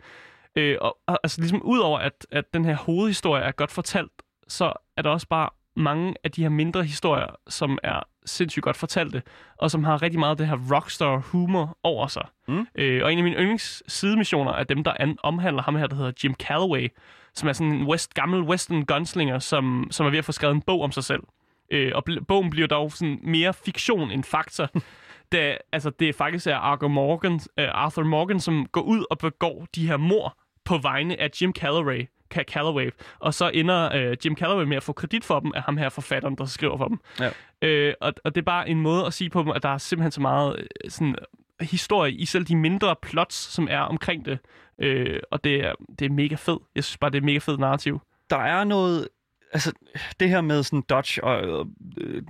Øh, 0.55 0.77
og, 0.81 0.97
altså 1.23 1.41
ligesom 1.41 1.61
udover, 1.61 1.99
at, 1.99 2.27
at 2.31 2.53
den 2.53 2.65
her 2.65 2.75
hovedhistorie 2.75 3.43
er 3.43 3.51
godt 3.51 3.71
fortalt, 3.71 4.11
så 4.47 4.73
er 4.97 5.01
der 5.01 5.09
også 5.09 5.27
bare 5.27 5.49
mange 5.75 6.15
af 6.23 6.31
de 6.31 6.41
her 6.41 6.49
mindre 6.49 6.83
historier, 6.83 7.35
som 7.47 7.77
er 7.83 7.99
sindssygt 8.25 8.63
godt 8.63 8.77
fortalte, 8.77 9.21
og 9.57 9.71
som 9.71 9.83
har 9.83 10.01
rigtig 10.01 10.19
meget 10.19 10.31
af 10.31 10.38
det 10.38 10.47
her 10.47 10.75
rockstar 10.75 11.17
humor 11.17 11.77
over 11.83 12.07
sig. 12.07 12.25
Mm. 12.47 12.67
Øh, 12.75 13.03
og 13.03 13.11
en 13.13 13.17
af 13.17 13.23
mine 13.23 13.35
yndlings 13.35 13.83
sidemissioner 13.88 14.51
er 14.51 14.63
dem, 14.63 14.83
der 14.83 14.93
an- 14.99 15.17
omhandler 15.23 15.61
ham 15.63 15.75
her, 15.75 15.88
der 15.88 15.95
hedder 15.95 16.11
Jim 16.23 16.33
Calloway, 16.33 16.88
som 17.33 17.49
er 17.49 17.53
sådan 17.53 17.73
en 17.73 17.83
west, 17.88 18.13
gammel 18.13 18.41
western 18.41 18.85
gunslinger, 18.85 19.39
som, 19.39 19.88
som 19.91 20.05
er 20.05 20.09
ved 20.09 20.19
at 20.19 20.25
få 20.25 20.31
skrevet 20.31 20.55
en 20.55 20.61
bog 20.61 20.81
om 20.81 20.91
sig 20.91 21.03
selv. 21.03 21.23
Øh, 21.71 21.91
og 21.95 22.03
bl- 22.09 22.23
bogen 22.27 22.49
bliver 22.49 22.67
dog 22.67 22.91
sådan 22.91 23.19
mere 23.23 23.53
fiktion 23.53 24.11
end 24.11 24.23
fakta. 24.23 24.67
da, 25.31 25.57
altså, 25.71 25.89
det 25.89 26.09
er 26.09 26.13
faktisk 26.13 26.47
er 26.47 26.55
Arthur 26.55 26.88
Morgan, 26.88 27.33
uh, 27.33 27.39
Arthur 27.57 28.03
Morgan, 28.03 28.39
som 28.39 28.65
går 28.71 28.81
ud 28.81 29.05
og 29.09 29.17
begår 29.17 29.67
de 29.75 29.88
her 29.88 29.97
mor 29.97 30.38
på 30.65 30.77
vegne 30.77 31.21
af 31.21 31.29
Jim 31.41 31.53
Calloway, 31.53 32.07
Calloway. 32.31 32.89
Og 33.19 33.33
så 33.33 33.51
ender 33.53 34.09
uh, 34.09 34.25
Jim 34.25 34.35
Calloway 34.38 34.65
med 34.65 34.77
at 34.77 34.83
få 34.83 34.93
kredit 34.93 35.25
for 35.25 35.39
dem 35.39 35.51
af 35.55 35.61
ham 35.63 35.77
her 35.77 35.89
forfatteren, 35.89 36.35
der 36.35 36.45
skriver 36.45 36.77
for 36.77 36.88
dem. 36.88 36.99
Ja. 37.61 37.89
Uh, 37.89 37.93
og, 38.01 38.13
og 38.23 38.35
det 38.35 38.41
er 38.41 38.45
bare 38.45 38.69
en 38.69 38.81
måde 38.81 39.05
at 39.05 39.13
sige 39.13 39.29
på 39.29 39.41
dem, 39.41 39.49
at 39.49 39.63
der 39.63 39.69
er 39.69 39.77
simpelthen 39.77 40.11
så 40.11 40.21
meget 40.21 40.55
uh, 40.55 40.89
sådan, 40.89 41.15
historie 41.61 42.13
i 42.13 42.25
selv 42.25 42.45
de 42.45 42.55
mindre 42.55 42.95
plots, 43.01 43.35
som 43.35 43.67
er 43.71 43.79
omkring 43.79 44.25
det. 44.25 44.39
Uh, 44.83 45.19
og 45.31 45.43
det 45.43 45.65
er, 45.65 45.73
det 45.99 46.05
er 46.05 46.09
mega 46.09 46.35
fedt. 46.35 46.63
Jeg 46.75 46.83
synes 46.83 46.97
bare, 46.97 47.11
det 47.11 47.17
er 47.17 47.25
mega 47.25 47.38
fedt 47.38 47.59
narrativ. 47.59 48.01
Der 48.29 48.38
er 48.38 48.63
noget 48.63 49.07
altså, 49.53 49.71
det 50.19 50.29
her 50.29 50.41
med 50.41 50.63
sådan 50.63 50.81
Dodge 50.81 51.23
og... 51.23 51.67
Øh, 51.97 52.23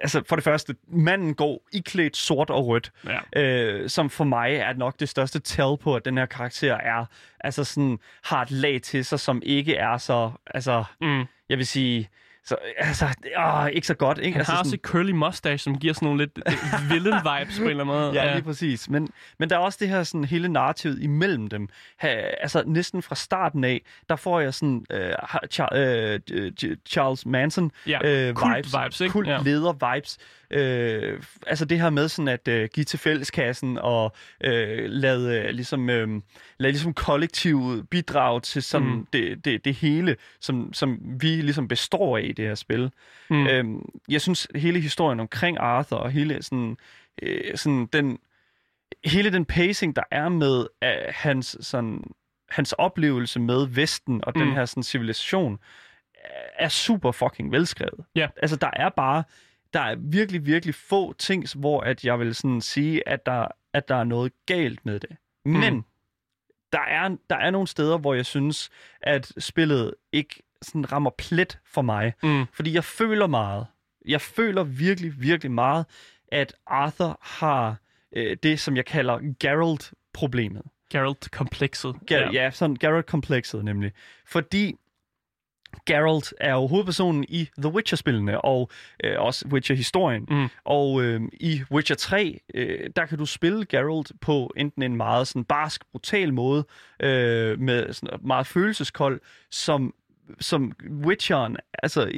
altså, 0.00 0.22
for 0.28 0.36
det 0.36 0.44
første, 0.44 0.74
manden 0.88 1.34
går 1.34 1.68
iklædt 1.72 2.16
sort 2.16 2.50
og 2.50 2.66
rødt, 2.66 2.92
ja. 3.34 3.42
øh, 3.42 3.88
som 3.88 4.10
for 4.10 4.24
mig 4.24 4.54
er 4.54 4.72
nok 4.72 5.00
det 5.00 5.08
største 5.08 5.38
tell 5.38 5.76
på, 5.80 5.96
at 5.96 6.04
den 6.04 6.18
her 6.18 6.26
karakter 6.26 6.74
er, 6.74 7.04
altså 7.40 7.64
sådan, 7.64 7.98
har 8.24 8.42
et 8.42 8.50
lag 8.50 8.82
til 8.82 9.04
sig, 9.04 9.20
som 9.20 9.42
ikke 9.44 9.74
er 9.74 9.98
så, 9.98 10.30
altså, 10.46 10.84
mm. 11.00 11.24
jeg 11.48 11.58
vil 11.58 11.66
sige, 11.66 12.08
så 12.48 12.56
altså, 12.76 13.06
åh, 13.38 13.68
ikke 13.72 13.86
så 13.86 13.94
godt. 13.94 14.18
Ikke? 14.18 14.32
Han 14.32 14.40
altså, 14.40 14.52
har 14.52 14.58
også 14.58 14.74
et 14.74 14.80
curly 14.80 15.10
mustache, 15.10 15.58
som 15.58 15.78
giver 15.78 15.94
sådan 15.94 16.06
nogle 16.06 16.20
lidt 16.20 16.38
øh, 16.46 16.90
villain-vibes 16.90 17.58
på 17.60 17.64
en 17.64 17.70
eller 17.70 17.84
anden 17.84 17.86
måde. 17.86 18.12
ja, 18.12 18.34
lige 18.34 18.42
præcis. 18.42 18.88
Men, 18.88 19.08
men 19.38 19.50
der 19.50 19.56
er 19.56 19.60
også 19.60 19.78
det 19.80 19.88
her 19.88 20.02
sådan, 20.02 20.24
hele 20.24 20.48
narrativet 20.48 21.02
imellem 21.02 21.48
dem. 21.48 21.68
Ha, 21.96 22.08
altså 22.40 22.62
næsten 22.66 23.02
fra 23.02 23.14
starten 23.14 23.64
af, 23.64 23.82
der 24.08 24.16
får 24.16 24.40
jeg 24.40 24.54
sådan 24.54 24.86
uh, 24.94 24.98
uh, 25.60 26.50
Charles 26.86 27.26
Manson 27.26 27.70
ja, 27.86 28.28
uh, 28.28 28.34
kult 28.34 28.56
vibes, 28.56 28.74
vibes 28.82 29.00
ikke? 29.00 29.12
kult 29.12 29.28
leder 29.44 29.94
vibes. 29.94 30.18
Øh, 30.50 31.22
altså 31.46 31.64
det 31.64 31.80
her 31.80 31.90
med 31.90 32.08
sådan 32.08 32.28
at 32.28 32.48
øh, 32.48 32.68
give 32.74 32.84
til 32.84 32.98
fælleskassen 32.98 33.78
og 33.78 34.12
øh, 34.44 34.84
lade, 34.90 35.38
øh, 35.38 35.50
ligesom, 35.50 35.90
øh, 35.90 36.08
lade 36.58 36.72
ligesom 36.72 36.94
kollektiv 36.94 37.86
bidrag 37.90 38.42
til 38.42 38.62
sådan 38.62 38.88
mm. 38.88 39.06
det, 39.12 39.44
det, 39.44 39.64
det 39.64 39.74
hele, 39.74 40.16
som, 40.40 40.72
som 40.72 40.98
vi 41.20 41.28
ligesom 41.28 41.68
består 41.68 42.18
af 42.18 42.22
i 42.22 42.32
det 42.32 42.46
her 42.46 42.54
spil. 42.54 42.90
Mm. 43.30 43.46
Øh, 43.46 43.64
jeg 44.08 44.20
synes 44.20 44.48
hele 44.54 44.80
historien 44.80 45.20
omkring 45.20 45.58
Arthur 45.58 45.96
og 45.96 46.10
hele 46.10 46.42
sådan, 46.42 46.76
øh, 47.22 47.56
sådan 47.56 47.86
den 47.86 48.18
hele 49.04 49.32
den 49.32 49.44
pacing 49.44 49.96
der 49.96 50.02
er 50.10 50.28
med 50.28 50.60
uh, 50.60 50.88
hans 51.08 51.56
sådan 51.60 52.04
hans 52.50 52.72
oplevelse 52.72 53.40
med 53.40 53.66
Vesten 53.66 54.24
og 54.24 54.32
mm. 54.36 54.42
den 54.42 54.52
her 54.52 54.64
sådan 54.64 54.82
civilisation 54.82 55.58
er 56.58 56.68
super 56.68 57.12
fucking 57.12 57.52
velskrevet. 57.52 58.04
Yeah. 58.18 58.28
Altså 58.36 58.56
der 58.56 58.70
er 58.72 58.88
bare 58.88 59.24
der 59.72 59.80
er 59.80 59.96
virkelig, 59.98 60.46
virkelig 60.46 60.74
få 60.74 61.12
ting, 61.12 61.44
hvor 61.56 61.80
at 61.80 62.04
jeg 62.04 62.18
vil 62.18 62.34
sådan 62.34 62.60
sige, 62.60 63.08
at 63.08 63.26
der, 63.26 63.48
at 63.72 63.88
der 63.88 63.94
er 63.94 64.04
noget 64.04 64.32
galt 64.46 64.86
med 64.86 65.00
det. 65.00 65.16
Men 65.44 65.74
mm. 65.74 65.84
der, 66.72 66.80
er, 66.80 67.16
der 67.30 67.36
er 67.36 67.50
nogle 67.50 67.68
steder, 67.68 67.98
hvor 67.98 68.14
jeg 68.14 68.26
synes, 68.26 68.70
at 69.00 69.32
spillet 69.38 69.94
ikke 70.12 70.42
sådan 70.62 70.92
rammer 70.92 71.10
plet 71.18 71.58
for 71.64 71.82
mig. 71.82 72.12
Mm. 72.22 72.46
Fordi 72.52 72.74
jeg 72.74 72.84
føler 72.84 73.26
meget. 73.26 73.66
Jeg 74.06 74.20
føler 74.20 74.64
virkelig, 74.64 75.20
virkelig 75.20 75.52
meget, 75.52 75.86
at 76.32 76.54
Arthur 76.66 77.18
har 77.22 77.76
øh, 78.12 78.36
det, 78.42 78.60
som 78.60 78.76
jeg 78.76 78.84
kalder 78.86 79.18
Geralt-problemet. 79.40 80.62
Geralt-komplekset. 80.90 81.96
Gar- 82.10 82.14
ja. 82.14 82.30
ja, 82.32 82.50
sådan 82.50 82.76
Geralt-komplekset 82.76 83.64
nemlig. 83.64 83.92
Fordi 84.26 84.76
Geralt 85.86 86.34
er 86.40 86.52
jo 86.52 86.66
hovedpersonen 86.66 87.24
i 87.28 87.48
The 87.58 87.72
Witcher-spillene, 87.72 88.40
og 88.40 88.70
øh, 89.04 89.14
også 89.18 89.48
Witcher-historien. 89.48 90.26
Mm. 90.30 90.48
Og 90.64 91.02
øh, 91.02 91.20
i 91.32 91.62
Witcher 91.70 91.96
3, 91.96 92.40
øh, 92.54 92.90
der 92.96 93.06
kan 93.06 93.18
du 93.18 93.26
spille 93.26 93.64
Geralt 93.64 94.12
på 94.20 94.52
enten 94.56 94.82
en 94.82 94.96
meget 94.96 95.28
sådan 95.28 95.44
barsk, 95.44 95.84
brutal 95.92 96.34
måde, 96.34 96.64
øh, 97.02 97.60
med 97.60 97.92
sådan 97.92 98.18
meget 98.22 98.46
følelseskold, 98.46 99.20
som 99.50 99.94
som 100.40 100.72
Witcheren, 101.04 101.56
altså 101.82 102.12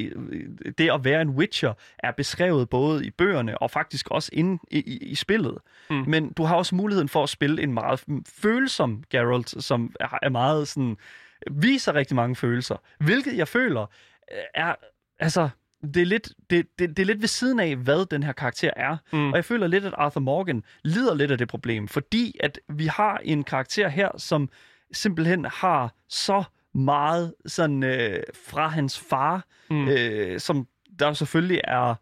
det 0.78 0.90
at 0.90 1.04
være 1.04 1.22
en 1.22 1.30
Witcher, 1.30 1.72
er 1.98 2.10
beskrevet 2.10 2.68
både 2.68 3.06
i 3.06 3.10
bøgerne 3.10 3.58
og 3.58 3.70
faktisk 3.70 4.10
også 4.10 4.30
inde 4.32 4.58
i, 4.70 4.78
i, 4.78 4.96
i 4.96 5.14
spillet. 5.14 5.58
Mm. 5.90 6.04
Men 6.06 6.32
du 6.32 6.42
har 6.42 6.56
også 6.56 6.74
muligheden 6.74 7.08
for 7.08 7.22
at 7.22 7.28
spille 7.28 7.62
en 7.62 7.74
meget 7.74 8.04
følsom 8.28 9.04
Geralt, 9.10 9.64
som 9.64 9.94
er 10.22 10.28
meget 10.28 10.68
sådan 10.68 10.96
viser 11.50 11.94
rigtig 11.94 12.16
mange 12.16 12.36
følelser, 12.36 12.76
hvilket 12.98 13.36
jeg 13.36 13.48
føler 13.48 13.82
øh, 14.32 14.38
er, 14.54 14.74
altså, 15.18 15.48
det 15.94 15.96
er, 15.96 16.06
lidt, 16.06 16.32
det, 16.50 16.66
det, 16.78 16.88
det 16.88 16.98
er 16.98 17.06
lidt 17.06 17.20
ved 17.20 17.28
siden 17.28 17.60
af, 17.60 17.76
hvad 17.76 18.06
den 18.06 18.22
her 18.22 18.32
karakter 18.32 18.70
er. 18.76 18.96
Mm. 19.12 19.30
Og 19.30 19.36
jeg 19.36 19.44
føler 19.44 19.66
lidt, 19.66 19.84
at 19.84 19.94
Arthur 19.96 20.20
Morgan 20.20 20.64
lider 20.84 21.14
lidt 21.14 21.30
af 21.30 21.38
det 21.38 21.48
problem, 21.48 21.88
fordi 21.88 22.36
at 22.40 22.60
vi 22.68 22.86
har 22.86 23.20
en 23.24 23.44
karakter 23.44 23.88
her, 23.88 24.08
som 24.18 24.48
simpelthen 24.92 25.44
har 25.44 25.94
så 26.08 26.44
meget 26.74 27.34
sådan 27.46 27.82
øh, 27.82 28.22
fra 28.48 28.68
hans 28.68 28.98
far, 28.98 29.44
mm. 29.70 29.88
øh, 29.88 30.40
som 30.40 30.66
der 30.98 31.12
selvfølgelig 31.12 31.60
er 31.64 31.94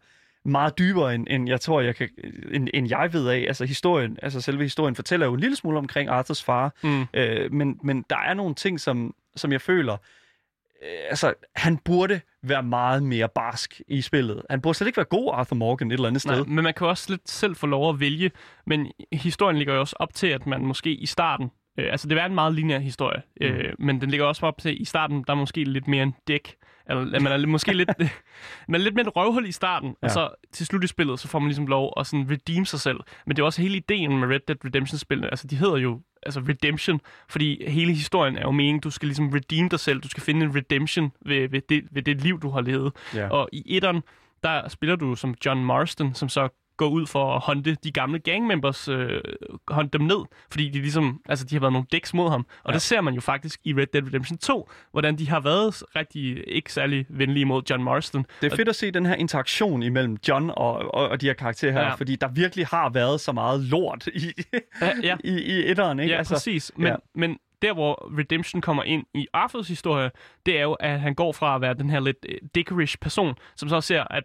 meget 0.45 0.77
dybere, 0.77 1.15
end, 1.15 1.27
end 1.29 1.49
jeg 1.49 1.61
tror, 1.61 1.81
jeg 1.81 1.95
kan, 1.95 2.09
end, 2.51 2.67
end 2.73 2.89
jeg 2.89 3.13
ved 3.13 3.27
af. 3.27 3.45
Altså 3.47 3.65
historien, 3.65 4.17
altså 4.21 4.41
selve 4.41 4.63
historien 4.63 4.95
fortæller 4.95 5.25
jo 5.25 5.33
en 5.33 5.39
lille 5.39 5.55
smule 5.55 5.77
omkring 5.77 6.09
Arthurs 6.09 6.43
far, 6.43 6.75
mm. 6.83 7.05
øh, 7.13 7.53
men, 7.53 7.79
men 7.83 8.05
der 8.09 8.17
er 8.17 8.33
nogle 8.33 8.55
ting, 8.55 8.79
som, 8.79 9.15
som 9.35 9.51
jeg 9.51 9.61
føler, 9.61 9.93
øh, 9.93 10.99
altså 11.09 11.33
han 11.55 11.77
burde 11.77 12.21
være 12.43 12.63
meget 12.63 13.03
mere 13.03 13.29
barsk 13.29 13.81
i 13.87 14.01
spillet. 14.01 14.41
Han 14.49 14.61
burde 14.61 14.77
slet 14.77 14.87
ikke 14.87 14.97
være 14.97 15.05
god, 15.05 15.31
Arthur 15.33 15.55
Morgan, 15.55 15.91
et 15.91 15.93
eller 15.93 16.07
andet 16.07 16.21
sted. 16.21 16.35
Nej, 16.35 16.45
men 16.47 16.63
man 16.63 16.73
kan 16.73 16.87
også 16.87 17.05
lidt 17.09 17.29
selv 17.29 17.55
få 17.55 17.67
lov 17.67 17.89
at 17.89 17.99
vælge, 17.99 18.31
men 18.65 18.91
historien 19.11 19.57
ligger 19.57 19.73
jo 19.73 19.79
også 19.79 19.95
op 19.99 20.13
til, 20.13 20.27
at 20.27 20.47
man 20.47 20.65
måske 20.65 20.89
i 20.89 21.05
starten 21.05 21.49
Øh, 21.79 21.91
altså, 21.91 22.07
det 22.07 22.17
er 22.17 22.25
en 22.25 22.35
meget 22.35 22.53
lineær 22.53 22.79
historie, 22.79 23.21
mm. 23.41 23.47
øh, 23.47 23.73
men 23.79 24.01
den 24.01 24.09
ligger 24.09 24.25
også 24.25 24.45
op 24.45 24.57
til, 24.57 24.81
i 24.81 24.85
starten, 24.85 25.23
der 25.27 25.33
er 25.33 25.37
måske 25.37 25.63
lidt 25.63 25.87
mere 25.87 26.03
en 26.03 26.15
dæk. 26.27 26.55
Eller, 26.89 27.19
man 27.19 27.31
er 27.31 27.47
måske 27.47 27.73
lidt, 27.73 27.89
man 28.69 28.81
er 28.81 28.83
lidt 28.83 28.95
mere 28.95 29.07
et 29.07 29.15
røvhul 29.15 29.45
i 29.47 29.51
starten, 29.51 29.89
ja. 29.89 30.07
og 30.07 30.11
så 30.11 30.29
til 30.51 30.65
slut 30.65 30.83
i 30.83 30.87
spillet, 30.87 31.19
så 31.19 31.27
får 31.27 31.39
man 31.39 31.47
ligesom 31.47 31.67
lov 31.67 31.93
at 31.97 32.07
sådan 32.07 32.31
redeem 32.31 32.65
sig 32.65 32.79
selv. 32.79 32.99
Men 33.25 33.35
det 33.35 33.41
er 33.41 33.45
også 33.45 33.61
hele 33.61 33.77
ideen 33.77 34.19
med 34.19 34.27
Red 34.27 34.39
Dead 34.47 34.65
Redemption-spillene. 34.65 35.29
Altså, 35.29 35.47
de 35.47 35.55
hedder 35.55 35.77
jo 35.77 36.01
altså 36.23 36.39
redemption, 36.39 37.01
fordi 37.29 37.69
hele 37.69 37.93
historien 37.93 38.37
er 38.37 38.41
jo 38.41 38.51
meningen, 38.51 38.81
du 38.81 38.89
skal 38.89 39.07
ligesom 39.07 39.29
redeem 39.29 39.69
dig 39.69 39.79
selv, 39.79 39.99
du 39.99 40.09
skal 40.09 40.23
finde 40.23 40.45
en 40.45 40.55
redemption 40.55 41.11
ved, 41.25 41.49
ved, 41.49 41.61
det, 41.69 41.83
ved 41.91 42.01
det 42.01 42.21
liv, 42.21 42.39
du 42.41 42.49
har 42.49 42.61
levet. 42.61 42.93
Ja. 43.15 43.29
Og 43.29 43.49
i 43.53 43.63
etteren, 43.65 44.01
der 44.43 44.69
spiller 44.69 44.95
du 44.95 45.15
som 45.15 45.35
John 45.45 45.65
Marston, 45.65 46.13
som 46.13 46.29
så 46.29 46.49
gå 46.79 46.89
ud 46.89 47.05
for 47.05 47.35
at 47.35 47.41
hunte 47.45 47.77
de 47.83 47.91
gamle 47.91 48.19
gangmembers, 48.19 48.87
øh, 48.87 49.21
hunte 49.67 49.97
dem 49.97 50.07
ned, 50.07 50.25
fordi 50.51 50.69
de 50.69 50.79
ligesom, 50.79 51.21
altså 51.29 51.45
de 51.45 51.55
har 51.55 51.59
været 51.59 51.73
nogle 51.73 51.87
dæks 51.91 52.13
mod 52.13 52.29
ham. 52.29 52.45
Og 52.63 52.71
ja. 52.71 52.73
det 52.73 52.81
ser 52.81 53.01
man 53.01 53.13
jo 53.13 53.21
faktisk 53.21 53.59
i 53.63 53.73
Red 53.73 53.87
Dead 53.93 54.03
Redemption 54.03 54.37
2, 54.37 54.69
hvordan 54.91 55.17
de 55.17 55.29
har 55.29 55.39
været 55.39 55.83
rigtig 55.95 56.43
ikke 56.47 56.73
særlig 56.73 57.05
venlige 57.09 57.45
mod 57.45 57.61
John 57.69 57.83
Marston. 57.83 58.25
Det 58.41 58.51
er 58.51 58.55
fedt 58.55 58.69
at 58.69 58.75
se 58.75 58.91
den 58.91 59.05
her 59.05 59.15
interaktion 59.15 59.83
imellem 59.83 60.17
John 60.27 60.49
og, 60.49 60.73
og, 60.73 61.09
og 61.09 61.21
de 61.21 61.25
her 61.25 61.33
karakterer 61.33 61.71
her, 61.71 61.81
ja. 61.81 61.93
fordi 61.93 62.15
der 62.15 62.27
virkelig 62.27 62.65
har 62.67 62.89
været 62.89 63.21
så 63.21 63.31
meget 63.31 63.59
lort 63.59 64.07
i, 64.07 64.33
ja, 64.81 64.91
ja. 65.03 65.17
i, 65.33 65.41
i 65.41 65.71
etteren, 65.71 65.99
ikke? 65.99 66.11
Ja, 66.11 66.17
altså, 66.17 66.33
præcis. 66.33 66.71
Men, 66.75 66.87
ja. 66.87 66.95
men 67.15 67.37
der, 67.61 67.73
hvor 67.73 68.17
Redemption 68.19 68.61
kommer 68.61 68.83
ind 68.83 69.05
i 69.13 69.27
Arthurs 69.33 69.67
historie, 69.67 70.11
det 70.45 70.59
er 70.59 70.63
jo, 70.63 70.73
at 70.73 70.99
han 70.99 71.15
går 71.15 71.31
fra 71.31 71.55
at 71.55 71.61
være 71.61 71.73
den 71.73 71.89
her 71.89 71.99
lidt 71.99 72.25
øh, 72.29 72.37
dickerish 72.55 72.97
person, 73.01 73.35
som 73.55 73.69
så 73.69 73.81
ser, 73.81 74.03
at 74.03 74.23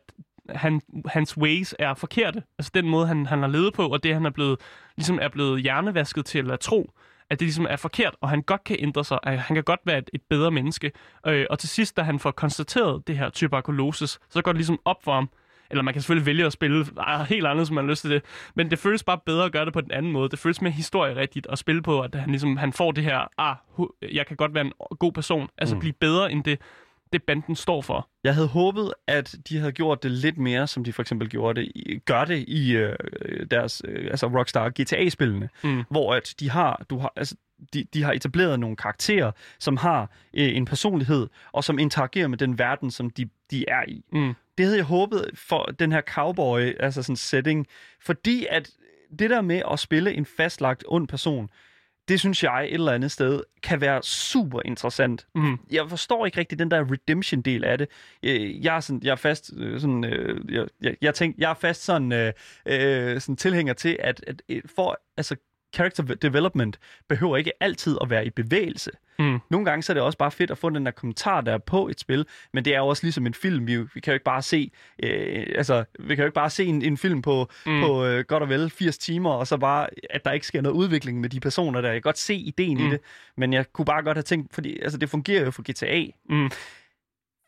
han, 0.49 0.81
hans 1.07 1.37
ways 1.37 1.75
er 1.79 1.95
forkerte. 1.95 2.43
Altså 2.59 2.71
den 2.75 2.89
måde, 2.89 3.07
han, 3.07 3.27
han 3.27 3.41
har 3.41 3.49
levet 3.49 3.75
på, 3.75 3.89
og 3.89 4.03
det, 4.03 4.15
han 4.15 4.27
er 4.27 4.31
blevet, 4.31 4.61
ligesom 4.97 5.19
er 5.23 5.29
blevet 5.29 5.63
hjernevasket 5.63 6.25
til 6.25 6.51
at 6.51 6.61
tro, 6.61 6.91
at 7.31 7.41
det 7.41 7.47
ligesom 7.47 7.67
er 7.71 7.77
forkert, 7.77 8.17
og 8.21 8.29
han 8.29 8.43
godt 8.43 8.65
kan 8.65 8.77
ændre 8.81 9.05
sig, 9.05 9.19
at 9.23 9.39
han 9.39 9.55
kan 9.55 9.65
godt 9.65 9.81
være 9.85 9.99
et, 9.99 10.11
et 10.13 10.23
bedre 10.31 10.51
menneske. 10.51 10.93
Øh, 11.27 11.47
og 11.51 11.59
til 11.59 11.69
sidst, 11.69 11.97
da 11.97 12.03
han 12.03 12.19
får 12.19 12.31
konstateret 12.31 13.07
det 13.07 13.19
her 13.19 13.31
tuberkulosis, 13.31 14.19
så 14.31 14.43
går 14.43 14.53
det 14.53 14.59
ligesom 14.59 14.81
op 14.85 15.05
for 15.05 15.15
ham, 15.15 15.29
eller 15.71 15.83
man 15.83 15.95
kan 15.95 16.03
selvfølgelig 16.03 16.27
vælge 16.27 16.47
at 16.47 16.53
spille 16.53 16.87
helt 17.29 17.47
andet, 17.47 17.67
som 17.67 17.75
man 17.75 17.85
har 17.85 17.91
lyst 17.91 18.01
til 18.01 18.11
det. 18.11 18.23
Men 18.55 18.71
det 18.71 18.79
føles 18.79 19.05
bare 19.05 19.19
bedre 19.27 19.45
at 19.45 19.53
gøre 19.53 19.65
det 19.65 19.73
på 19.73 19.81
den 19.81 19.91
anden 19.91 20.13
måde. 20.13 20.29
Det 20.29 20.39
føles 20.39 20.63
mere 20.63 20.73
historierigtigt 20.73 21.47
at 21.51 21.59
spille 21.59 21.83
på, 21.83 22.01
at 22.01 22.15
han, 22.15 22.31
ligesom, 22.31 22.57
han 22.57 22.73
får 22.73 22.93
det 22.93 23.05
her, 23.05 23.29
ah, 23.39 23.57
jeg 24.13 24.27
kan 24.27 24.37
godt 24.37 24.55
være 24.55 24.65
en 24.65 24.73
god 24.99 25.13
person. 25.13 25.49
Altså 25.59 25.75
mm. 25.75 25.81
blive 25.81 25.93
bedre 25.93 26.33
end 26.33 26.45
det, 26.45 26.61
det 27.15 27.23
banden 27.23 27.57
står 27.57 27.83
for. 27.83 28.09
Jeg 28.25 28.35
havde 28.35 28.49
håbet, 28.49 28.95
at 29.07 29.35
de 29.49 29.59
havde 29.59 29.73
gjort 29.73 30.03
det 30.03 30.11
lidt 30.11 30.39
mere, 30.39 30.67
som 30.67 30.85
de 30.85 30.93
for 30.93 31.03
eksempel 31.03 31.29
gjorde 31.29 31.61
det, 31.61 31.73
i, 31.75 31.99
gør 31.99 32.25
det 32.25 32.45
i 32.49 32.73
øh, 32.77 32.97
deres 33.51 33.83
øh, 33.89 34.07
altså 34.11 34.27
Rockstar 34.27 34.69
GTA-spillene, 34.69 35.49
mm. 35.65 35.85
hvor 35.91 36.15
at 36.15 36.35
de 36.41 36.51
har, 36.51 36.85
du 36.91 36.99
har, 36.99 37.13
altså, 37.17 37.37
de, 37.73 37.85
de 37.95 38.03
har 38.03 38.13
etableret 38.13 38.61
nogle 38.61 38.77
karakterer, 38.77 39.33
som 39.59 39.77
har 39.77 40.11
øh, 40.35 40.57
en 40.57 40.65
personlighed, 40.65 41.27
og 41.53 41.65
som 41.65 41.79
interagerer 41.79 42.29
med 42.29 42.39
den 42.39 42.59
verden, 42.59 42.91
som 42.91 43.11
de, 43.11 43.29
de 43.51 43.65
er 43.69 43.83
i. 43.89 44.05
Mm. 44.13 44.35
Det 44.59 44.67
havde 44.67 44.79
jeg 44.79 44.87
håbet 44.87 45.31
for 45.35 45.65
den 45.65 45.93
her 45.93 46.01
cowboy, 46.01 46.73
altså 46.81 47.03
sådan 47.03 47.17
setting, 47.17 47.67
fordi 48.01 48.47
at 48.51 48.71
det 49.19 49.31
der 49.31 49.41
med 49.41 49.63
at 49.71 49.79
spille 49.79 50.13
en 50.13 50.27
fastlagt 50.27 50.85
ond 50.89 51.09
person, 51.09 51.51
det 52.09 52.21
synes 52.21 52.43
jeg 52.43 52.65
et 52.65 52.75
eller 52.75 52.93
andet 52.93 53.13
sted 53.13 53.43
kan 53.63 53.81
være 53.81 54.03
super 54.03 54.61
interessant. 54.65 55.27
Mm. 55.35 55.59
Jeg 55.71 55.85
forstår 55.89 56.27
ikke 56.27 56.39
rigtig 56.39 56.59
den 56.59 56.71
der 56.71 56.93
redemption-del 56.93 57.65
af 57.65 57.79
det. 57.79 57.89
Jeg 58.63 58.77
er, 58.77 58.81
sådan, 58.81 59.01
jeg 59.05 59.11
er 59.13 59.17
fast 59.17 59.53
øh, 59.57 59.81
sådan, 59.81 60.05
øh, 60.05 60.55
jeg, 60.55 60.67
jeg, 60.81 60.97
jeg, 61.01 61.15
tænk, 61.15 61.39
jeg 61.39 61.51
er 61.51 61.55
fast 61.55 61.85
sådan, 61.85 62.13
øh, 62.13 62.33
øh, 62.67 63.21
sådan 63.21 63.37
tilhænger 63.37 63.73
til, 63.75 63.97
at, 64.01 64.25
at 64.27 64.43
for, 64.77 65.01
altså, 65.17 65.37
character 65.75 66.03
development 66.03 66.79
behøver 67.09 67.37
ikke 67.37 67.53
altid 67.61 67.99
at 68.03 68.11
være 68.11 68.27
i 68.27 68.31
bevægelse. 68.31 68.91
Mm. 69.19 69.41
Nogle 69.51 69.67
gange 69.67 69.83
så 69.83 69.93
er 69.93 69.95
det 69.95 70.03
også 70.03 70.19
bare 70.19 70.31
fedt 70.31 70.51
at 70.51 70.59
få 70.59 70.71
den 70.71 70.87
der 70.87 70.93
kommentar, 70.93 71.41
der 71.41 71.53
er 71.53 71.59
på 71.59 71.89
et 71.89 72.01
spil, 72.01 72.27
men 72.53 72.65
det 72.65 72.75
er 72.75 72.79
jo 72.79 72.87
også 72.87 73.05
ligesom 73.05 73.27
en 73.27 73.35
film. 73.35 73.67
Vi, 73.67 73.77
vi 73.77 74.01
kan 74.01 74.11
jo 74.11 74.13
ikke 74.13 74.25
bare 74.25 74.43
se, 74.43 74.71
øh, 75.03 75.47
altså, 75.57 75.85
vi 75.99 76.15
kan 76.15 76.23
jo 76.23 76.27
ikke 76.27 76.35
bare 76.35 76.51
se 76.51 76.65
en, 76.65 76.83
en 76.83 76.97
film 76.97 77.23
på, 77.23 77.49
mm. 77.67 77.81
på 77.81 78.05
øh, 78.05 78.25
godt 78.25 78.43
og 78.43 78.49
vel 78.49 78.71
80 78.71 78.99
timer, 78.99 79.31
og 79.31 79.47
så 79.47 79.57
bare, 79.57 79.89
at 80.11 80.25
der 80.25 80.33
ikke 80.33 80.47
sker 80.47 80.61
noget 80.61 80.77
udvikling 80.77 81.21
med 81.21 81.29
de 81.29 81.41
personer 81.41 81.81
der. 81.81 81.89
Jeg 81.89 81.97
kan 81.97 82.03
godt 82.03 82.19
se 82.19 82.35
ideen 82.35 82.79
mm. 82.79 82.87
i 82.87 82.91
det, 82.91 83.01
men 83.37 83.53
jeg 83.53 83.73
kunne 83.73 83.85
bare 83.85 84.03
godt 84.03 84.17
have 84.17 84.23
tænkt, 84.23 84.55
fordi 84.55 84.81
altså, 84.81 84.99
det 84.99 85.11
fungerer 85.11 85.45
jo 85.45 85.51
for 85.51 85.63
GTA. 85.63 86.11
Mm. 86.31 86.51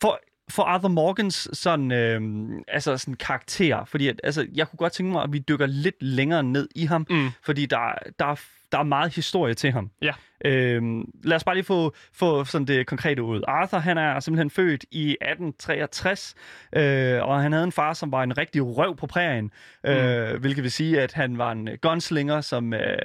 For 0.03 0.21
for 0.51 0.63
Arthur 0.63 0.89
Morgans 0.89 1.49
sådan, 1.53 1.93
øh, 1.93 2.21
altså 2.69 2.97
sådan 2.97 3.15
karakter, 3.15 3.85
fordi 3.85 4.09
at, 4.09 4.21
altså, 4.25 4.47
jeg 4.55 4.69
kunne 4.69 4.77
godt 4.77 4.93
tænke 4.93 5.13
mig, 5.13 5.23
at 5.23 5.33
vi 5.33 5.39
dykker 5.39 5.67
lidt 5.67 6.03
længere 6.03 6.43
ned 6.43 6.69
i 6.75 6.85
ham, 6.85 7.07
mm. 7.11 7.31
fordi 7.43 7.67
der, 7.67 7.93
der, 8.19 8.41
der 8.77 8.81
er 8.81 8.85
meget 8.85 9.15
historie 9.15 9.55
til 9.55 9.73
ham. 9.73 9.91
Ja. 10.03 10.12
Øhm, 10.45 11.05
lad 11.25 11.37
os 11.37 11.45
bare 11.45 11.55
lige 11.55 11.65
få, 11.65 11.95
få 12.12 12.45
sådan 12.45 12.67
det 12.67 12.87
konkrete 12.87 13.23
ud. 13.23 13.43
Arthur, 13.49 13.79
han 13.79 13.99
er 13.99 14.21
simpelthen 14.21 14.51
født 14.51 14.85
i 14.91 15.11
1863, 15.11 16.35
øh, 16.77 17.23
og 17.23 17.43
han 17.43 17.53
havde 17.53 17.65
en 17.65 17.73
far, 17.73 17.93
som 17.93 18.12
var 18.12 18.23
en 18.23 18.39
rigtig 18.39 18.77
røv 18.77 18.97
på 18.97 19.07
prærien, 19.07 19.51
øh, 19.87 20.33
mm. 20.33 20.41
hvilket 20.41 20.62
vil 20.62 20.71
sige, 20.71 21.01
at 21.01 21.12
han 21.12 21.39
var 21.39 21.53
en 21.53 21.69
gunslinger, 21.83 22.41
som 22.41 22.75
øh, 22.75 22.99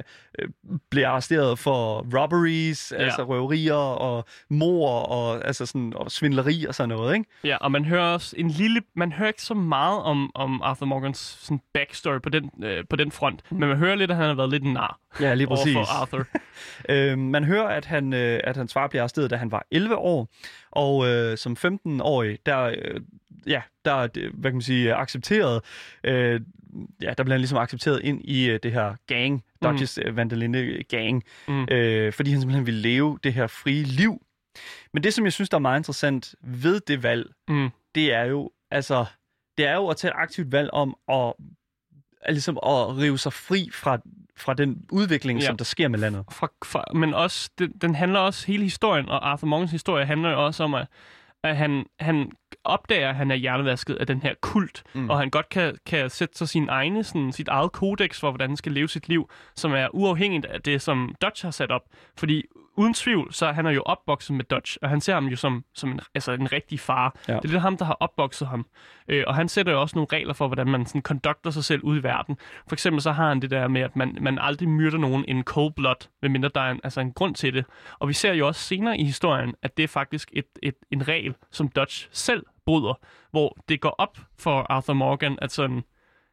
blev 0.89 1.03
arresteret 1.03 1.60
for 1.60 2.05
robberies, 2.19 2.93
ja. 2.97 3.03
altså 3.03 3.23
røverier 3.23 3.73
og 3.73 4.25
mor 4.49 4.89
og, 4.89 5.47
altså 5.47 5.65
sådan, 5.65 5.93
og 5.95 6.12
svindleri 6.12 6.65
og 6.65 6.75
sådan 6.75 6.89
noget, 6.89 7.13
ikke? 7.13 7.29
Ja, 7.43 7.57
og 7.57 7.71
man 7.71 7.86
hører 7.86 8.13
også 8.13 8.36
en 8.38 8.49
lille, 8.49 8.81
man 8.95 9.12
hører 9.12 9.27
ikke 9.27 9.41
så 9.41 9.53
meget 9.53 10.01
om, 10.01 10.31
om 10.36 10.62
Arthur 10.62 10.86
Morgans 10.86 11.17
sådan 11.41 11.62
backstory 11.73 12.19
på 12.23 12.29
den, 12.29 12.51
øh, 12.63 12.84
på 12.89 12.95
den 12.95 13.12
front, 13.12 13.41
mm. 13.51 13.60
men 13.60 13.69
man 13.69 13.77
hører 13.77 13.95
lidt, 13.95 14.12
at 14.12 14.17
han 14.17 14.25
har 14.25 14.34
været 14.34 14.49
lidt 14.49 14.63
en 14.63 14.73
nar. 14.73 14.99
Ja, 15.19 15.34
lige 15.34 15.47
præcis. 15.47 15.61
For 15.74 16.02
Arthur. 16.02 16.28
øhm, 16.89 17.21
man 17.21 17.43
hører, 17.43 17.67
at, 17.67 17.86
han, 17.86 18.13
øh, 18.13 18.39
at 18.43 18.58
hans 18.58 18.74
far 18.74 18.88
bliver 18.88 19.02
arresteret, 19.02 19.30
da 19.30 19.36
han 19.36 19.52
var 19.52 19.65
11 19.71 19.97
år, 19.97 20.30
og 20.71 21.08
øh, 21.08 21.38
som 21.38 21.58
15-årig, 21.65 22.39
der, 22.45 22.60
øh, 22.62 23.02
ja, 23.47 23.62
der 23.86 24.08
hvad 24.34 24.52
kan 24.52 24.56
man 24.56 24.62
sige, 24.62 24.93
accepteret, 24.93 25.62
øh, 26.04 26.41
ja, 27.02 27.13
der 27.17 27.24
bliver 27.24 27.34
han 27.34 27.39
ligesom 27.39 27.58
accepteret 27.58 28.02
ind 28.04 28.21
i 28.24 28.50
øh, 28.50 28.60
det 28.63 28.71
her 28.71 28.95
gang, 29.08 29.43
Dodges 29.63 30.00
mm. 30.06 30.15
Vandalinde 30.15 30.84
gang, 30.84 31.24
mm. 31.47 31.67
øh, 31.71 32.13
fordi 32.13 32.32
han 32.32 32.39
simpelthen 32.39 32.65
vil 32.65 32.74
leve 32.74 33.19
det 33.24 33.34
her 33.34 33.47
frie 33.47 33.84
liv. 33.84 34.21
Men 34.93 35.04
det, 35.04 35.13
som 35.13 35.26
jeg 35.26 35.34
synes, 35.34 35.50
der 35.50 35.58
er 35.58 35.62
meget 35.62 35.80
interessant 35.80 36.36
ved 36.41 36.80
det 36.80 37.04
valg, 37.04 37.32
mm. 37.47 37.69
det 37.95 38.13
er 38.13 38.24
jo, 38.24 38.52
altså, 38.71 39.06
det 39.58 39.65
er 39.65 39.76
jo 39.76 39.88
at 39.88 39.97
tage 39.97 40.12
et 40.12 40.17
aktivt 40.17 40.52
valg 40.52 40.69
om 40.74 40.95
at, 41.10 41.34
ligesom 42.29 42.57
at 42.57 42.97
rive 42.97 43.17
sig 43.17 43.34
fri 43.34 43.69
fra 43.73 43.99
fra 44.38 44.53
den 44.53 44.86
udvikling, 44.91 45.39
ja. 45.39 45.45
som 45.45 45.57
der 45.57 45.65
sker 45.65 45.88
med 45.88 45.99
landet. 45.99 46.25
Fra, 46.31 46.47
fra, 46.65 46.84
men 46.93 47.13
også, 47.13 47.49
den, 47.60 47.71
den 47.71 47.95
handler 47.95 48.19
også, 48.19 48.47
hele 48.47 48.63
historien, 48.63 49.10
og 49.10 49.29
Arthur 49.29 49.47
Morgans 49.47 49.71
historie 49.71 50.05
handler 50.05 50.31
jo 50.31 50.45
også 50.45 50.63
om, 50.63 50.73
at, 50.73 50.88
at 51.43 51.57
han, 51.57 51.86
han 51.99 52.31
opdager, 52.63 53.09
at 53.09 53.15
han 53.15 53.31
er 53.31 53.35
hjernevasket 53.35 53.95
af 53.95 54.07
den 54.07 54.21
her 54.21 54.33
kult, 54.41 54.83
mm. 54.93 55.09
og 55.09 55.19
han 55.19 55.29
godt 55.29 55.49
kan, 55.49 55.77
kan 55.85 56.09
sætte 56.09 56.37
sig 56.37 56.49
sin 56.49 56.69
egne, 56.69 57.03
sådan, 57.03 57.31
sit 57.31 57.47
eget 57.47 57.71
kodex 57.71 58.19
for, 58.19 58.31
hvordan 58.31 58.49
han 58.49 58.57
skal 58.57 58.71
leve 58.71 58.89
sit 58.89 59.09
liv, 59.09 59.29
som 59.55 59.73
er 59.73 59.87
uafhængigt 59.93 60.45
af 60.45 60.61
det, 60.61 60.81
som 60.81 61.15
Dutch 61.21 61.45
har 61.45 61.51
sat 61.51 61.71
op. 61.71 61.83
Fordi 62.17 62.43
uden 62.75 62.93
tvivl, 62.93 63.33
så 63.33 63.51
han 63.51 63.65
er 63.65 63.71
jo 63.71 63.81
opvokset 63.81 64.35
med 64.35 64.45
Dutch, 64.45 64.77
og 64.81 64.89
han 64.89 65.01
ser 65.01 65.13
ham 65.13 65.25
jo 65.25 65.35
som, 65.35 65.65
som 65.73 65.91
en, 65.91 65.99
altså 66.15 66.31
en 66.31 66.51
rigtig 66.51 66.79
far. 66.79 67.15
Ja. 67.27 67.35
Det 67.35 67.45
er 67.45 67.51
det 67.51 67.61
ham, 67.61 67.77
der 67.77 67.85
har 67.85 67.97
opvokset 67.99 68.47
ham. 68.47 68.65
Øh, 69.07 69.23
og 69.27 69.35
han 69.35 69.49
sætter 69.49 69.71
jo 69.71 69.81
også 69.81 69.95
nogle 69.95 70.07
regler 70.13 70.33
for, 70.33 70.47
hvordan 70.47 70.67
man 70.67 70.85
sådan 70.85 71.01
conducter 71.01 71.51
sig 71.51 71.63
selv 71.63 71.83
ud 71.83 71.99
i 71.99 72.03
verden. 72.03 72.37
For 72.67 72.75
eksempel 72.75 73.01
så 73.01 73.11
har 73.11 73.27
han 73.27 73.41
det 73.41 73.51
der 73.51 73.67
med, 73.67 73.81
at 73.81 73.95
man, 73.95 74.17
man 74.21 74.39
aldrig 74.39 74.69
myrder 74.69 74.97
nogen 74.97 75.25
in 75.27 75.43
cold 75.43 75.73
blood, 75.73 76.07
medmindre 76.21 76.49
der 76.55 76.61
er 76.61 76.71
en, 76.71 76.79
altså 76.83 77.01
en 77.01 77.13
grund 77.13 77.35
til 77.35 77.53
det. 77.53 77.65
Og 77.99 78.07
vi 78.07 78.13
ser 78.13 78.33
jo 78.33 78.47
også 78.47 78.61
senere 78.61 78.97
i 78.97 79.03
historien, 79.03 79.55
at 79.61 79.77
det 79.77 79.83
er 79.83 79.87
faktisk 79.87 80.29
et, 80.33 80.45
et, 80.63 80.75
en 80.91 81.07
regel, 81.07 81.35
som 81.51 81.67
Dutch 81.67 82.07
selv 82.11 82.40
bryder, 82.65 83.00
hvor 83.32 83.58
det 83.69 83.82
går 83.82 83.95
op 83.97 84.17
for 84.39 84.65
Arthur 84.69 84.93
Morgan, 84.93 85.38
at 85.41 85.52
sådan, 85.52 85.84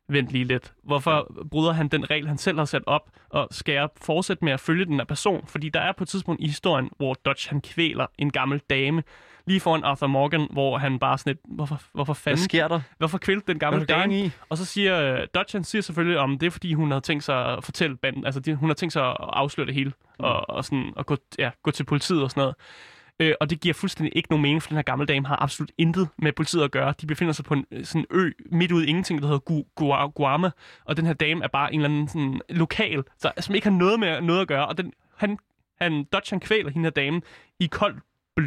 vent 0.09 0.31
lige 0.31 0.45
lidt. 0.45 0.73
Hvorfor 0.85 1.33
bryder 1.51 1.73
han 1.73 1.89
den 1.89 2.11
regel, 2.11 2.29
han 2.29 2.39
selv 2.39 2.59
har 2.59 2.65
sat 2.65 2.83
op, 2.87 3.11
og 3.29 3.49
skal 3.51 3.73
jeg 3.73 3.89
fortsætte 4.03 4.45
med 4.45 4.53
at 4.53 4.61
følge 4.61 4.85
den 4.85 4.95
her 4.95 5.05
person? 5.05 5.47
Fordi 5.47 5.69
der 5.69 5.81
er 5.81 5.93
på 5.93 6.05
et 6.05 6.09
tidspunkt 6.09 6.41
i 6.41 6.47
historien, 6.47 6.91
hvor 6.97 7.15
Dodge 7.15 7.49
han 7.49 7.61
kvæler 7.61 8.07
en 8.19 8.31
gammel 8.31 8.61
dame, 8.71 9.03
lige 9.47 9.61
foran 9.61 9.85
Arthur 9.85 10.07
Morgan, 10.07 10.49
hvor 10.51 10.79
han 10.79 10.99
bare 10.99 11.19
sådan 11.19 11.31
et, 11.31 11.39
hvorfor, 11.45 11.81
hvorfor 11.93 12.13
fanden? 12.13 12.39
Hvad 12.39 12.45
sker 12.45 12.69
der? 12.69 12.81
Hvorfor 12.99 13.19
kvælte 13.19 13.47
den 13.47 13.59
gamle 13.59 13.85
dame? 13.85 14.21
I? 14.21 14.31
Og 14.49 14.59
så 14.59 14.65
siger 14.65 15.13
uh, 15.13 15.27
Dodge, 15.35 15.53
han 15.53 15.65
siger 15.65 15.83
selvfølgelig, 15.83 16.19
om 16.19 16.39
det 16.39 16.47
er 16.47 16.51
fordi, 16.51 16.73
hun 16.73 16.91
har 16.91 17.01
tænkt 17.01 17.25
sig 17.25 17.47
at 17.47 17.65
fortælle 17.65 17.97
banden, 17.97 18.25
altså 18.25 18.41
de, 18.41 18.55
hun 18.55 18.69
har 18.69 18.75
tænkt 18.75 18.93
sig 18.93 19.09
at 19.09 19.17
afsløre 19.21 19.67
det 19.67 19.75
hele, 19.75 19.91
mm. 19.91 20.25
og, 20.25 20.51
og, 20.51 20.65
sådan, 20.65 20.93
og 20.97 21.07
gå, 21.07 21.17
ja, 21.39 21.51
gå 21.63 21.71
til 21.71 21.85
politiet 21.85 22.23
og 22.23 22.31
sådan 22.31 22.41
noget. 22.41 22.55
Øh, 23.21 23.35
og 23.41 23.51
det 23.51 23.61
giver 23.61 23.75
fuldstændig 23.75 24.17
ikke 24.17 24.31
nogen 24.31 24.43
mening, 24.43 24.63
for 24.63 24.69
den 24.69 24.77
her 24.77 24.83
gamle 24.83 25.07
dame 25.07 25.27
har 25.27 25.43
absolut 25.43 25.73
intet 25.79 26.09
med 26.19 26.33
politiet 26.33 26.63
at 26.65 26.71
gøre. 26.71 26.95
De 27.01 27.07
befinder 27.07 27.33
sig 27.33 27.45
på 27.45 27.55
en 27.55 27.67
øh, 27.71 27.85
sådan 27.85 28.07
ø 28.11 28.31
midt 28.53 28.73
ude 28.73 28.87
i 28.87 28.89
ingenting, 28.89 29.21
der 29.23 29.27
hedder 29.27 29.41
Gu 29.41 29.65
Gu 29.75 30.07
Guama, 30.09 30.51
og 30.85 30.97
den 30.97 31.07
her 31.07 31.13
dame 31.13 31.45
er 31.45 31.49
bare 31.49 31.75
en 31.75 31.81
eller 31.81 31.89
anden 31.89 32.09
sådan, 32.09 32.41
lokal, 32.51 33.05
så, 33.19 33.33
som 33.41 33.55
ikke 33.55 33.67
har 33.67 33.77
noget 33.77 34.01
med 34.01 34.21
noget 34.21 34.41
at 34.41 34.49
gøre. 34.49 34.67
Og 34.67 34.79
den, 34.79 34.93
han, 35.17 35.39
han, 35.81 36.05
Dodge, 36.05 36.31
han 36.31 36.41
kvæler 36.41 36.71
hende 36.71 36.87
her 36.87 36.91
dame 36.91 37.23
i 37.61 37.67
koldt 37.67 37.99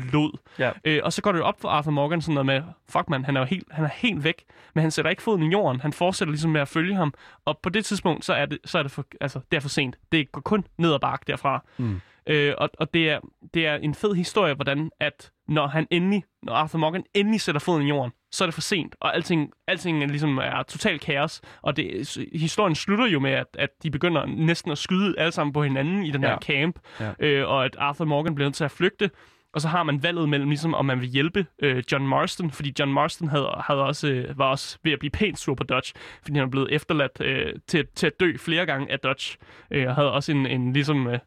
blod. 0.09 0.37
Ja. 0.59 0.71
Øh, 0.85 0.99
og 1.03 1.13
så 1.13 1.21
går 1.21 1.31
det 1.31 1.39
jo 1.39 1.43
op 1.43 1.61
for 1.61 1.69
Arthur 1.69 1.91
Morgan 1.91 2.21
sådan 2.21 2.33
noget 2.33 2.45
med, 2.45 2.61
fuck 2.89 3.09
man, 3.09 3.25
han 3.25 3.35
er 3.35 3.39
jo 3.41 3.45
helt, 3.45 3.67
han 3.71 3.85
er 3.85 3.89
helt 3.93 4.23
væk, 4.23 4.43
men 4.75 4.81
han 4.81 4.91
sætter 4.91 5.11
ikke 5.11 5.21
foden 5.21 5.43
i 5.43 5.49
jorden. 5.51 5.81
Han 5.81 5.93
fortsætter 5.93 6.31
ligesom 6.31 6.51
med 6.51 6.61
at 6.61 6.67
følge 6.67 6.95
ham. 6.95 7.13
Og 7.45 7.59
på 7.63 7.69
det 7.69 7.85
tidspunkt, 7.85 8.25
så 8.25 8.33
er 8.33 8.45
det, 8.45 8.59
så 8.65 8.79
er 8.79 8.83
det, 8.83 8.91
for, 8.91 9.05
altså, 9.21 9.39
det 9.51 9.57
er 9.57 9.61
for 9.61 9.69
sent. 9.69 9.97
Det 10.11 10.31
går 10.31 10.41
kun 10.41 10.65
ned 10.77 10.93
ad 10.93 10.99
bakke 10.99 11.23
derfra. 11.27 11.63
Mm. 11.77 12.01
Øh, 12.27 12.53
og 12.57 12.69
og 12.79 12.93
det, 12.93 13.09
er, 13.09 13.19
det 13.53 13.67
er 13.67 13.75
en 13.75 13.95
fed 13.95 14.13
historie, 14.13 14.53
hvordan 14.53 14.91
at 14.99 15.31
når 15.47 15.67
han 15.67 15.87
endelig, 15.91 16.23
når 16.43 16.53
Arthur 16.53 16.79
Morgan 16.79 17.03
endelig 17.13 17.41
sætter 17.41 17.59
foden 17.59 17.85
i 17.85 17.89
jorden, 17.89 18.11
så 18.31 18.43
er 18.43 18.45
det 18.45 18.53
for 18.53 18.61
sent, 18.61 18.95
og 18.99 19.15
alting, 19.15 19.51
alting 19.67 20.03
er 20.03 20.07
ligesom 20.07 20.37
er 20.37 20.63
totalt 20.63 21.01
kaos. 21.01 21.41
Og 21.61 21.77
det, 21.77 22.17
historien 22.33 22.75
slutter 22.75 23.07
jo 23.07 23.19
med, 23.19 23.31
at, 23.31 23.47
at 23.53 23.69
de 23.83 23.91
begynder 23.91 24.25
næsten 24.25 24.71
at 24.71 24.77
skyde 24.77 25.19
alle 25.19 25.31
sammen 25.31 25.53
på 25.53 25.63
hinanden 25.63 26.03
i 26.03 26.11
den 26.11 26.21
ja. 26.21 26.29
her 26.29 26.37
camp, 26.37 26.79
ja. 26.99 27.11
øh, 27.19 27.49
og 27.49 27.65
at 27.65 27.75
Arthur 27.79 28.05
Morgan 28.05 28.35
bliver 28.35 28.47
nødt 28.47 28.55
til 28.55 28.63
at 28.63 28.71
flygte. 28.71 29.09
og 29.53 29.61
så 29.61 29.67
har 29.67 29.83
man 29.83 30.03
valget 30.03 30.29
mellem, 30.29 30.49
ligesom, 30.49 30.73
om 30.73 30.85
man 30.85 31.01
vil 31.01 31.09
hjælpe 31.09 31.45
øh, 31.59 31.83
John 31.91 32.07
Marston, 32.07 32.51
fordi 32.51 32.73
John 32.79 32.93
Marston 32.93 33.27
havde, 33.27 33.49
havde 33.67 33.83
også, 33.83 34.07
øh, 34.07 34.37
var 34.37 34.49
også 34.49 34.77
ved 34.83 34.91
at 34.91 34.99
blive 34.99 35.11
pænt 35.11 35.39
sur 35.39 35.55
på 35.55 35.63
Dodge, 35.63 35.93
fordi 36.21 36.37
han 36.37 36.47
er 36.47 36.51
blevet 36.51 36.73
efterladt 36.73 37.21
øh, 37.21 37.53
til, 37.67 37.87
til 37.95 38.07
at 38.07 38.19
dø 38.19 38.37
flere 38.37 38.65
gange 38.65 38.91
af 38.91 38.99
Dodge, 38.99 39.37
øh, 39.71 39.87
og 39.87 39.95
havde 39.95 40.11
også 40.11 40.31
en, 40.31 40.45
en 40.45 40.73
ligesom... 40.73 41.07
Øh, 41.07 41.19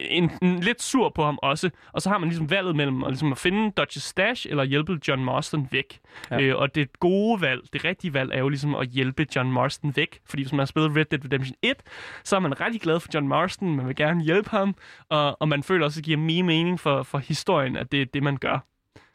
en, 0.00 0.30
en, 0.42 0.60
lidt 0.60 0.82
sur 0.82 1.08
på 1.08 1.24
ham 1.24 1.38
også. 1.42 1.70
Og 1.92 2.02
så 2.02 2.08
har 2.08 2.18
man 2.18 2.28
ligesom 2.28 2.50
valget 2.50 2.76
mellem 2.76 3.04
at, 3.04 3.10
ligesom 3.10 3.32
at 3.32 3.38
finde 3.38 3.70
Dodges 3.70 4.02
stash 4.02 4.46
eller 4.50 4.64
hjælpe 4.64 4.98
John 5.08 5.24
Marston 5.24 5.68
væk. 5.70 6.00
Ja. 6.30 6.40
Øh, 6.40 6.56
og 6.56 6.74
det 6.74 7.00
gode 7.00 7.40
valg, 7.40 7.62
det 7.72 7.84
rigtige 7.84 8.14
valg, 8.14 8.32
er 8.32 8.38
jo 8.38 8.48
ligesom 8.48 8.74
at 8.74 8.88
hjælpe 8.88 9.26
John 9.36 9.52
Marston 9.52 9.96
væk. 9.96 10.20
Fordi 10.26 10.42
hvis 10.42 10.52
man 10.52 10.58
har 10.58 10.66
spillet 10.66 10.96
Red 10.96 11.04
Dead 11.04 11.24
Redemption 11.24 11.56
1, 11.62 11.76
så 12.24 12.36
er 12.36 12.40
man 12.40 12.60
rigtig 12.60 12.80
glad 12.80 13.00
for 13.00 13.08
John 13.14 13.28
Marston, 13.28 13.76
man 13.76 13.88
vil 13.88 13.96
gerne 13.96 14.24
hjælpe 14.24 14.50
ham, 14.50 14.74
og, 15.08 15.36
og 15.40 15.48
man 15.48 15.62
føler 15.62 15.84
også, 15.84 15.94
at 15.94 15.96
det 15.96 16.04
giver 16.04 16.18
mere 16.18 16.42
mening 16.42 16.80
for, 16.80 17.02
for 17.02 17.18
historien, 17.18 17.76
at 17.76 17.92
det 17.92 18.02
er 18.02 18.06
det, 18.06 18.22
man 18.22 18.36
gør. 18.36 18.58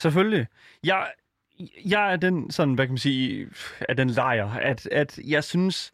Selvfølgelig. 0.02 0.48
Jeg, 0.84 1.08
jeg 1.86 2.12
er 2.14 2.16
den, 2.16 2.52
sådan, 2.52 2.74
hvad 2.74 2.86
kan 2.86 2.92
man 2.92 2.98
sige, 2.98 3.50
af 3.90 3.96
den 3.96 4.10
lejer, 4.10 4.50
at, 4.50 4.88
at 4.92 5.20
jeg 5.28 5.44
synes, 5.44 5.94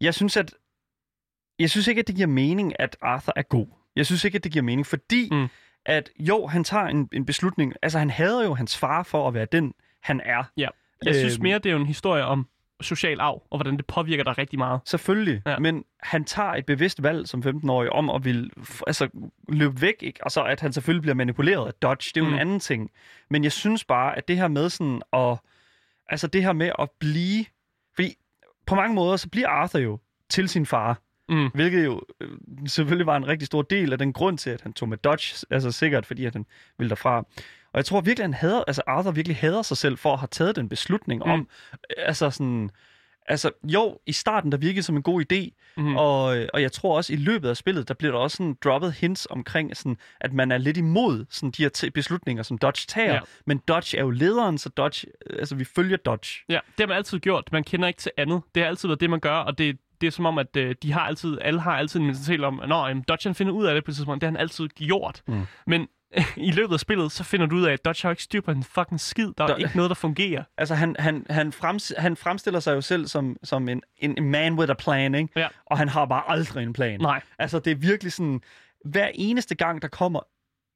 jeg 0.00 0.14
synes, 0.14 0.36
at 0.36 0.54
jeg 1.58 1.70
synes 1.70 1.88
ikke, 1.88 2.00
at 2.00 2.06
det 2.06 2.14
giver 2.16 2.28
mening, 2.28 2.80
at 2.80 2.96
Arthur 3.02 3.32
er 3.36 3.42
god. 3.42 3.66
Jeg 3.96 4.06
synes 4.06 4.24
ikke, 4.24 4.36
at 4.36 4.44
det 4.44 4.52
giver 4.52 4.62
mening, 4.62 4.86
fordi 4.86 5.28
mm. 5.32 5.48
at 5.86 6.10
jo, 6.18 6.46
han 6.46 6.64
tager 6.64 6.84
en, 6.84 7.08
en 7.12 7.26
beslutning. 7.26 7.74
Altså, 7.82 7.98
han 7.98 8.10
hader 8.10 8.44
jo 8.44 8.54
hans 8.54 8.78
far 8.78 9.02
for 9.02 9.28
at 9.28 9.34
være 9.34 9.46
den, 9.52 9.74
han 10.02 10.20
er. 10.24 10.44
Ja. 10.56 10.68
Jeg 11.04 11.14
synes 11.14 11.34
øhm. 11.34 11.42
mere, 11.42 11.58
det 11.58 11.66
er 11.66 11.72
jo 11.72 11.80
en 11.80 11.86
historie 11.86 12.24
om 12.24 12.48
social 12.80 13.20
arv, 13.20 13.42
og 13.50 13.58
hvordan 13.58 13.76
det 13.76 13.86
påvirker 13.86 14.24
dig 14.24 14.38
rigtig 14.38 14.58
meget. 14.58 14.80
Selvfølgelig, 14.84 15.42
ja. 15.46 15.58
men 15.58 15.84
han 16.00 16.24
tager 16.24 16.48
et 16.48 16.66
bevidst 16.66 17.02
valg 17.02 17.28
som 17.28 17.42
15-årig 17.46 17.90
om 17.90 18.10
at 18.10 18.24
vil 18.24 18.50
altså, 18.86 19.08
løbe 19.48 19.80
væk, 19.80 19.94
ikke? 20.00 20.24
og 20.24 20.30
så 20.30 20.44
at 20.44 20.60
han 20.60 20.72
selvfølgelig 20.72 21.02
bliver 21.02 21.14
manipuleret 21.14 21.66
af 21.66 21.74
Dodge, 21.74 22.10
det 22.14 22.20
er 22.20 22.24
jo 22.24 22.28
mm. 22.28 22.34
en 22.34 22.40
anden 22.40 22.60
ting. 22.60 22.90
Men 23.30 23.44
jeg 23.44 23.52
synes 23.52 23.84
bare, 23.84 24.16
at 24.16 24.28
det 24.28 24.36
her 24.36 24.48
med 24.48 24.68
sådan 24.70 25.02
at, 25.12 25.38
altså 26.08 26.26
det 26.26 26.42
her 26.42 26.52
med 26.52 26.70
at 26.78 26.90
blive, 26.98 27.44
fordi 27.94 28.14
på 28.66 28.74
mange 28.74 28.94
måder, 28.94 29.16
så 29.16 29.28
bliver 29.28 29.48
Arthur 29.48 29.80
jo 29.80 29.98
til 30.28 30.48
sin 30.48 30.66
far. 30.66 31.00
Mm. 31.28 31.50
Hvilket 31.54 31.84
jo 31.84 32.02
øh, 32.20 32.28
selvfølgelig 32.66 33.06
var 33.06 33.16
en 33.16 33.28
rigtig 33.28 33.46
stor 33.46 33.62
del 33.62 33.92
af 33.92 33.98
den 33.98 34.12
grund 34.12 34.38
til, 34.38 34.50
at 34.50 34.60
han 34.60 34.72
tog 34.72 34.88
med 34.88 34.98
Dodge, 34.98 35.46
altså 35.50 35.72
sikkert 35.72 36.06
fordi, 36.06 36.24
at 36.24 36.32
han 36.32 36.46
ville 36.78 36.88
derfra. 36.88 37.18
Og 37.72 37.78
jeg 37.78 37.84
tror 37.84 38.00
virkelig, 38.00 38.24
han 38.24 38.34
hader, 38.34 38.64
altså 38.66 38.82
Arthur 38.86 39.10
virkelig 39.10 39.36
hader 39.36 39.62
sig 39.62 39.76
selv 39.76 39.98
for 39.98 40.12
at 40.12 40.18
have 40.18 40.28
taget 40.30 40.56
den 40.56 40.68
beslutning 40.68 41.22
mm. 41.24 41.30
om, 41.30 41.48
altså 41.96 42.30
sådan, 42.30 42.70
altså 43.26 43.50
jo, 43.62 43.98
i 44.06 44.12
starten 44.12 44.52
der 44.52 44.58
virkede 44.58 44.82
som 44.82 44.96
en 44.96 45.02
god 45.02 45.24
idé, 45.32 45.50
mm. 45.76 45.96
og, 45.96 46.24
og 46.54 46.62
jeg 46.62 46.72
tror 46.72 46.96
også 46.96 47.12
i 47.12 47.16
løbet 47.16 47.48
af 47.48 47.56
spillet, 47.56 47.88
der 47.88 47.94
bliver 47.94 48.12
der 48.12 48.18
også 48.18 48.36
sådan 48.36 48.56
droppet 48.64 48.92
hints 48.92 49.26
omkring, 49.30 49.76
sådan, 49.76 49.96
at 50.20 50.32
man 50.32 50.52
er 50.52 50.58
lidt 50.58 50.76
imod 50.76 51.24
sådan, 51.30 51.50
de 51.50 51.62
her 51.62 51.90
beslutninger, 51.94 52.42
som 52.42 52.58
Dodge 52.58 52.84
tager, 52.88 53.14
ja. 53.14 53.20
men 53.46 53.58
Dodge 53.58 53.98
er 53.98 54.02
jo 54.02 54.10
lederen, 54.10 54.58
så 54.58 54.68
Dodge, 54.68 55.06
altså 55.38 55.54
vi 55.54 55.64
følger 55.64 55.96
Dodge. 55.96 56.44
Ja, 56.48 56.54
det 56.54 56.80
har 56.80 56.86
man 56.86 56.96
altid 56.96 57.18
gjort. 57.18 57.52
Man 57.52 57.64
kender 57.64 57.88
ikke 57.88 58.00
til 58.00 58.12
andet. 58.16 58.42
Det 58.54 58.62
har 58.62 58.68
altid 58.68 58.88
været 58.88 59.00
det, 59.00 59.10
man 59.10 59.20
gør, 59.20 59.36
og 59.36 59.58
det, 59.58 59.78
det 60.00 60.06
er 60.06 60.10
som 60.10 60.26
om, 60.26 60.38
at 60.38 60.56
øh, 60.56 60.74
de 60.82 60.92
har 60.92 61.00
altid, 61.00 61.38
alle 61.40 61.60
har 61.60 61.76
altid 61.76 62.00
en 62.00 62.06
mentalitet 62.06 62.44
om, 62.44 62.60
at 62.60 62.68
Nå, 62.68 62.92
Dodge 63.08 63.34
finder 63.34 63.52
ud 63.52 63.64
af 63.66 63.74
det 63.74 63.84
på 63.84 63.90
et 63.90 63.94
tidspunkt. 63.94 64.20
Det 64.20 64.26
har 64.26 64.30
han 64.30 64.40
altid 64.40 64.68
gjort. 64.68 65.22
Mm. 65.26 65.46
Men 65.66 65.88
i 66.36 66.50
løbet 66.50 66.74
af 66.74 66.80
spillet, 66.80 67.12
så 67.12 67.24
finder 67.24 67.46
du 67.46 67.56
ud 67.56 67.64
af, 67.64 67.72
at 67.72 67.84
Dodge 67.84 68.02
har 68.02 68.10
ikke 68.10 68.22
styr 68.22 68.40
på 68.40 68.50
en 68.50 68.62
fucking 68.62 69.00
skid. 69.00 69.32
Der 69.38 69.44
er 69.44 69.48
Do- 69.48 69.56
ikke 69.56 69.76
noget, 69.76 69.88
der 69.88 69.94
fungerer. 69.94 70.42
Altså, 70.58 70.74
han, 70.74 70.96
han, 70.98 71.26
han, 71.30 71.52
frems, 71.52 71.92
han 71.98 72.16
fremstiller 72.16 72.60
sig 72.60 72.74
jo 72.74 72.80
selv 72.80 73.06
som, 73.06 73.36
som 73.42 73.68
en, 73.68 73.82
en 73.96 74.30
man 74.30 74.54
with 74.54 74.70
a 74.70 74.74
plan, 74.74 75.14
ikke? 75.14 75.28
Ja. 75.36 75.48
Og 75.66 75.78
han 75.78 75.88
har 75.88 76.04
bare 76.04 76.22
aldrig 76.28 76.62
en 76.62 76.72
plan. 76.72 77.00
Nej. 77.00 77.22
Altså, 77.38 77.58
det 77.58 77.70
er 77.70 77.74
virkelig 77.74 78.12
sådan, 78.12 78.40
hver 78.84 79.08
eneste 79.14 79.54
gang, 79.54 79.82
der 79.82 79.88
kommer 79.88 80.20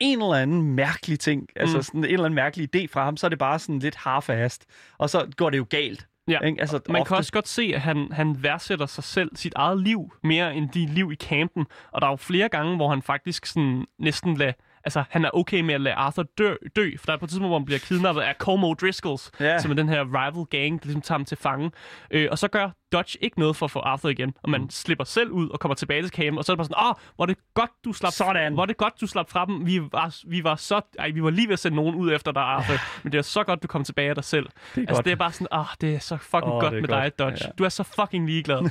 en 0.01 0.23
eller 0.23 0.35
anden 0.35 0.63
mærkelig 0.63 1.21
ting, 1.21 1.49
altså 1.57 1.77
mm. 1.77 1.83
sådan 1.83 2.01
en 2.01 2.05
eller 2.05 2.25
anden 2.25 2.35
mærkelig 2.35 2.77
idé 2.77 2.87
fra 2.93 3.05
ham, 3.05 3.17
så 3.17 3.27
er 3.27 3.29
det 3.29 3.39
bare 3.39 3.59
sådan 3.59 3.79
lidt 3.79 3.97
half-assed. 3.97 4.65
Og 4.99 5.11
så 5.11 5.27
går 5.37 5.51
det 5.51 5.59
jo 5.59 5.67
galt. 5.71 6.07
Ja, 6.29 6.41
ikke? 6.41 6.61
Altså, 6.61 6.81
man 6.89 7.01
ofte... 7.01 7.09
kan 7.09 7.17
også 7.17 7.33
godt 7.33 7.49
se, 7.49 7.73
at 7.75 7.81
han, 7.81 8.09
han 8.13 8.43
værdsætter 8.43 8.87
sig 8.87 9.05
selv, 9.05 9.37
sit 9.37 9.53
eget 9.57 9.83
liv, 9.83 10.13
mere 10.23 10.55
end 10.55 10.69
de 10.69 10.87
liv 10.87 11.13
i 11.13 11.17
campen. 11.17 11.67
Og 11.93 12.01
der 12.01 12.07
er 12.07 12.11
jo 12.11 12.17
flere 12.17 12.49
gange, 12.49 12.77
hvor 12.77 12.89
han 12.89 13.03
faktisk 13.03 13.47
sådan 13.47 13.87
næsten 13.99 14.37
lader 14.37 14.53
altså, 14.85 15.05
han 15.11 15.25
er 15.25 15.31
okay 15.35 15.61
med 15.61 15.75
at 15.75 15.81
lade 15.81 15.95
Arthur 15.95 16.23
dø, 16.39 16.55
dø 16.77 16.91
for 16.99 17.07
der 17.07 17.13
er 17.13 17.17
på 17.17 17.25
et 17.25 17.29
tidspunkt, 17.29 17.51
hvor 17.51 17.59
han 17.59 17.65
bliver 17.65 17.79
kidnappet 17.79 18.23
af 18.23 18.35
Como 18.39 18.75
Driscolls, 18.75 19.31
yeah. 19.43 19.61
som 19.61 19.71
er 19.71 19.75
den 19.75 19.89
her 19.89 20.05
rival 20.05 20.45
gang, 20.45 20.83
der 20.83 20.87
ligesom 20.87 21.03
tager 21.03 21.19
ham 21.19 21.25
til 21.25 21.37
fange. 21.37 21.71
Øh, 22.11 22.29
og 22.31 22.39
så 22.39 22.49
gør 22.49 22.71
Dodge 22.93 23.19
ikke 23.21 23.39
noget 23.39 23.57
for 23.57 23.67
at 23.67 23.71
få 23.71 23.79
Arthur 23.79 24.09
igen, 24.09 24.35
og 24.43 24.51
man 24.51 24.61
mm. 24.61 24.71
slipper 24.71 25.05
selv 25.05 25.31
ud 25.31 25.49
og 25.49 25.61
kommer 25.61 25.75
tilbage 25.75 26.03
til 26.03 26.11
campen, 26.11 26.39
og 26.39 26.45
så 26.45 26.53
er 26.53 26.55
det 26.55 26.59
bare 26.59 26.65
sådan, 26.65 26.85
åh, 26.85 26.91
oh, 26.91 26.95
hvor 27.17 27.27
det 27.27 27.39
godt, 27.55 27.71
du 27.85 27.93
slap, 27.93 28.13
sådan. 28.13 28.55
hvor 28.55 28.67
det 28.67 28.77
godt, 28.77 29.01
du 29.01 29.07
slap 29.07 29.31
fra 29.31 29.45
dem. 29.45 29.67
Vi 29.67 29.81
var, 29.93 30.17
vi 30.27 30.45
var 30.45 30.57
så, 30.57 30.81
ej, 30.99 31.11
vi 31.11 31.23
var 31.23 31.31
lige 31.31 31.49
ved 31.49 31.53
at 31.53 31.59
sende 31.59 31.77
nogen 31.77 31.95
ud 31.95 32.13
efter 32.13 32.33
dig, 32.33 32.43
Arthur, 32.43 32.77
men 33.03 33.13
det 33.13 33.19
er 33.19 33.23
så 33.23 33.45
godt, 33.45 33.63
du 33.63 33.69
kom 33.69 33.85
tilbage 33.85 34.09
af 34.09 34.15
dig 34.15 34.25
selv. 34.25 34.45
Det 34.45 34.53
er 34.77 34.81
altså, 34.81 34.95
godt. 34.95 35.05
det 35.05 35.13
er 35.13 35.17
bare 35.17 35.33
sådan, 35.33 35.47
åh, 35.53 35.61
oh, 35.61 35.67
det 35.81 35.95
er 35.95 35.99
så 35.99 36.17
fucking 36.17 36.53
oh, 36.53 36.61
godt 36.61 36.75
med 36.75 36.89
godt. 36.89 36.91
dig, 36.91 37.19
Dodge. 37.19 37.39
Ja. 37.45 37.51
Du 37.59 37.65
er 37.65 37.69
så 37.69 37.83
fucking 37.83 38.27
ligeglad. 38.27 38.71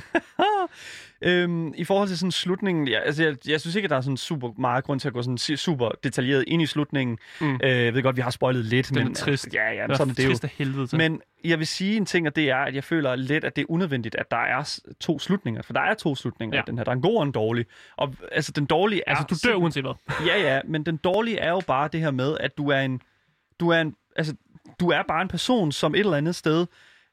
Øhm, 1.22 1.74
I 1.76 1.84
forhold 1.84 2.08
til 2.08 2.18
sådan 2.18 2.32
slutningen, 2.32 2.88
ja, 2.88 2.98
altså 3.00 3.24
jeg, 3.24 3.36
jeg 3.48 3.60
synes 3.60 3.76
ikke, 3.76 3.86
at 3.86 3.90
der 3.90 3.96
er 3.96 4.00
sådan 4.00 4.16
super 4.16 4.50
meget 4.58 4.84
grund 4.84 5.00
til 5.00 5.08
at 5.08 5.14
gå 5.14 5.22
sådan 5.22 5.38
super 5.38 5.90
detaljeret 6.04 6.44
ind 6.46 6.62
i 6.62 6.66
slutningen. 6.66 7.18
Mm. 7.40 7.60
Øh, 7.64 7.70
jeg 7.70 7.94
ved 7.94 8.02
godt, 8.02 8.16
vi 8.16 8.22
har 8.22 8.30
spoilet 8.30 8.64
lidt. 8.64 8.88
Det 8.88 8.96
er 8.96 9.04
men, 9.04 9.14
trist. 9.14 9.54
Ja, 9.54 9.72
ja, 9.72 9.86
men 9.86 9.96
sådan 9.96 10.14
det 10.14 10.24
er 10.24 10.28
trist 10.28 10.44
af 10.44 10.50
helvede 10.58 10.86
til. 10.86 10.98
Men 10.98 11.20
jeg 11.44 11.58
vil 11.58 11.66
sige 11.66 11.96
en 11.96 12.06
ting, 12.06 12.26
og 12.26 12.36
det 12.36 12.50
er, 12.50 12.56
at 12.56 12.74
jeg 12.74 12.84
føler 12.84 13.16
lidt, 13.16 13.44
at 13.44 13.56
det 13.56 13.62
er 13.62 13.66
unødvendigt, 13.68 14.07
at 14.14 14.30
der 14.30 14.36
er 14.36 14.80
to 15.00 15.18
slutninger. 15.18 15.62
For 15.62 15.72
der 15.72 15.80
er 15.80 15.94
to 15.94 16.14
slutninger 16.14 16.56
ja. 16.56 16.62
den 16.66 16.78
her. 16.78 16.84
Der 16.84 16.90
er 16.90 16.96
en 16.96 17.02
god 17.02 17.16
og 17.16 17.22
en 17.22 17.32
dårlig. 17.32 17.66
Og 17.96 18.14
altså, 18.32 18.52
den 18.52 18.66
dårlige 18.66 19.02
er... 19.06 19.14
Altså, 19.14 19.24
du 19.24 19.48
dør 19.48 19.54
uanset 19.54 19.84
hvad. 19.84 19.94
Ja, 20.26 20.40
ja, 20.40 20.60
men 20.64 20.86
den 20.86 20.96
dårlige 20.96 21.38
er 21.38 21.50
jo 21.50 21.62
bare 21.66 21.88
det 21.92 22.00
her 22.00 22.10
med, 22.10 22.36
at 22.40 22.58
du 22.58 22.68
er 22.68 22.80
en... 22.80 23.02
Du 23.60 23.68
er 23.68 23.80
en... 23.80 23.94
Altså, 24.16 24.34
du 24.80 24.88
er 24.88 25.02
bare 25.02 25.22
en 25.22 25.28
person, 25.28 25.72
som 25.72 25.94
et 25.94 25.98
eller 25.98 26.16
andet 26.16 26.34
sted 26.34 26.66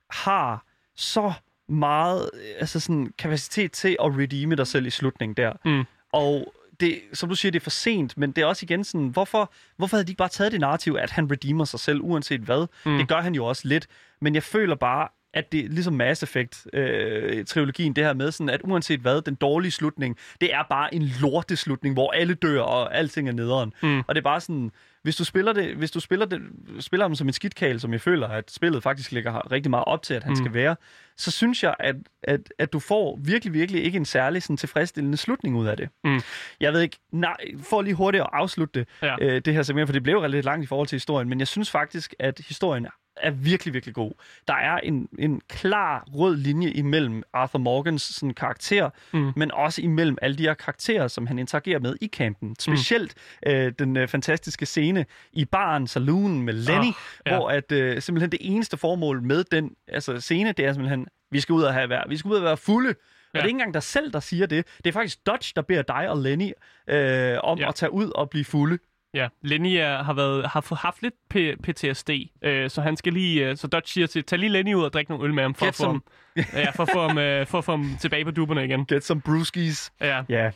har 0.09 0.65
så 0.95 1.33
meget 1.69 2.29
altså 2.59 2.79
sådan, 2.79 3.13
kapacitet 3.17 3.71
til 3.71 3.97
at 3.99 4.17
redeeme 4.17 4.55
dig 4.55 4.67
selv 4.67 4.85
i 4.85 4.89
slutningen 4.89 5.37
der. 5.37 5.53
Mm. 5.65 5.83
Og 6.11 6.53
det, 6.79 7.01
som 7.13 7.29
du 7.29 7.35
siger, 7.35 7.51
det 7.51 7.59
er 7.59 7.63
for 7.63 7.69
sent, 7.69 8.17
men 8.17 8.31
det 8.31 8.41
er 8.41 8.45
også 8.45 8.65
igen 8.65 8.83
sådan, 8.83 9.07
hvorfor, 9.07 9.53
hvorfor 9.77 9.97
havde 9.97 10.07
de 10.07 10.11
ikke 10.11 10.17
bare 10.17 10.29
taget 10.29 10.51
det 10.51 10.59
narrativ, 10.59 10.97
at 10.99 11.11
han 11.11 11.31
redeemer 11.31 11.65
sig 11.65 11.79
selv, 11.79 12.01
uanset 12.01 12.41
hvad? 12.41 12.67
Mm. 12.85 12.97
Det 12.97 13.07
gør 13.07 13.21
han 13.21 13.35
jo 13.35 13.45
også 13.45 13.67
lidt, 13.67 13.87
men 14.21 14.35
jeg 14.35 14.43
føler 14.43 14.75
bare, 14.75 15.07
at 15.35 15.51
det 15.51 15.69
ligesom 15.71 15.93
Mass 15.93 16.23
Effect-trilogien, 16.23 17.91
øh, 17.91 17.95
det 17.95 18.03
her 18.03 18.13
med 18.13 18.31
sådan, 18.31 18.49
at 18.49 18.61
uanset 18.63 18.99
hvad, 18.99 19.21
den 19.21 19.35
dårlige 19.35 19.71
slutning, 19.71 20.17
det 20.41 20.53
er 20.53 20.63
bare 20.69 20.95
en 20.95 21.11
lorteslutning, 21.21 21.93
hvor 21.93 22.11
alle 22.11 22.33
dør, 22.33 22.61
og 22.61 22.95
alting 22.95 23.27
er 23.27 23.33
nederen. 23.33 23.73
Mm. 23.83 23.99
Og 23.99 24.15
det 24.15 24.17
er 24.17 24.23
bare 24.23 24.41
sådan, 24.41 24.71
hvis 25.03 25.15
du 25.15 25.23
spiller 25.23 25.53
det, 25.53 25.75
hvis 25.75 25.91
du 25.91 25.99
spiller 25.99 26.25
det, 26.25 26.41
spiller 26.79 27.07
dem 27.07 27.15
som 27.15 27.27
en 27.27 27.33
skidtkale, 27.33 27.79
som 27.79 27.91
jeg 27.91 28.01
føler, 28.01 28.27
at 28.27 28.51
spillet 28.51 28.83
faktisk 28.83 29.11
ligger 29.11 29.51
rigtig 29.51 29.69
meget 29.69 29.85
op 29.85 30.03
til, 30.03 30.13
at 30.13 30.23
han 30.23 30.31
mm. 30.31 30.35
skal 30.35 30.53
være, 30.53 30.75
så 31.17 31.31
synes 31.31 31.63
jeg, 31.63 31.75
at, 31.79 31.95
at, 32.23 32.39
at 32.59 32.73
du 32.73 32.79
får 32.79 33.19
virkelig, 33.21 33.53
virkelig 33.53 33.83
ikke 33.83 33.95
en 33.95 34.05
særlig 34.05 34.43
sådan, 34.43 34.57
tilfredsstillende 34.57 35.17
slutning 35.17 35.55
ud 35.55 35.67
af 35.67 35.77
det. 35.77 35.89
Mm. 36.03 36.21
Jeg 36.59 36.73
ved 36.73 36.81
ikke, 36.81 36.97
nej, 37.11 37.37
for 37.63 37.81
lige 37.81 37.93
hurtigt 37.93 38.21
at 38.21 38.29
afslutte 38.33 38.79
det, 38.79 38.87
ja. 39.01 39.15
øh, 39.21 39.41
det 39.45 39.53
her 39.53 39.63
segment, 39.63 39.87
for 39.87 39.93
det 39.93 40.03
blev 40.03 40.25
lidt 40.27 40.45
langt 40.45 40.63
i 40.63 40.67
forhold 40.67 40.87
til 40.87 40.95
historien, 40.95 41.29
men 41.29 41.39
jeg 41.39 41.47
synes 41.47 41.71
faktisk, 41.71 42.15
at 42.19 42.41
historien 42.47 42.87
er 43.17 43.31
virkelig, 43.31 43.73
virkelig 43.73 43.95
god. 43.95 44.11
Der 44.47 44.53
er 44.53 44.77
en, 44.77 45.09
en 45.19 45.41
klar 45.49 46.07
rød 46.13 46.37
linje 46.37 46.69
imellem 46.69 47.23
Arthur 47.33 47.59
Morgans 47.59 48.01
sådan, 48.01 48.33
karakter, 48.33 48.89
mm. 49.13 49.33
men 49.35 49.51
også 49.51 49.81
imellem 49.81 50.17
alle 50.21 50.37
de 50.37 50.43
her 50.43 50.53
karakterer, 50.53 51.07
som 51.07 51.27
han 51.27 51.39
interagerer 51.39 51.79
med 51.79 51.95
i 52.01 52.07
campen. 52.07 52.49
Mm. 52.49 52.55
Specielt 52.59 53.15
mm. 53.45 53.51
øh, 53.51 53.73
den 53.79 53.97
øh, 53.97 54.07
fantastiske 54.07 54.65
scene 54.65 55.05
i 55.33 55.45
baren, 55.45 55.87
saloon 55.87 56.41
med 56.41 56.53
Lenny, 56.53 56.87
oh, 56.87 56.93
ja. 57.25 57.35
hvor 57.35 57.49
at 57.49 57.71
øh, 57.71 58.01
simpelthen 58.01 58.31
det 58.31 58.39
eneste 58.41 58.77
formål 58.77 59.21
med 59.21 59.43
den 59.43 59.75
altså, 59.87 60.19
scene, 60.19 60.51
det 60.51 60.65
er 60.65 60.73
simpelthen, 60.73 61.07
vi 61.31 61.39
skal 61.39 61.53
ud 61.53 61.63
og 61.63 61.73
have 61.73 62.01
vi 62.09 62.17
skal 62.17 62.31
ud 62.31 62.35
og 62.35 62.43
være 62.43 62.57
fulde. 62.57 62.89
Ja. 62.89 63.39
Og 63.39 63.43
det 63.43 63.43
er 63.43 63.47
ikke 63.47 63.55
engang 63.55 63.73
dig 63.73 63.83
selv, 63.83 64.13
der 64.13 64.19
siger 64.19 64.45
det. 64.45 64.67
Det 64.77 64.87
er 64.87 64.91
faktisk 64.91 65.25
Dodge, 65.25 65.51
der 65.55 65.61
beder 65.61 65.81
dig 65.81 66.09
og 66.09 66.17
Lenny 66.17 66.51
øh, 66.87 67.37
om 67.43 67.59
ja. 67.59 67.69
at 67.69 67.75
tage 67.75 67.91
ud 67.91 68.11
og 68.15 68.29
blive 68.29 68.45
fulde. 68.45 68.77
Ja, 69.15 69.27
Lenny 69.41 69.75
er, 69.75 70.03
har, 70.03 70.13
været, 70.13 70.47
har 70.47 70.75
haft 70.75 71.01
lidt 71.01 71.13
P- 71.33 71.55
PTSD, 71.63 72.09
øh, 72.41 72.69
så 72.69 72.81
han 72.81 72.97
skal 72.97 73.13
lige, 73.13 73.49
øh, 73.49 73.57
så 73.57 73.67
Dodge 73.67 73.87
siger 73.87 74.07
til, 74.07 74.23
tag 74.23 74.39
lige 74.39 74.49
Lenny 74.49 74.73
ud 74.73 74.83
og 74.83 74.93
drik 74.93 75.09
nogle 75.09 75.25
øl 75.25 75.33
med 75.33 75.43
ham, 75.43 75.55
for, 75.55 75.65
at 75.65 75.75
få, 75.75 75.85
ham, 75.85 76.03
ja, 76.37 76.69
for, 76.69 76.83
at 76.83 76.89
få 76.93 77.07
ham, 77.07 77.17
øh, 77.17 77.47
for 77.47 77.57
at 77.57 77.65
få 77.65 77.71
ham 77.71 77.97
tilbage 77.99 78.25
på 78.25 78.31
duberne 78.31 78.65
igen. 78.65 78.85
Get 78.85 79.05
some 79.05 79.21
brewskis. 79.21 79.91
Ja. 80.01 80.21
ja. 80.29 80.51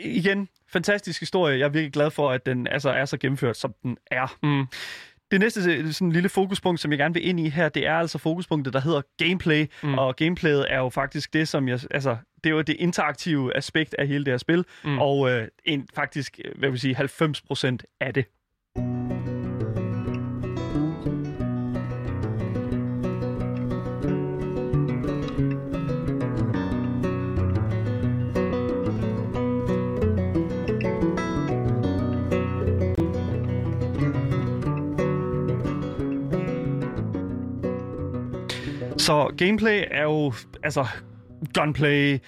Igen, 0.00 0.48
fantastisk 0.72 1.20
historie. 1.20 1.58
Jeg 1.58 1.64
er 1.64 1.68
virkelig 1.68 1.92
glad 1.92 2.10
for, 2.10 2.30
at 2.30 2.46
den 2.46 2.66
altså, 2.66 2.90
er 2.90 3.04
så 3.04 3.16
gennemført, 3.16 3.56
som 3.56 3.74
den 3.82 3.96
er. 4.10 4.36
Mm. 4.42 4.66
Det 5.30 5.40
næste 5.40 5.92
sådan 5.92 6.12
lille 6.12 6.28
fokuspunkt, 6.28 6.80
som 6.80 6.90
jeg 6.90 6.98
gerne 6.98 7.14
vil 7.14 7.28
ind 7.28 7.40
i 7.40 7.48
her, 7.48 7.68
det 7.68 7.86
er 7.86 7.94
altså 7.94 8.18
fokuspunktet, 8.18 8.74
der 8.74 8.80
hedder 8.80 9.02
gameplay. 9.18 9.66
Mm. 9.82 9.94
Og 9.94 10.16
gameplayet 10.16 10.66
er 10.68 10.78
jo 10.78 10.88
faktisk 10.88 11.32
det, 11.32 11.48
som 11.48 11.68
jeg... 11.68 11.80
Altså, 11.90 12.16
det 12.44 12.54
var 12.54 12.62
det 12.62 12.76
interaktive 12.78 13.56
aspekt 13.56 13.94
af 13.98 14.06
hele 14.06 14.24
det 14.24 14.32
her 14.32 14.38
spil, 14.38 14.64
mm. 14.84 14.98
og 14.98 15.30
øh, 15.30 15.48
en, 15.64 15.88
faktisk, 15.94 16.40
øh, 16.44 16.58
hvad 16.58 16.70
vil 16.70 16.80
sige, 16.80 16.96
90% 16.96 17.76
af 18.00 18.14
det. 18.14 18.24
Så 38.98 39.34
gameplay 39.38 39.84
er 39.90 40.02
jo 40.02 40.32
altså 40.62 40.86
gunplay, 41.54 42.18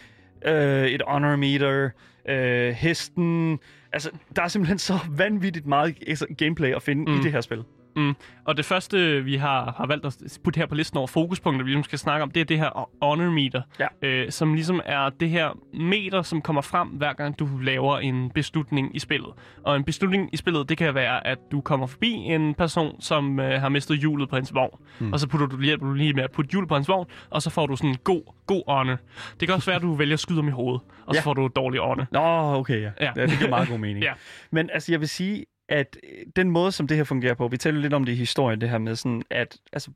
øh, 0.47 0.87
et 0.87 1.03
honor 1.07 1.37
meter, 1.37 1.91
øh, 2.29 2.73
hesten. 2.73 3.59
Altså, 3.93 4.11
der 4.37 4.43
er 4.43 4.49
simpelthen 4.49 4.79
så 4.79 4.99
vanvittigt 5.19 5.67
meget 5.67 5.97
gameplay 6.39 6.75
at 6.75 6.83
finde 6.83 7.13
mm. 7.13 7.19
i 7.19 7.23
det 7.23 7.33
her 7.33 7.41
spil. 7.41 7.65
Mm. 7.97 8.15
Og 8.45 8.57
det 8.57 8.65
første, 8.65 9.25
vi 9.25 9.37
har, 9.37 9.75
har 9.77 9.87
valgt 9.87 10.07
at 10.07 10.39
putte 10.45 10.59
her 10.59 10.67
på 10.67 10.75
listen 10.75 10.99
over 10.99 11.07
fokuspunkter, 11.07 11.65
vi 11.65 11.71
ligesom 11.71 11.85
skal 11.85 11.99
snakke 11.99 12.23
om, 12.23 12.31
det 12.31 12.41
er 12.41 12.45
det 12.45 12.59
her 12.59 12.89
honor 13.03 13.31
meter, 13.31 13.63
Ja. 13.81 13.87
øh, 14.03 14.31
som 14.31 14.55
ligesom 14.55 14.81
er 14.85 15.11
det 15.21 15.31
her 15.31 15.59
meter, 15.75 16.23
som 16.23 16.43
kommer 16.43 16.63
frem, 16.63 16.89
hver 16.89 17.13
gang 17.13 17.39
du 17.39 17.49
laver 17.63 17.99
en 17.99 18.31
beslutning 18.31 18.97
i 18.97 18.99
spillet. 18.99 19.31
Og 19.63 19.77
en 19.77 19.85
beslutning 19.85 20.29
i 20.33 20.37
spillet, 20.37 20.69
det 20.69 20.79
kan 20.79 20.95
være, 20.95 21.27
at 21.27 21.39
du 21.53 21.61
kommer 21.61 21.87
forbi 21.87 22.13
en 22.13 22.55
person, 22.55 23.01
som 23.01 23.41
øh, 23.41 23.61
har 23.61 23.69
mistet 23.69 23.99
hjulet 23.99 24.29
på 24.29 24.37
hans 24.37 24.55
vogn, 24.55 24.79
mm. 24.99 25.13
og 25.13 25.21
så 25.21 25.29
putter 25.29 25.47
du, 25.47 25.61
hjælper 25.63 25.87
du 25.87 25.93
lige 25.93 26.13
med 26.13 26.23
at 26.25 26.31
putte 26.31 26.51
hjulet 26.51 26.69
på 26.69 26.75
hans 26.75 26.89
vogn, 26.89 27.07
og 27.31 27.43
så 27.43 27.51
får 27.51 27.67
du 27.67 27.77
sådan 27.77 27.91
en 27.91 27.97
god, 28.05 28.23
god 28.47 28.63
honor. 28.69 28.97
Det 29.41 29.49
kan 29.49 29.55
også 29.55 29.67
være, 29.71 29.77
at 29.77 29.83
du 29.83 29.95
vælger 29.95 30.15
at 30.15 30.21
skyde 30.21 30.39
ham 30.39 30.49
i 30.49 30.51
hovedet, 30.51 30.81
og 31.07 31.15
så 31.15 31.19
Ja. 31.21 31.25
får 31.25 31.35
du 31.35 31.49
dårlig 31.57 31.81
honor. 31.81 32.07
Nå, 32.13 32.59
okay, 32.59 32.81
ja. 32.83 32.91
Ja. 33.01 33.11
ja. 33.17 33.27
det 33.27 33.39
giver 33.39 33.51
meget 33.51 33.69
god 33.69 33.79
mening. 33.79 34.05
Ja. 34.09 34.13
Men 34.53 34.71
altså, 34.73 34.93
jeg 34.93 35.01
vil 35.01 35.09
sige, 35.09 35.45
at 35.69 35.97
øh, 36.03 36.27
den 36.37 36.51
måde, 36.51 36.73
som 36.73 36.87
det 36.87 36.97
her 36.97 37.05
fungerer 37.05 37.35
på, 37.35 37.49
vi 37.49 37.57
taler 37.57 37.81
lidt 37.81 37.95
om 37.95 38.05
det 38.05 38.13
i 38.13 38.17
historien, 38.17 38.61
det 38.61 38.71
her 38.71 38.79
med 38.79 38.97
sådan, 38.97 39.23
at 39.31 39.57
altså, 39.73 39.91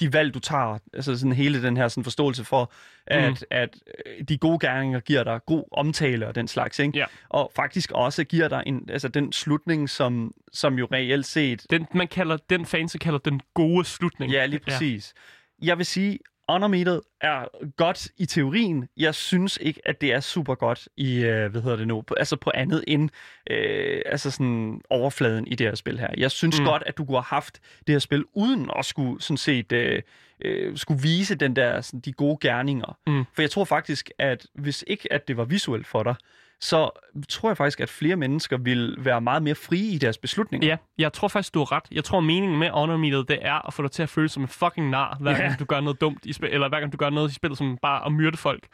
de 0.00 0.12
valg, 0.12 0.34
du 0.34 0.38
tager, 0.38 0.78
altså 0.94 1.18
sådan 1.18 1.32
hele 1.32 1.62
den 1.62 1.76
her 1.76 1.88
sådan 1.88 2.04
forståelse 2.04 2.44
for, 2.44 2.72
at, 3.06 3.30
mm. 3.30 3.36
at 3.50 3.76
øh, 4.06 4.24
de 4.28 4.38
gode 4.38 4.58
gerninger 4.58 5.00
giver 5.00 5.24
dig 5.24 5.40
god 5.46 5.64
omtale 5.72 6.28
og 6.28 6.34
den 6.34 6.48
slags, 6.48 6.78
ikke? 6.78 6.98
Ja. 6.98 7.04
Og 7.28 7.52
faktisk 7.56 7.92
også 7.92 8.24
giver 8.24 8.48
dig 8.48 8.62
en, 8.66 8.88
altså 8.90 9.08
den 9.08 9.32
slutning, 9.32 9.90
som, 9.90 10.34
som 10.52 10.78
jo 10.78 10.88
reelt 10.92 11.26
set 11.26 11.66
Den, 11.70 11.86
man 11.94 12.08
kalder, 12.08 12.36
den 12.50 12.66
fanse 12.66 12.98
kalder 12.98 13.18
den 13.18 13.40
gode 13.54 13.84
slutning. 13.84 14.32
Ja, 14.32 14.46
lige 14.46 14.60
præcis. 14.60 15.14
Ja. 15.62 15.66
Jeg 15.66 15.78
vil 15.78 15.86
sige, 15.86 16.18
Honormeter 16.48 17.00
er 17.20 17.44
godt 17.76 18.08
i 18.18 18.26
teorien. 18.26 18.88
Jeg 18.96 19.14
synes 19.14 19.58
ikke, 19.60 19.80
at 19.84 20.00
det 20.00 20.12
er 20.12 20.20
super 20.20 20.54
godt 20.54 20.88
i, 20.96 21.16
øh, 21.16 21.50
hvad 21.50 21.62
hedder 21.62 21.76
det 21.76 21.88
nu, 21.88 22.00
på, 22.00 22.14
altså 22.14 22.36
på 22.36 22.50
andet 22.54 22.84
end 22.86 23.10
øh, 23.50 24.02
altså 24.06 24.30
sådan 24.30 24.80
overfladen 24.90 25.46
i 25.46 25.54
det 25.54 25.66
her 25.66 25.74
spil 25.74 25.98
her. 25.98 26.08
Jeg 26.16 26.30
synes 26.30 26.60
mm. 26.60 26.66
godt, 26.66 26.82
at 26.86 26.98
du 26.98 27.04
kunne 27.04 27.16
have 27.16 27.22
haft 27.22 27.60
det 27.86 27.92
her 27.92 27.98
spil, 27.98 28.24
uden 28.32 28.70
at 28.78 28.84
skulle 28.84 29.22
sådan 29.22 29.36
set 29.36 29.72
øh, 29.72 30.02
øh, 30.40 30.76
skulle 30.76 31.02
vise 31.02 31.34
den 31.34 31.56
der, 31.56 31.80
sådan, 31.80 32.00
de 32.00 32.12
gode 32.12 32.38
gerninger. 32.40 32.98
Mm. 33.06 33.24
For 33.34 33.42
jeg 33.42 33.50
tror 33.50 33.64
faktisk, 33.64 34.10
at 34.18 34.46
hvis 34.54 34.84
ikke 34.86 35.12
at 35.12 35.28
det 35.28 35.36
var 35.36 35.44
visuelt 35.44 35.86
for 35.86 36.02
dig, 36.02 36.14
så 36.60 36.90
tror 37.28 37.50
jeg 37.50 37.56
faktisk, 37.56 37.80
at 37.80 37.88
flere 37.88 38.16
mennesker 38.16 38.56
vil 38.56 38.96
være 38.98 39.20
meget 39.20 39.42
mere 39.42 39.54
frie 39.54 39.94
i 39.94 39.98
deres 39.98 40.18
beslutninger. 40.18 40.68
Ja, 40.68 40.76
jeg 40.98 41.12
tror 41.12 41.28
faktisk, 41.28 41.54
du 41.54 41.58
har 41.58 41.72
ret. 41.72 41.84
Jeg 41.92 42.04
tror, 42.04 42.20
meningen 42.20 42.58
med 42.58 42.70
honor 42.70 43.22
det 43.22 43.38
er 43.42 43.66
at 43.66 43.74
få 43.74 43.82
dig 43.82 43.90
til 43.90 44.02
at 44.02 44.08
føle 44.08 44.28
som 44.28 44.42
en 44.42 44.48
fucking 44.48 44.90
nar, 44.90 45.16
hver 45.20 45.30
Ja. 45.30 45.38
gang 45.38 45.58
du 45.58 45.64
gør 45.64 45.80
noget 45.80 46.00
dumt 46.00 46.26
i 46.26 46.32
spil, 46.32 46.48
eller 46.52 46.68
hver 46.68 46.80
gang 46.80 46.92
du 46.92 46.96
gør 46.96 47.10
noget 47.10 47.30
i 47.30 47.34
spillet, 47.34 47.58
som 47.58 47.78
bare 47.82 48.06
at 48.06 48.12
myrde 48.12 48.36
folk. 48.36 48.66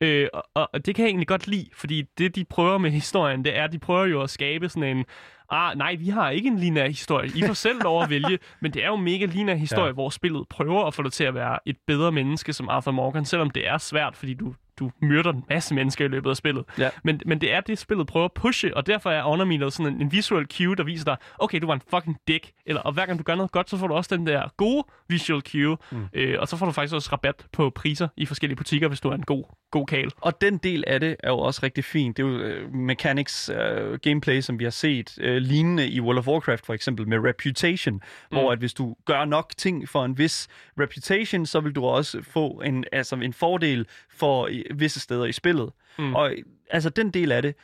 Øh, 0.00 0.28
og, 0.32 0.70
og, 0.72 0.86
det 0.86 0.94
kan 0.94 1.02
jeg 1.02 1.08
egentlig 1.08 1.28
godt 1.28 1.46
lide, 1.46 1.66
fordi 1.72 2.02
det, 2.18 2.34
de 2.36 2.44
prøver 2.44 2.78
med 2.78 2.90
historien, 3.00 3.44
det 3.44 3.58
er, 3.58 3.64
at 3.64 3.72
de 3.72 3.78
prøver 3.78 4.04
jo 4.04 4.22
at 4.22 4.30
skabe 4.30 4.68
sådan 4.68 4.96
en, 4.96 5.04
ah, 5.50 5.78
nej, 5.78 5.94
vi 5.94 6.08
har 6.08 6.30
ikke 6.30 6.46
en 6.48 6.58
lineær 6.58 6.88
historie. 6.88 7.30
I 7.36 7.42
får 7.46 7.54
selv 7.54 7.82
lov 7.82 8.02
at 8.02 8.10
vælge, 8.10 8.38
men 8.62 8.72
det 8.72 8.84
er 8.84 8.88
jo 8.88 8.96
mega 8.96 9.24
lineær 9.24 9.54
historie. 9.54 9.86
Ja. 9.86 9.92
hvor 9.92 10.10
spillet 10.10 10.48
prøver 10.48 10.84
at 10.84 10.94
få 10.94 11.02
dig 11.02 11.12
til 11.12 11.24
at 11.24 11.34
være 11.34 11.58
et 11.66 11.76
bedre 11.86 12.12
menneske 12.12 12.52
som 12.52 12.68
Arthur 12.68 12.92
Morgan, 12.92 13.24
selvom 13.24 13.50
det 13.50 13.68
er 13.68 13.78
svært, 13.78 14.16
fordi 14.16 14.34
du, 14.34 14.54
du 14.78 14.90
myrder 15.02 15.32
en 15.32 15.44
masse 15.48 15.74
mennesker 15.74 16.04
i 16.04 16.08
løbet 16.08 16.30
af 16.30 16.36
spillet. 16.36 16.64
Ja. 16.78 16.90
Men, 17.04 17.20
men 17.26 17.40
det 17.40 17.52
er 17.52 17.60
det, 17.60 17.78
spillet 17.78 18.06
prøver 18.06 18.24
at 18.24 18.32
pushe, 18.32 18.76
og 18.76 18.86
derfor 18.86 19.10
er 19.10 19.22
Honor 19.22 19.44
Meter 19.44 19.68
sådan 19.68 19.94
en, 19.94 20.00
en 20.00 20.12
visual 20.12 20.46
cue, 20.46 20.76
der 20.76 20.84
viser 20.84 21.04
dig, 21.04 21.16
okay, 21.38 21.60
du 21.60 21.66
var 21.66 21.74
en 21.74 21.82
fucking 21.90 22.16
dick. 22.28 22.52
Eller, 22.66 22.80
og 22.80 22.92
hver 22.92 23.06
gang 23.06 23.18
du 23.18 23.22
gør 23.24 23.34
noget 23.34 23.52
godt, 23.52 23.70
så 23.70 23.76
får 23.76 23.86
du 23.86 23.94
også 23.94 24.16
den 24.16 24.26
der 24.26 24.48
gode 24.56 24.84
visual 25.08 25.42
cue. 25.42 25.76
Mm. 25.90 26.08
Øh, 26.14 26.40
og 26.40 26.48
så 26.48 26.56
får 26.56 26.66
du 26.66 26.72
faktisk 26.72 26.94
også 26.94 27.08
rabat 27.12 27.46
på 27.52 27.70
priser 27.70 28.08
i 28.16 28.26
forskellige 28.26 28.56
butikker, 28.56 28.88
hvis 28.88 29.00
du 29.00 29.08
er 29.08 29.14
en 29.14 29.22
god, 29.22 29.44
god 29.70 29.86
kal. 29.86 30.10
Og 30.20 30.40
den 30.40 30.58
del 30.58 30.84
af 30.86 31.00
det 31.00 31.16
er 31.22 31.30
jo 31.30 31.38
også 31.38 31.60
rigtig 31.62 31.84
fint. 31.84 32.16
Det 32.16 32.22
er 32.22 32.28
jo 32.28 32.38
øh, 32.38 32.74
mechanics, 32.74 33.48
øh, 33.48 33.98
gameplay, 33.98 34.40
som 34.40 34.58
vi 34.58 34.64
har 34.64 34.70
set 34.70 35.18
øh, 35.20 35.36
lignende 35.36 35.88
i 35.88 36.00
World 36.00 36.18
of 36.18 36.28
Warcraft 36.28 36.66
for 36.66 36.74
eksempel 36.74 37.08
med 37.08 37.18
Reputation, 37.18 37.94
mm. 37.94 38.00
hvor 38.30 38.52
at 38.52 38.58
hvis 38.58 38.74
du 38.74 38.96
gør 39.04 39.24
nok 39.24 39.52
ting 39.56 39.88
for 39.88 40.04
en 40.04 40.18
vis 40.18 40.48
reputation, 40.80 41.46
så 41.46 41.60
vil 41.60 41.72
du 41.72 41.84
også 41.84 42.22
få 42.22 42.62
en, 42.64 42.84
altså 42.92 43.16
en 43.16 43.32
fordel 43.32 43.86
for 44.10 44.48
visse 44.74 45.00
steder 45.00 45.24
i 45.24 45.32
spillet. 45.32 45.72
Mm. 45.98 46.14
Og 46.14 46.32
altså 46.70 46.90
den 46.90 47.10
del 47.10 47.32
af 47.32 47.42
det, 47.42 47.54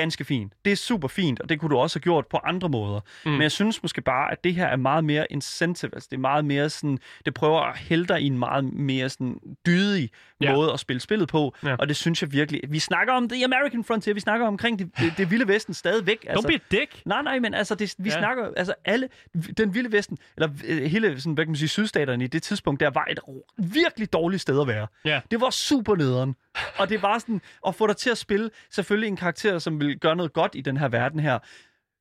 ganske 0.00 0.24
fint. 0.24 0.52
Det 0.64 0.72
er 0.72 0.76
super 0.76 1.08
fint, 1.08 1.40
og 1.40 1.48
det 1.48 1.60
kunne 1.60 1.70
du 1.70 1.78
også 1.78 1.96
have 1.98 2.02
gjort 2.02 2.26
på 2.26 2.36
andre 2.44 2.68
måder. 2.68 3.00
Mm. 3.24 3.30
Men 3.30 3.42
jeg 3.42 3.52
synes 3.52 3.82
måske 3.82 4.00
bare, 4.00 4.32
at 4.32 4.44
det 4.44 4.54
her 4.54 4.66
er 4.66 4.76
meget 4.76 5.04
mere 5.04 5.26
incentive. 5.30 5.90
Altså 5.94 6.08
det 6.10 6.16
er 6.16 6.20
meget 6.20 6.44
mere 6.44 6.70
sådan, 6.70 6.98
det 7.26 7.34
prøver 7.34 7.60
at 7.60 7.78
hælde 7.78 8.06
dig 8.06 8.20
i 8.20 8.26
en 8.26 8.38
meget 8.38 8.64
mere 8.64 9.08
sådan 9.08 9.38
dydig 9.66 10.10
Ja. 10.40 10.54
måde 10.54 10.72
at 10.72 10.80
spille 10.80 11.00
spillet 11.00 11.28
på. 11.28 11.54
Ja. 11.64 11.76
Og 11.78 11.88
det 11.88 11.96
synes 11.96 12.22
jeg 12.22 12.32
virkelig. 12.32 12.60
Vi 12.68 12.78
snakker 12.78 13.12
om 13.12 13.28
The 13.28 13.44
American 13.44 13.84
Frontier, 13.84 14.14
vi 14.14 14.20
snakker 14.20 14.46
omkring 14.46 14.78
det, 14.78 14.90
det, 15.00 15.12
det 15.16 15.30
vilde 15.30 15.48
vesten 15.48 15.74
stadigvæk. 15.74 16.26
Don't 16.30 16.46
be 16.46 16.54
a 16.54 16.58
dick! 16.70 17.02
Nej, 17.06 17.22
nej, 17.22 17.38
men 17.38 17.54
altså, 17.54 17.74
det, 17.74 17.94
vi 17.98 18.08
Ja. 18.08 18.14
ja. 18.14 18.20
snakker, 18.20 18.48
altså 18.56 18.74
alle, 18.84 19.08
den 19.56 19.74
vilde 19.74 19.92
vesten, 19.92 20.18
eller 20.36 20.48
øh, 20.66 20.82
hele, 20.82 21.20
sådan, 21.20 21.32
hvad 21.32 21.44
kan 21.44 21.50
man 21.50 21.56
sige, 21.56 21.68
sydstaterne 21.68 22.24
i 22.24 22.26
det 22.26 22.42
tidspunkt, 22.42 22.80
der 22.80 22.90
var 22.90 23.06
et 23.10 23.18
virkelig 23.58 24.12
dårligt 24.12 24.42
sted 24.42 24.60
at 24.60 24.66
være. 24.68 24.86
Ja. 25.04 25.20
Det 25.30 25.40
var 25.40 25.50
super 25.50 25.96
nederen. 25.96 26.36
Og 26.78 26.88
det 26.88 27.02
var 27.02 27.18
sådan, 27.18 27.40
at 27.66 27.74
få 27.74 27.86
dig 27.86 27.96
til 27.96 28.10
at 28.10 28.18
spille 28.18 28.50
selvfølgelig 28.70 29.08
en 29.08 29.16
karakter, 29.16 29.58
som 29.58 29.80
vil 29.86 29.98
gøre 29.98 30.16
noget 30.16 30.32
godt 30.32 30.52
i 30.54 30.60
den 30.60 30.76
her 30.76 30.88
verden 30.88 31.20
her. 31.20 31.38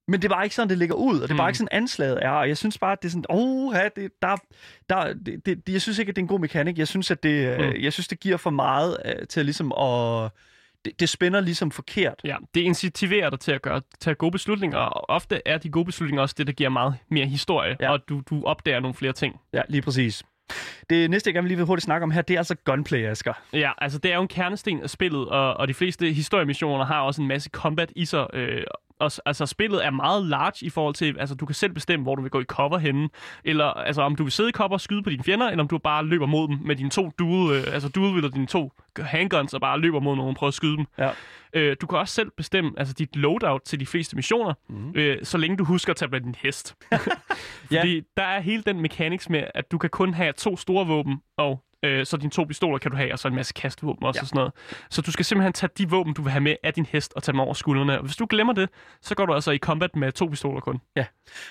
Men 0.07 0.21
det 0.21 0.29
var 0.29 0.43
ikke 0.43 0.55
sådan, 0.55 0.69
det 0.69 0.77
ligger 0.77 0.95
ud, 0.95 1.19
og 1.19 1.29
det 1.29 1.37
var 1.37 1.43
Mm. 1.43 1.47
ikke 1.49 1.57
sådan 1.57 1.69
anslaget 1.71 2.19
er. 2.21 2.29
Og 2.29 2.47
jeg 2.47 2.57
synes 2.57 2.77
bare, 2.77 2.91
at 2.91 2.97
det 3.01 3.07
er 3.07 3.11
sådan, 3.11 3.25
åh, 3.29 3.73
ja, 3.75 3.89
det, 3.95 4.11
der, 4.21 4.35
der, 4.89 5.13
det, 5.13 5.45
det, 5.45 5.69
jeg 5.69 5.81
synes 5.81 5.99
ikke, 5.99 6.09
at 6.09 6.15
det 6.15 6.21
er 6.21 6.23
en 6.23 6.27
god 6.27 6.39
mekanik. 6.39 6.77
Jeg 6.77 6.87
synes, 6.87 7.11
at 7.11 7.23
det, 7.23 7.57
Mm. 7.59 7.81
jeg 7.83 7.93
synes, 7.93 8.07
det 8.07 8.19
giver 8.19 8.37
for 8.37 8.49
meget 8.49 8.97
uh, 9.05 9.27
til 9.29 9.45
ligesom 9.45 9.71
at... 9.71 10.29
Det, 10.85 10.99
det 10.99 11.09
spænder 11.09 11.39
ligesom 11.41 11.71
forkert. 11.71 12.21
Ja, 12.23 12.35
det 12.55 12.61
incentiverer 12.61 13.29
dig 13.29 13.39
til 13.39 13.51
at 13.51 13.61
gøre, 13.61 13.81
tage 13.99 14.15
gode 14.15 14.31
beslutninger, 14.31 14.77
og 14.77 15.09
ofte 15.09 15.41
er 15.45 15.57
de 15.57 15.69
gode 15.69 15.85
beslutninger 15.85 16.21
også 16.21 16.35
det, 16.37 16.47
der 16.47 16.53
giver 16.53 16.69
meget 16.69 16.95
mere 17.11 17.25
historie. 17.25 17.77
Ja. 17.79 17.91
og 17.91 17.99
du, 18.09 18.21
du 18.29 18.43
opdager 18.43 18.79
nogle 18.79 18.93
flere 18.95 19.13
ting. 19.13 19.39
Ja, 19.53 19.61
lige 19.69 19.81
præcis. 19.81 20.23
Det 20.89 21.09
næste, 21.09 21.27
jeg 21.27 21.33
gerne 21.33 21.47
lige 21.47 21.57
vil 21.57 21.65
hurtigt 21.65 21.85
snakke 21.85 22.03
om 22.03 22.11
her, 22.11 22.21
det 22.21 22.33
er 22.33 22.37
altså 22.37 22.55
gunplay, 22.65 23.05
Asger. 23.05 23.33
Ja, 23.53 23.71
altså 23.77 23.99
det 23.99 24.11
er 24.11 24.15
jo 24.15 24.21
en 24.21 24.27
kernesten 24.27 24.83
af 24.83 24.89
spillet, 24.89 25.29
og, 25.29 25.53
og 25.57 25.67
de 25.67 25.73
fleste 25.73 26.13
historiemissioner 26.13 26.85
har 26.85 27.01
også 27.01 27.21
en 27.21 27.27
masse 27.27 27.49
combat 27.53 27.91
i 27.95 28.05
sig. 28.05 28.27
Øh, 28.33 28.63
og, 28.99 29.11
altså 29.25 29.45
spillet 29.45 29.85
er 29.85 29.89
meget 29.89 30.25
large 30.25 30.65
i 30.65 30.69
forhold 30.69 30.95
til, 30.95 31.15
altså 31.19 31.35
du 31.35 31.45
kan 31.45 31.55
selv 31.55 31.73
bestemme, 31.73 32.03
hvor 32.03 32.15
du 32.15 32.21
vil 32.21 32.31
gå 32.31 32.39
i 32.39 32.43
cover 32.43 32.77
henne, 32.77 33.09
eller 33.43 33.65
altså 33.65 34.01
om 34.01 34.15
du 34.15 34.23
vil 34.23 34.31
sidde 34.31 34.49
i 34.49 34.53
cover 34.53 34.73
og 34.73 34.81
skyde 34.81 35.03
på 35.03 35.09
dine 35.09 35.23
fjender, 35.23 35.49
eller 35.49 35.63
om 35.63 35.67
du 35.67 35.77
bare 35.77 36.05
løber 36.05 36.25
mod 36.25 36.47
dem 36.47 36.57
med 36.65 36.75
dine 36.75 36.89
to 36.89 37.11
dual, 37.19 37.55
øh, 37.55 37.73
altså 37.73 37.89
dual 37.89 38.15
eller 38.15 38.29
dine 38.29 38.47
to 38.47 38.71
handguns 38.99 39.53
og 39.53 39.61
bare 39.61 39.79
løber 39.79 39.99
mod 39.99 40.15
nogen 40.15 40.29
og 40.29 40.35
prøver 40.35 40.47
at 40.47 40.53
skyde 40.53 40.77
dem. 40.77 40.85
Ja. 40.97 41.11
Øh, 41.53 41.75
du 41.81 41.87
kan 41.87 41.99
også 41.99 42.13
selv 42.13 42.31
bestemme 42.37 42.71
altså 42.77 42.93
dit 42.93 43.15
loadout 43.15 43.61
til 43.65 43.79
de 43.79 43.85
fleste 43.85 44.15
missioner, 44.15 44.53
mm. 44.69 44.91
øh, 44.95 45.17
så 45.23 45.37
længe 45.37 45.57
du 45.57 45.63
husker 45.63 45.93
at 45.93 45.97
tage 45.97 46.09
med 46.11 46.21
din 46.21 46.35
hest. 46.39 46.75
Fordi 47.71 48.01
der 48.17 48.23
er 48.23 48.39
hele 48.39 48.63
den 48.63 48.81
mechanics 48.81 49.29
med, 49.29 49.43
at 49.53 49.71
du 49.71 49.77
kan 49.77 49.89
kun 49.89 50.13
have 50.13 50.33
to 50.33 50.57
store 50.57 50.87
våben, 50.87 51.21
og 51.37 51.63
øh, 51.85 52.05
så 52.05 52.17
dine 52.17 52.31
to 52.31 52.43
pistoler 52.43 52.77
kan 52.77 52.91
du 52.91 52.97
have, 52.97 53.13
og 53.13 53.19
så 53.19 53.27
en 53.27 53.35
masse 53.35 53.53
kastvåben 53.53 54.03
også 54.05 54.17
Ja. 54.17 54.21
og 54.21 54.27
sådan 54.27 54.37
noget. 54.39 54.53
Så 54.89 55.01
du 55.01 55.11
skal 55.11 55.25
simpelthen 55.25 55.53
tage 55.53 55.69
de 55.77 55.89
våben, 55.89 56.13
du 56.13 56.21
vil 56.21 56.31
have 56.31 56.41
med 56.41 56.55
af 56.63 56.73
din 56.73 56.85
hest, 56.85 57.13
og 57.15 57.23
tage 57.23 57.33
dem 57.33 57.39
over 57.39 57.53
skuldrene. 57.53 57.97
Og 57.97 58.03
hvis 58.05 58.15
du 58.15 58.27
glemmer 58.29 58.53
det, 58.53 58.69
så 59.01 59.15
går 59.15 59.25
du 59.25 59.33
altså 59.33 59.51
i 59.51 59.57
combat 59.57 59.95
med 59.95 60.11
to 60.11 60.25
pistoler 60.25 60.59
kun. 60.61 60.81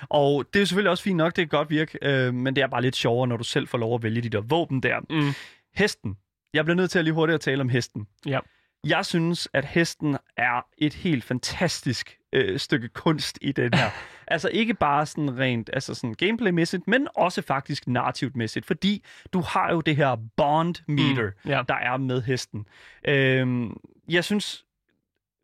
Og 0.09 0.45
det 0.55 0.63
er 0.63 0.67
selvfølgelig 0.67 0.91
også 0.91 1.05
fint 1.05 1.17
nok, 1.17 1.37
det 1.37 1.51
kan 1.51 1.59
godt 1.59 1.71
virke, 1.71 1.99
øh, 2.03 2.35
men 2.35 2.57
det 2.57 2.63
er 2.63 2.67
bare 2.67 2.83
lidt 2.83 2.97
sjovere, 2.97 3.29
når 3.29 3.37
du 3.37 3.45
selv 3.45 3.69
får 3.69 3.79
lov 3.79 3.95
at 3.95 4.03
vælge 4.03 4.21
de 4.21 4.29
der 4.29 4.41
våben 4.41 4.83
der. 4.83 5.01
Mm. 5.11 5.33
Hesten. 5.77 6.17
Jeg 6.55 6.65
bliver 6.65 6.77
nødt 6.77 6.91
til 6.91 6.99
at 6.99 7.05
lige 7.05 7.15
hurtigt 7.15 7.35
at 7.35 7.41
tale 7.41 7.61
om 7.61 7.69
hesten. 7.69 8.07
Ja. 8.27 8.39
Jeg 8.87 9.07
synes, 9.07 9.49
at 9.53 9.65
hesten 9.65 10.17
er 10.37 10.67
et 10.79 10.95
helt 10.95 11.25
fantastisk 11.25 12.17
øh, 12.35 12.59
stykke 12.59 12.89
kunst 12.89 13.39
i 13.41 13.53
den 13.53 13.75
her. 13.75 13.91
altså 14.27 14.49
ikke 14.49 14.75
bare 14.75 15.07
sådan 15.07 15.39
rent 15.39 15.71
altså 15.73 15.95
sådan 15.95 16.15
gameplaymæssigt, 16.15 16.89
men 16.89 17.09
også 17.17 17.43
faktisk 17.43 17.87
narrativt-mæssigt, 17.89 18.67
fordi 18.67 19.05
du 19.33 19.41
har 19.41 19.73
jo 19.73 19.81
det 19.81 19.97
her 19.97 20.17
bond 20.37 20.75
meter, 20.89 21.31
Mm, 21.45 21.51
ja. 21.51 21.63
der 21.69 21.75
er 21.75 21.97
med 21.97 22.23
hesten. 22.23 22.67
Øhm, 23.09 23.77
jeg 24.09 24.25
synes, 24.25 24.65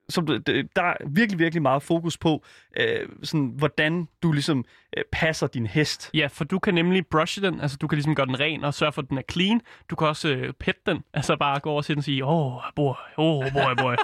som 0.08 0.26
der 0.26 0.82
er 0.82 0.94
virkelig, 1.08 1.38
virkelig 1.38 1.62
meget 1.62 1.82
fokus 1.82 2.18
på, 2.18 2.44
øh, 2.76 3.08
sådan, 3.22 3.52
hvordan 3.56 4.08
du 4.22 4.32
ligesom 4.32 4.64
øh, 4.96 5.04
passer 5.12 5.46
din 5.46 5.66
hest. 5.66 6.10
Ja, 6.14 6.26
for 6.32 6.44
du 6.44 6.58
kan 6.58 6.74
nemlig 6.74 7.06
brushe 7.06 7.42
den, 7.42 7.60
altså 7.60 7.76
du 7.76 7.86
kan 7.88 7.96
ligesom 7.96 8.14
gøre 8.14 8.26
den 8.26 8.40
ren 8.40 8.64
og 8.64 8.74
sørge 8.74 8.92
for, 8.92 9.02
at 9.02 9.08
den 9.08 9.18
er 9.18 9.22
clean. 9.32 9.60
Du 9.90 9.96
kan 9.96 10.08
også 10.08 10.28
øh, 10.28 10.52
pet 10.52 10.86
den, 10.86 10.98
altså 11.14 11.36
bare 11.36 11.60
gå 11.60 11.70
over 11.70 11.82
til 11.82 11.94
den 11.94 11.98
og 11.98 12.04
sige, 12.04 12.24
åh, 12.24 12.56
oh, 12.56 12.62
boy, 12.76 12.94
oh, 13.16 13.44
boy, 13.52 13.74
boy. 13.82 13.94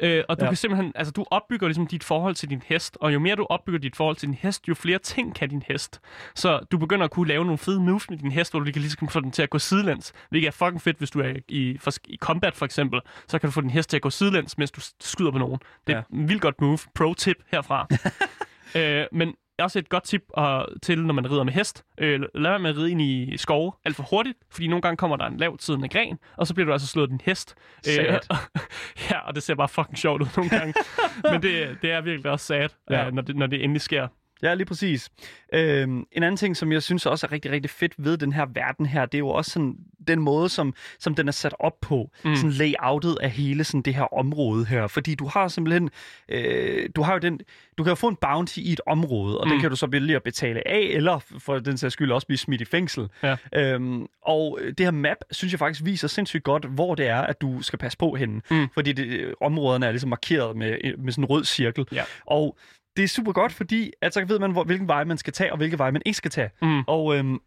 øh, 0.00 0.24
og 0.28 0.40
du 0.40 0.44
Ja. 0.44 0.50
kan 0.50 0.56
simpelthen, 0.56 0.92
altså 0.94 1.12
du 1.12 1.24
opbygger 1.30 1.66
ligesom 1.66 1.86
dit 1.86 2.04
forhold 2.04 2.34
til 2.34 2.50
din 2.50 2.62
hest, 2.66 2.98
og 3.00 3.12
jo 3.14 3.18
mere 3.18 3.36
du 3.36 3.46
opbygger 3.50 3.78
dit 3.80 3.96
forhold 3.96 4.16
til 4.16 4.28
din 4.28 4.34
hest, 4.40 4.68
jo 4.68 4.74
flere 4.74 4.98
ting 4.98 5.34
kan 5.34 5.48
din 5.48 5.62
hest. 5.68 6.00
Så 6.34 6.60
du 6.72 6.78
begynder 6.78 7.04
at 7.04 7.10
kunne 7.10 7.28
lave 7.28 7.44
nogle 7.44 7.58
fede 7.58 7.80
moves 7.80 8.10
med 8.10 8.18
din 8.18 8.32
hest, 8.32 8.52
hvor 8.52 8.60
du 8.60 8.72
kan 8.72 8.82
ligesom 8.82 9.08
få 9.08 9.20
den 9.20 9.30
til 9.30 9.42
at 9.42 9.50
gå 9.50 9.58
sidelæns, 9.58 10.12
hvilket 10.30 10.48
er 10.48 10.52
fucking 10.52 10.82
fedt, 10.82 10.98
hvis 10.98 11.10
du 11.10 11.20
er 11.20 11.34
i, 11.48 11.76
for, 11.80 11.92
i 12.04 12.16
combat 12.16 12.56
for 12.56 12.64
eksempel, 12.64 13.00
så 13.28 13.38
kan 13.38 13.48
du 13.48 13.52
få 13.52 13.60
din 13.60 13.70
hest 13.70 13.90
til 13.90 13.96
at 13.96 14.02
gå 14.02 14.10
sidelæns, 14.10 14.58
mens 14.58 14.70
du 14.70 14.80
skyder 15.00 15.30
på 15.30 15.38
nogen. 15.38 15.58
Det 15.86 15.92
er 15.92 16.02
ja. 16.12 16.22
et 16.22 16.28
vildt 16.28 16.42
godt 16.42 16.60
move. 16.60 16.78
Pro 16.94 17.14
tip 17.14 17.36
herfra. 17.52 17.86
øh, 18.80 19.06
men 19.12 19.34
også 19.64 19.78
et 19.78 19.88
godt 19.88 20.04
tip 20.04 20.22
uh, 20.38 20.44
til, 20.82 21.06
når 21.06 21.14
man 21.14 21.30
rider 21.30 21.44
med 21.44 21.52
hest. 21.52 21.84
Øh, 21.98 22.20
lad 22.20 22.50
være 22.50 22.58
med 22.58 22.70
at 22.70 22.76
ride 22.76 22.90
ind 22.90 23.02
i 23.02 23.36
skove 23.36 23.72
alt 23.84 23.96
for 23.96 24.02
hurtigt, 24.02 24.38
fordi 24.50 24.66
nogle 24.66 24.82
gange 24.82 24.96
kommer 24.96 25.16
der 25.16 25.24
en 25.26 25.36
lav 25.36 25.58
tidende 25.58 25.88
gren, 25.88 26.18
og 26.36 26.46
så 26.46 26.54
bliver 26.54 26.66
du 26.66 26.72
altså 26.72 26.88
slået 26.88 27.10
din 27.10 27.20
hest. 27.24 27.54
Sad. 27.82 28.18
ja, 29.10 29.18
og 29.18 29.34
det 29.34 29.42
ser 29.42 29.54
bare 29.54 29.68
fucking 29.68 29.98
sjovt 29.98 30.22
ud 30.22 30.26
nogle 30.36 30.50
gange. 30.50 30.74
Men 31.32 31.42
det, 31.42 31.78
det 31.82 31.90
er 31.92 32.00
virkelig 32.00 32.32
også 32.32 32.46
sad, 32.46 32.68
Ja. 32.90 32.98
ja. 33.00 33.08
uh, 33.08 33.14
når, 33.14 33.22
det, 33.22 33.36
når 33.36 33.46
det 33.46 33.64
endelig 33.64 33.80
sker. 33.80 34.08
Ja, 34.42 34.54
lige 34.54 34.66
præcis. 34.66 35.10
Øhm, 35.52 36.06
en 36.12 36.22
anden 36.22 36.36
ting, 36.36 36.56
som 36.56 36.72
jeg 36.72 36.82
synes 36.82 37.06
også 37.06 37.26
er 37.26 37.32
rigtig, 37.32 37.50
rigtig 37.50 37.70
fedt 37.70 37.92
ved 37.98 38.18
den 38.18 38.32
her 38.32 38.46
verden 38.54 38.86
her, 38.86 39.06
det 39.06 39.14
er 39.14 39.18
jo 39.18 39.28
også 39.28 39.50
sådan 39.50 39.76
den 40.08 40.20
måde, 40.20 40.48
som, 40.48 40.74
som 40.98 41.14
den 41.14 41.28
er 41.28 41.32
sat 41.32 41.54
op 41.58 41.80
på. 41.80 42.10
Mm. 42.24 42.36
Sådan 42.36 42.50
layoutet 42.50 43.16
af 43.20 43.30
hele 43.30 43.64
sådan 43.64 43.82
det 43.82 43.94
her 43.94 44.14
område 44.14 44.64
her. 44.64 44.86
Fordi 44.86 45.14
du 45.14 45.26
har 45.26 45.48
simpelthen, 45.48 45.90
øh, 46.28 46.88
du 46.96 47.02
har 47.02 47.12
jo 47.12 47.18
den, 47.18 47.40
du 47.78 47.82
kan 47.82 47.90
jo 47.90 47.94
få 47.94 48.08
en 48.08 48.16
bounty 48.20 48.58
i 48.58 48.72
et 48.72 48.80
område, 48.86 49.38
og 49.38 49.46
mm. 49.46 49.50
den 49.50 49.60
kan 49.60 49.70
du 49.70 49.76
så 49.76 49.86
vælge 49.86 50.16
at 50.16 50.22
betale 50.22 50.68
af, 50.68 50.80
eller 50.80 51.18
for 51.38 51.58
den 51.58 51.78
sags 51.78 51.92
skyld 51.92 52.12
også 52.12 52.26
blive 52.26 52.38
smidt 52.38 52.60
i 52.60 52.64
fængsel. 52.64 53.08
Ja. 53.22 53.36
Øhm, 53.54 54.06
og 54.22 54.58
det 54.78 54.86
her 54.86 54.90
map, 54.90 55.16
synes 55.30 55.52
jeg 55.52 55.58
faktisk 55.58 55.84
viser 55.84 56.08
sindssygt 56.08 56.44
godt, 56.44 56.64
hvor 56.64 56.94
det 56.94 57.06
er, 57.06 57.20
at 57.20 57.40
du 57.40 57.62
skal 57.62 57.78
passe 57.78 57.98
på 57.98 58.14
henne. 58.14 58.40
Mm. 58.50 58.68
Fordi 58.74 58.92
det, 58.92 59.34
områderne 59.40 59.86
er 59.86 59.90
ligesom 59.90 60.10
markeret 60.10 60.56
med, 60.56 60.96
med 60.98 61.12
sådan 61.12 61.24
en 61.24 61.30
rød 61.30 61.44
cirkel. 61.44 61.84
Ja. 61.92 62.02
Og 62.26 62.58
det 62.98 63.04
er 63.04 63.08
super 63.08 63.32
godt, 63.32 63.52
fordi 63.52 63.92
at 64.00 64.14
så 64.14 64.24
ved 64.24 64.38
man, 64.38 64.52
hvor, 64.52 64.64
hvilken 64.64 64.88
vej 64.88 65.04
man 65.04 65.18
skal 65.18 65.32
tage, 65.32 65.52
og 65.52 65.56
hvilke 65.56 65.78
veje 65.78 65.92
man 65.92 66.02
ikke 66.06 66.16
skal 66.16 66.30
tage. 66.30 66.50
Mm. 66.62 66.80
Og 66.86 67.16
øhm, 67.16 67.40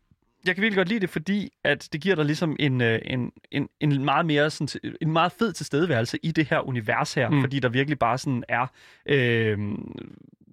jeg 0.45 0.55
kan 0.55 0.61
virkelig 0.61 0.77
godt 0.77 0.89
lide 0.89 0.99
det, 0.99 1.09
fordi 1.09 1.49
at 1.63 1.89
det 1.93 2.01
giver 2.01 2.15
dig 2.15 2.25
ligesom 2.25 2.55
en, 2.59 2.81
øh, 2.81 2.99
en, 3.05 3.31
en, 3.51 3.69
en 3.79 4.05
meget 4.05 4.25
mere 4.25 4.49
sådan, 4.49 4.81
en 5.01 5.11
meget 5.11 5.31
fed 5.31 5.53
tilstedeværelse 5.53 6.17
i 6.23 6.31
det 6.31 6.47
her 6.49 6.67
univers 6.67 7.13
her, 7.13 7.29
mm. 7.29 7.41
Fordi 7.41 7.59
der 7.59 7.69
virkelig 7.69 7.99
bare 7.99 8.17
sådan 8.17 8.43
er 8.49 8.67
øhm, 9.05 9.91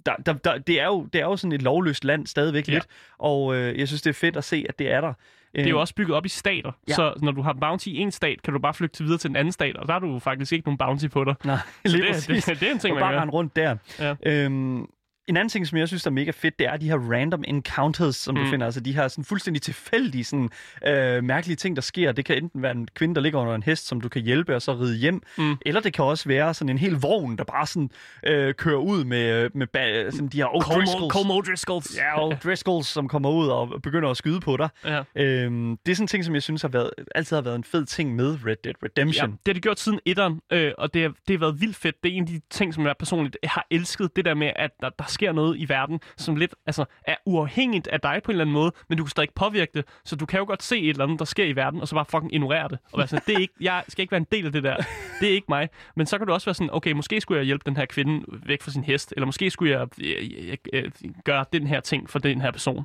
der, 0.07 0.17
der, 0.17 0.33
der, 0.33 0.59
det, 0.59 0.81
er 0.81 0.87
jo, 0.87 1.09
det 1.13 1.21
er 1.21 1.25
jo 1.25 1.37
sådan 1.37 1.53
et 1.53 1.63
lovløst 1.63 2.05
land 2.05 2.27
stadigvæk 2.27 2.69
Ja. 2.69 2.73
lidt, 2.73 2.87
og 3.19 3.57
øh, 3.57 3.79
jeg 3.79 3.89
synes, 3.89 4.03
det 4.03 4.11
er 4.11 4.15
fedt 4.15 4.37
at 4.37 4.45
se, 4.45 4.67
at 4.69 4.79
det 4.79 4.93
er 4.93 5.01
der. 5.01 5.13
Det 5.57 5.67
er 5.67 5.71
jo 5.71 5.81
også 5.81 5.95
bygget 5.95 6.17
op 6.17 6.27
i 6.27 6.29
stater, 6.29 6.73
Ja. 6.89 6.95
så 6.95 7.15
når 7.23 7.33
du 7.33 7.43
har 7.43 7.53
bounty 7.53 7.89
i 7.89 7.97
en 7.97 8.11
stat, 8.11 8.43
kan 8.43 8.53
du 8.55 8.59
bare 8.61 8.75
flygte 8.75 9.05
videre 9.05 9.19
til 9.19 9.31
en 9.31 9.37
anden 9.37 9.53
stat, 9.53 9.77
og 9.77 9.87
der 9.87 9.93
har 9.93 10.01
du 10.01 10.19
faktisk 10.19 10.53
ikke 10.53 10.67
nogen 10.67 10.79
bounty 10.79 11.07
på 11.09 11.25
dig. 11.25 11.35
Nej, 11.45 11.57
Så 11.87 11.97
det, 11.97 12.47
det, 12.47 12.47
det 12.61 12.69
er 12.69 12.73
en 12.73 12.79
ting, 12.79 12.95
man 12.95 13.01
bare 13.03 13.13
gør. 13.13 13.21
rende 13.21 13.33
rundt 13.33 13.57
der. 13.57 13.77
Ja. 13.99 14.15
Øhm, 14.27 14.87
en 15.29 15.37
anden 15.37 15.49
ting, 15.49 15.67
som 15.67 15.79
jeg 15.79 15.89
synes 15.89 16.07
er 16.07 16.11
mega 16.11 16.31
fedt, 16.31 16.59
det 16.59 16.67
er 16.67 16.77
de 16.77 16.87
her 16.89 16.97
random 17.13 17.45
encounters, 17.49 18.17
som 18.17 18.35
mm. 18.35 18.45
du 18.45 18.51
finder. 18.51 18.67
Altså 18.67 18.81
de 18.81 18.93
her 18.95 19.09
sådan 19.09 19.25
fuldstændig 19.25 19.63
tilfældige, 19.63 20.25
sådan, 20.25 20.49
øh, 20.87 21.25
mærkelige 21.25 21.57
ting, 21.57 21.77
der 21.77 21.83
sker. 21.83 22.13
Det 22.13 22.25
kan 22.25 22.37
enten 22.43 22.63
være 22.63 22.73
en 22.73 22.89
kvinde, 22.95 23.15
der 23.15 23.21
ligger 23.21 23.41
under 23.41 23.55
en 23.55 23.63
hest, 23.63 23.87
som 23.87 24.01
du 24.01 24.09
kan 24.09 24.23
hjælpe 24.23 24.55
og 24.55 24.63
så 24.63 24.73
ride 24.73 24.97
hjem. 24.97 25.23
Mm. 25.39 25.57
Eller 25.67 25.81
det 25.81 25.93
kan 25.93 26.05
også 26.05 26.29
være 26.29 26.55
sådan 26.55 26.69
en 26.69 26.79
hel 26.79 26.93
vogn, 26.95 27.37
der 27.39 27.45
bare 27.45 27.67
sådan, 27.67 27.91
øh, 28.27 28.55
kører 28.55 28.77
ud 28.79 29.05
med, 29.05 29.51
med 29.55 29.67
ba- 29.77 30.11
sådan 30.11 30.29
de 30.29 30.37
her 30.37 30.47
O'Driscolls. 30.47 31.09
Colmo 31.09 31.41
Driscolls. 31.41 31.97
Ja, 31.97 32.29
O'Driscolls, 32.31 32.83
som 32.97 33.09
kommer 33.09 33.31
ud 33.31 33.49
og 33.49 33.83
begynder 33.83 34.11
at 34.11 34.17
skyde 34.17 34.41
på 34.41 34.57
dig. 34.57 34.69
ja. 34.85 35.03
Øhm, 35.17 35.77
det 35.87 35.93
er 35.93 35.97
sådan 35.97 36.05
en 36.05 36.09
ting, 36.09 36.25
som 36.25 36.35
jeg 36.35 36.43
synes 36.43 36.63
har 36.63 36.69
været, 36.69 36.91
altid 37.15 37.37
har 37.37 37.43
været 37.43 37.57
en 37.57 37.65
fed 37.65 37.85
ting 37.87 38.17
med 38.17 38.39
Red 38.47 38.57
Dead 38.65 38.75
Ja, 38.83 38.87
Redemption. 38.87 39.31
det 39.31 39.39
har 39.47 39.53
de 39.55 39.61
gjort 39.61 39.81
siden 39.81 40.01
etteren, 40.07 40.41
øh, 40.53 40.73
og 40.79 40.95
det 40.95 41.03
har, 41.03 41.09
det 41.09 41.35
har 41.35 41.39
været 41.39 41.61
vildt 41.61 41.77
fedt. 41.77 41.97
Det 42.05 42.13
er 42.13 42.17
en 42.17 42.23
af 42.23 42.27
de 42.29 42.41
ting, 42.51 42.75
som 42.75 42.87
jeg 42.87 42.95
personligt 42.99 43.37
har 43.45 43.67
elsket. 43.71 44.17
Det 44.17 44.25
der 44.25 44.35
med, 44.35 44.51
at 44.57 44.71
der, 44.81 44.89
der 44.99 45.05
sker 45.19 45.33
noget 45.33 45.59
i 45.59 45.69
verden, 45.69 46.01
som 46.17 46.37
lidt 46.37 46.55
altså, 46.67 46.85
er 47.05 47.17
uafhængigt 47.27 47.89
af 47.89 48.01
dig 48.01 48.21
på 48.25 48.31
en 48.31 48.35
eller 48.35 48.45
anden 48.45 48.55
måde, 48.55 48.73
men 48.89 48.99
du 48.99 49.05
kan 49.05 49.11
stadig 49.11 49.29
påvirke 49.35 49.71
det. 49.75 49.85
Så 50.05 50.17
du 50.17 50.27
kan 50.27 50.39
jo 50.39 50.47
godt 50.47 50.63
se 50.63 50.79
et 50.79 50.89
eller 50.89 51.05
andet, 51.05 51.19
der 51.19 51.25
sker 51.25 51.45
i 51.45 51.57
verden, 51.57 51.81
og 51.81 51.89
så 51.89 51.95
bare 51.95 52.05
fucking 52.05 52.35
ignorere 52.35 52.69
det. 52.69 52.79
Og 52.93 52.99
være 52.99 53.07
sådan, 53.07 53.23
det 53.27 53.35
er 53.35 53.39
ikke, 53.41 53.55
jeg 53.61 53.85
skal 53.89 54.03
ikke 54.03 54.13
være 54.13 54.21
en 54.21 54.27
del 54.33 54.47
af 54.47 54.53
det 54.53 54.63
der. 54.63 54.77
Det 55.21 55.29
er 55.29 55.33
ikke 55.33 55.47
mig. 55.49 55.69
Men 55.97 56.07
så 56.07 56.19
kan 56.19 56.27
du 56.27 56.33
også 56.33 56.45
være 56.45 56.55
sådan, 56.55 56.71
okay, 56.73 56.93
måske 56.93 57.21
skulle 57.21 57.39
jeg 57.39 57.47
hjælpe 57.47 57.63
den 57.67 57.77
her 57.77 57.87
kvinde 57.87 58.25
væk 58.47 58.63
fra 58.63 58.71
sin 58.71 58.85
hest, 58.85 59.13
eller 59.17 59.27
måske 59.27 59.51
skulle 59.51 59.79
jeg 59.79 59.89
jeg, 59.99 60.31
jeg, 60.49 60.59
jeg 60.73 60.91
gøre 61.25 61.45
den 61.53 61.67
her 61.67 61.81
ting 61.81 62.11
for 62.11 62.19
den 62.19 62.41
her 62.41 62.51
person. 62.51 62.85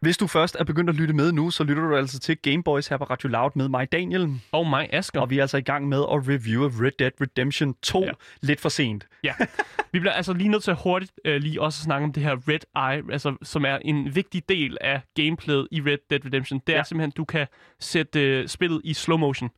Hvis 0.00 0.16
du 0.16 0.26
først 0.26 0.56
er 0.60 0.64
begyndt 0.64 0.90
at 0.90 0.96
lytte 0.96 1.14
med 1.14 1.32
nu, 1.32 1.50
så 1.50 1.64
lytter 1.64 1.82
du 1.82 1.96
altså 1.96 2.18
til 2.18 2.36
Gameboys 2.38 2.88
her 2.88 2.96
på 2.96 3.04
Radio 3.04 3.28
Loud 3.28 3.50
med 3.54 3.68
mig, 3.68 3.92
Daniel. 3.92 4.40
Og 4.52 4.66
mig, 4.66 4.88
Asger. 4.92 5.20
Og 5.20 5.30
vi 5.30 5.38
er 5.38 5.42
altså 5.42 5.56
i 5.56 5.60
gang 5.60 5.88
med 5.88 5.98
at 5.98 6.28
reviewe 6.28 6.72
Red 6.86 6.90
Dead 6.98 7.10
Redemption 7.20 7.74
2 7.82 8.02
ja. 8.04 8.10
Lidt 8.40 8.60
for 8.60 8.68
sent. 8.68 9.06
Ja, 9.24 9.34
vi 9.92 9.98
bliver 9.98 10.12
altså 10.12 10.32
lige 10.32 10.48
nødt 10.48 10.62
til 10.62 10.70
at 10.70 10.78
hurtigt 10.82 11.12
øh, 11.24 11.40
lige 11.42 11.60
også 11.62 11.82
snakke 11.82 12.04
om 12.04 12.12
det 12.12 12.22
her 12.22 12.36
Red 12.48 12.94
Eye, 12.94 13.12
altså, 13.12 13.36
som 13.42 13.64
er 13.64 13.78
en 13.82 14.14
vigtig 14.14 14.48
del 14.48 14.78
af 14.80 15.00
gameplayet 15.14 15.68
i 15.70 15.80
Red 15.80 15.98
Dead 16.10 16.24
Redemption. 16.24 16.60
Det 16.66 16.72
er 16.72 16.76
Ja. 16.78 16.82
simpelthen, 16.84 17.10
at 17.12 17.16
du 17.16 17.24
kan 17.24 17.46
sætte 17.80 18.20
øh, 18.20 18.48
spillet 18.48 18.80
i 18.84 18.94
slow 18.94 19.18
motion, 19.18 19.50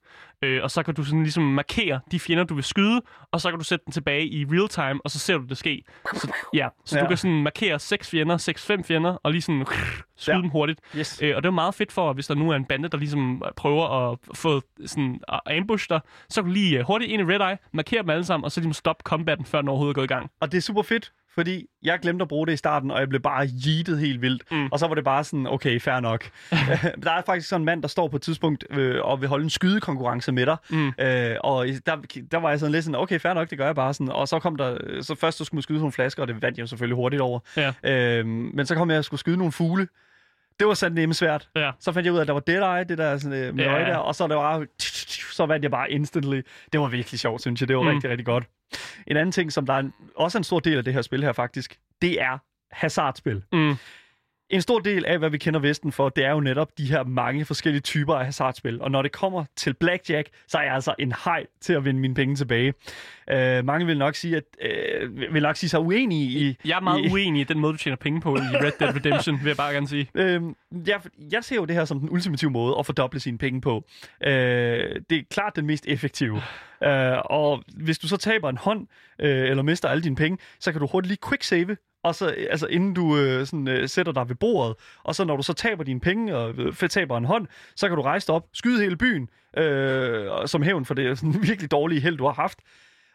øh, 0.43 0.63
og 0.63 0.71
så 0.71 0.83
kan 0.83 0.95
du 0.95 1.05
sådan 1.05 1.23
ligesom 1.23 1.43
markere 1.43 2.01
de 2.11 2.21
fjender, 2.21 2.45
du 2.45 2.55
vil 2.55 2.65
skyde, 2.65 3.01
og 3.33 3.41
så 3.41 3.51
kan 3.51 3.59
du 3.59 3.65
sætte 3.65 3.85
den 3.85 3.93
tilbage 3.93 4.27
i 4.27 4.45
real 4.51 4.69
time, 4.69 5.01
og 5.05 5.11
så 5.11 5.19
ser 5.19 5.39
du 5.39 5.45
det 5.45 5.57
ske. 5.59 5.83
Så, 6.15 6.33
ja, 6.55 6.69
så 6.85 6.97
Ja. 6.97 7.03
du 7.03 7.09
kan 7.09 7.17
sådan 7.17 7.43
markere 7.43 7.79
seks 7.79 8.11
fjender, 8.11 8.37
seks 8.37 8.67
fem 8.67 8.85
fjender, 8.85 9.11
og 9.23 9.33
lige 9.33 9.43
sådan 9.43 9.67
skyde 10.17 10.37
Ja. 10.37 10.43
dem 10.43 10.51
hurtigt. 10.51 10.81
Yes. 10.97 11.19
Øh, 11.23 11.37
og 11.37 11.43
det 11.43 11.47
er 11.47 11.53
meget 11.53 11.75
fedt 11.75 11.93
for, 11.93 12.13
hvis 12.13 12.27
der 12.27 12.35
nu 12.35 12.51
er 12.51 12.57
en 12.57 12.65
bande, 12.65 12.89
der 12.89 12.99
ligesom 12.99 13.43
prøver 13.57 14.11
at 14.13 14.19
få 14.35 14.63
sådan 14.87 15.21
at 15.29 15.41
ambush 15.47 15.87
dig, 15.91 16.01
så 16.29 16.43
kan 16.43 16.49
du 16.49 16.53
lige 16.55 16.79
øh, 16.79 16.85
hurtigt 16.87 17.11
ind 17.11 17.23
i 17.23 17.35
Red 17.35 17.41
Eye, 17.51 17.59
markere 17.73 18.03
dem 18.03 18.11
alle 18.11 18.25
sammen, 18.25 18.45
og 18.45 18.53
så 18.53 18.61
ligesom 18.61 18.73
stoppe 18.73 19.03
combatten, 19.03 19.47
før 19.47 19.61
den 19.61 19.69
overhovedet 19.69 19.93
er 19.93 19.95
gået 19.95 20.05
i 20.05 20.15
gang. 20.15 20.31
Og 20.41 20.53
det 20.53 20.59
er 20.59 20.63
super 20.63 20.83
fedt, 20.83 21.13
fordi 21.35 21.67
jeg 21.83 21.99
glemte 22.03 22.23
at 22.23 22.29
bruge 22.29 22.47
det 22.47 22.53
i 22.53 22.57
starten, 22.57 22.91
og 22.91 23.01
jeg 23.01 23.09
blev 23.09 23.21
bare 23.21 23.49
yeetet 23.67 23.99
helt 23.99 24.23
vildt. 24.23 24.43
Mm. 24.51 24.67
Og 24.73 24.79
så 24.79 24.87
var 24.87 24.95
det 24.95 25.05
bare 25.05 25.25
sådan, 25.25 25.47
okay, 25.47 25.81
fair 25.81 26.01
nok. 26.01 26.31
der 27.05 27.11
er 27.11 27.23
faktisk 27.27 27.49
sådan 27.49 27.61
en 27.61 27.65
mand, 27.65 27.83
der 27.83 27.89
står 27.89 28.09
på 28.09 28.17
et 28.17 28.23
tidspunkt 28.23 28.65
øh, 28.71 29.05
og 29.05 29.21
vil 29.21 29.29
holde 29.29 29.45
en 29.45 29.51
skydekonkurrence 29.51 30.33
med 30.33 30.47
dig. 30.47 30.57
Mm. 30.71 30.89
Øh, 30.99 31.37
og 31.41 31.67
der, 31.87 31.97
der 32.31 32.37
var 32.39 32.51
jeg 32.51 32.61
sådan 32.61 32.73
lidt 32.73 32.85
sådan, 32.85 33.01
okay, 33.01 33.21
fair 33.21 33.35
nok, 33.35 33.51
det 33.51 33.59
gør 33.59 33.67
jeg 33.67 33.75
bare 33.75 33.95
sådan. 33.95 34.09
Og 34.13 34.29
så 34.29 34.39
kom 34.39 34.57
der, 34.57 34.79
øh, 34.85 35.03
så 35.03 35.15
først 35.15 35.39
så 35.39 35.45
skulle 35.45 35.59
man 35.59 35.63
skyde 35.63 35.79
nogle 35.79 35.93
flasker, 35.93 36.23
og 36.23 36.29
det 36.29 36.43
vandt 36.43 36.59
jeg 36.59 36.63
jo 36.63 36.67
selvfølgelig 36.67 36.97
hurtigt 36.97 37.23
over. 37.23 37.41
Ja. 37.57 37.73
Øh, 37.85 38.27
men 38.27 38.67
så 38.67 38.75
kom 38.75 38.91
jeg 38.91 38.99
og 38.99 39.05
skulle 39.05 39.21
skyde 39.21 39.37
nogle 39.37 39.53
fugle. 39.53 39.89
Det 40.59 40.67
var 40.69 40.75
sådan 40.75 40.95
nemme 40.95 41.15
svært. 41.15 41.49
Ja. 41.57 41.71
Så 41.81 41.93
fandt 41.93 42.07
jeg 42.07 42.13
ud 42.13 42.19
af, 42.19 42.23
at 42.23 42.27
der 42.27 42.33
var 42.33 42.41
Dead 42.41 42.77
Eye, 42.79 42.85
det 42.89 42.99
der 42.99 43.19
sådan, 43.19 43.39
øh, 43.39 43.55
med 43.55 43.65
Ja. 43.65 43.71
der, 43.71 43.97
og 43.97 44.15
så, 44.15 44.27
det 44.27 44.35
bare, 44.37 44.67
så 45.37 45.47
vandt 45.47 45.63
jeg 45.63 45.71
bare 45.71 45.91
instantly. 45.91 46.41
Det 46.73 46.81
var 46.81 46.87
virkelig 46.89 47.21
sjovt, 47.21 47.41
synes 47.41 47.61
jeg. 47.61 47.69
Det 47.69 47.77
var. 47.77 47.83
Mm. 47.83 47.89
rigtig, 47.89 48.11
rigtig 48.11 48.27
godt. 48.27 48.45
En 49.07 49.17
anden 49.17 49.33
ting, 49.33 49.53
som 49.53 49.67
der 49.67 49.75
er 49.75 49.79
en, 49.79 49.93
også 50.17 50.39
er 50.39 50.41
en 50.41 50.45
stor 50.45 50.61
del 50.61 50.79
af 50.79 50.85
det 50.85 50.95
her 50.95 51.03
spil 51.03 51.23
her 51.23 51.33
faktisk, 51.33 51.79
det 52.03 52.21
er 52.21 52.39
hasardspil. 52.73 53.43
Mm. 53.53 53.75
En 54.51 54.63
stor 54.63 54.79
del 54.79 55.05
af, 55.05 55.19
hvad 55.19 55.31
vi 55.31 55.39
kender 55.39 55.61
Vesten 55.61 55.93
for, 55.93 56.09
det 56.09 56.25
er 56.25 56.31
jo 56.31 56.41
netop 56.41 56.79
de 56.79 56.85
her 56.85 57.05
mange 57.05 57.45
forskellige 57.45 57.81
typer 57.81 58.15
af 58.15 58.25
hasardspil. 58.25 58.83
Og 58.83 58.91
når 58.91 59.03
det 59.03 59.13
kommer 59.13 59.45
til 59.57 59.75
Blackjack, 59.75 60.29
så 60.49 60.59
er 60.59 60.63
jeg 60.63 60.75
altså 60.75 60.95
en 60.99 61.13
hej 61.25 61.47
til 61.61 61.73
at 61.73 61.85
vinde 61.85 62.01
mine 62.01 62.15
penge 62.15 62.37
tilbage. 62.37 62.75
Uh, 63.33 63.65
mange 63.65 63.87
vil 63.87 63.99
nok 63.99 64.15
sige, 64.15 64.37
at 64.37 64.43
uh, 65.07 65.35
vil 65.35 65.43
nok 65.43 65.57
sige 65.57 65.71
sig 65.71 65.81
uenige 65.81 66.41
i... 66.41 66.57
Jeg 66.65 66.77
er 66.77 66.81
meget 66.81 67.05
i, 67.05 67.13
uenig 67.13 67.41
i 67.41 67.45
den 67.45 67.59
måde, 67.59 67.73
du 67.73 67.79
tjener 67.79 67.97
penge 67.97 68.21
på 68.21 68.37
i 68.37 68.41
Red 68.41 68.73
Dead 68.81 68.97
Redemption, 68.97 69.39
vil 69.41 69.47
jeg 69.47 69.57
bare 69.57 69.73
gerne 69.73 69.89
sige. 69.89 70.09
Øhm, 70.21 70.55
jeg, 70.87 71.01
jeg 71.33 71.45
ser 71.45 71.57
jo 71.57 71.65
det 71.65 71.77
her 71.77 71.85
som 71.85 72.01
den 72.01 72.11
ultimative 72.11 72.51
måde 72.51 72.77
at 72.79 72.87
fordoble 72.87 73.21
sine 73.21 73.39
penge 73.39 73.61
på. 73.61 73.85
Øh, 74.25 74.31
det 75.11 75.19
er 75.19 75.23
klart 75.31 75.57
den 75.57 75.67
mest 75.67 75.87
effektive. 75.87 76.43
Øh, 76.85 77.19
og 77.25 77.63
hvis 77.77 77.99
du 77.99 78.09
så 78.09 78.17
taber 78.17 78.49
en 78.49 78.57
hånd, 78.57 78.87
øh, 79.21 79.51
eller 79.51 79.63
mister 79.63 79.89
alle 79.89 80.03
dine 80.03 80.17
penge, 80.17 80.39
så 80.61 80.73
kan 80.73 80.81
du 80.81 80.87
hurtigt 80.87 81.09
lige 81.09 81.29
quick 81.29 81.43
save, 81.43 81.77
og 82.03 82.15
så, 82.15 82.35
øh, 82.37 82.47
altså 82.51 82.67
inden 82.67 82.95
du 82.95 83.17
øh, 83.17 83.47
sådan, 83.47 83.69
øh, 83.69 83.89
sætter 83.89 84.13
dig 84.13 84.29
ved 84.29 84.37
bordet, 84.37 84.77
og 85.03 85.15
så 85.15 85.25
når 85.25 85.37
du 85.37 85.43
så 85.43 85.53
taber 85.53 85.85
dine 85.85 86.01
penge, 86.01 86.37
og 86.37 86.55
øh, 86.59 86.89
taber 86.89 87.17
en 87.17 87.25
hånd, 87.25 87.47
så 87.77 87.89
kan 87.89 87.97
du 87.97 88.03
rejse 88.03 88.27
dig 88.27 88.35
op, 88.35 88.47
skyde 88.53 88.83
hele 88.83 88.97
byen, 88.97 89.29
øh, 89.57 90.31
som 90.47 90.63
hævn 90.63 90.85
for 90.85 90.95
det 90.95 91.19
sådan, 91.19 91.43
virkelig 91.43 91.71
dårlige 91.71 92.01
held, 92.01 92.17
du 92.17 92.25
har 92.27 92.33
haft. 92.33 92.59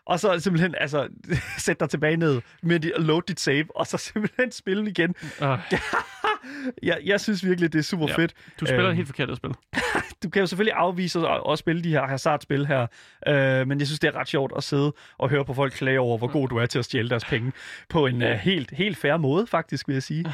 Og 0.05 0.19
så 0.19 0.39
simpelthen, 0.39 0.75
altså, 0.77 1.07
sætte 1.65 1.79
dig 1.79 1.89
tilbage 1.89 2.17
ned 2.17 2.41
med 2.63 2.79
dit, 2.79 2.91
load 2.97 3.21
dit 3.21 3.39
save, 3.39 3.65
og 3.75 3.87
så 3.87 3.97
simpelthen 3.97 4.51
spille 4.51 4.89
igen. 4.89 5.15
Uh, 5.41 5.47
Jeg, 6.83 6.97
jeg 7.05 7.21
synes 7.21 7.45
virkelig, 7.45 7.73
det 7.73 7.79
er 7.79 7.83
super 7.83 8.05
Ja. 8.09 8.15
fedt. 8.15 8.33
du 8.59 8.65
spiller 8.65 8.89
et 8.89 8.95
helt 8.95 9.07
forkert 9.07 9.29
at 9.29 9.37
spil. 9.37 9.51
Du 10.23 10.29
kan 10.29 10.39
jo 10.39 10.45
selvfølgelig 10.47 10.73
afvise 10.77 11.19
at, 11.19 11.41
at 11.51 11.59
spille 11.59 11.83
de 11.83 11.89
her 11.89 12.07
hasardspil 12.07 12.65
her, 12.67 12.87
øh, 13.27 13.67
men 13.67 13.79
jeg 13.79 13.87
synes, 13.87 13.99
det 13.99 14.07
er 14.07 14.19
ret 14.19 14.27
sjovt 14.27 14.53
at 14.57 14.63
sidde 14.63 14.93
og 15.17 15.29
høre 15.29 15.45
på 15.45 15.53
folk 15.53 15.73
klage 15.73 15.99
over, 15.99 16.17
hvor 16.17 16.27
god 16.27 16.47
du 16.49 16.57
er 16.57 16.65
til 16.65 16.79
at 16.79 16.85
stjæle 16.85 17.09
deres 17.09 17.25
penge 17.25 17.51
på 17.89 18.05
en 18.05 18.21
uh, 18.21 18.27
helt, 18.29 18.71
helt 18.71 18.97
færre 18.97 19.19
måde, 19.19 19.47
faktisk, 19.47 19.87
vil 19.87 19.93
jeg 19.93 20.03
sige. 20.03 20.25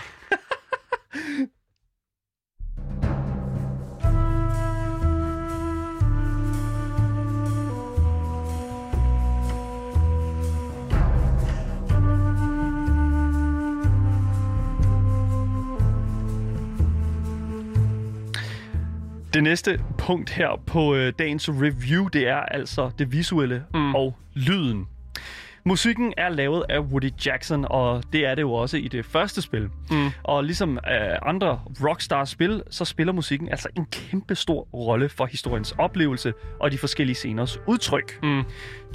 Det 19.34 19.44
næste 19.44 19.80
punkt 19.98 20.30
her 20.30 20.62
på 20.68 20.96
øh, 20.96 21.14
dagens 21.20 21.50
review, 21.50 22.08
det 22.08 22.28
er 22.28 22.38
altså 22.38 22.92
det 23.00 23.12
visuelle 23.12 23.64
mm. 23.74 23.96
Og 23.96 24.18
lyden. 24.34 24.88
Musikken 25.66 26.14
er 26.18 26.30
lavet 26.30 26.66
af 26.70 26.80
Woody 26.80 27.10
Jackson, 27.26 27.66
og 27.70 28.04
det 28.14 28.26
er 28.26 28.36
det 28.36 28.42
jo 28.42 28.54
også 28.54 28.78
i 28.78 28.88
det 28.88 29.06
første 29.06 29.42
spil. 29.42 29.70
Mm. 29.92 30.10
Og 30.24 30.44
ligesom 30.44 30.78
øh, 30.78 31.18
andre 31.22 31.60
Rockstar-spil, 31.84 32.64
så 32.70 32.86
spiller 32.86 33.14
musikken 33.14 33.50
altså 33.50 33.70
en 33.78 33.86
kæmpe 33.86 34.36
stor 34.36 34.68
rolle 34.74 35.10
for 35.10 35.26
historiens 35.26 35.76
oplevelse 35.78 36.34
og 36.60 36.72
de 36.72 36.78
forskellige 36.78 37.16
sceners 37.16 37.60
udtryk. 37.68 38.20
Mm. 38.24 38.44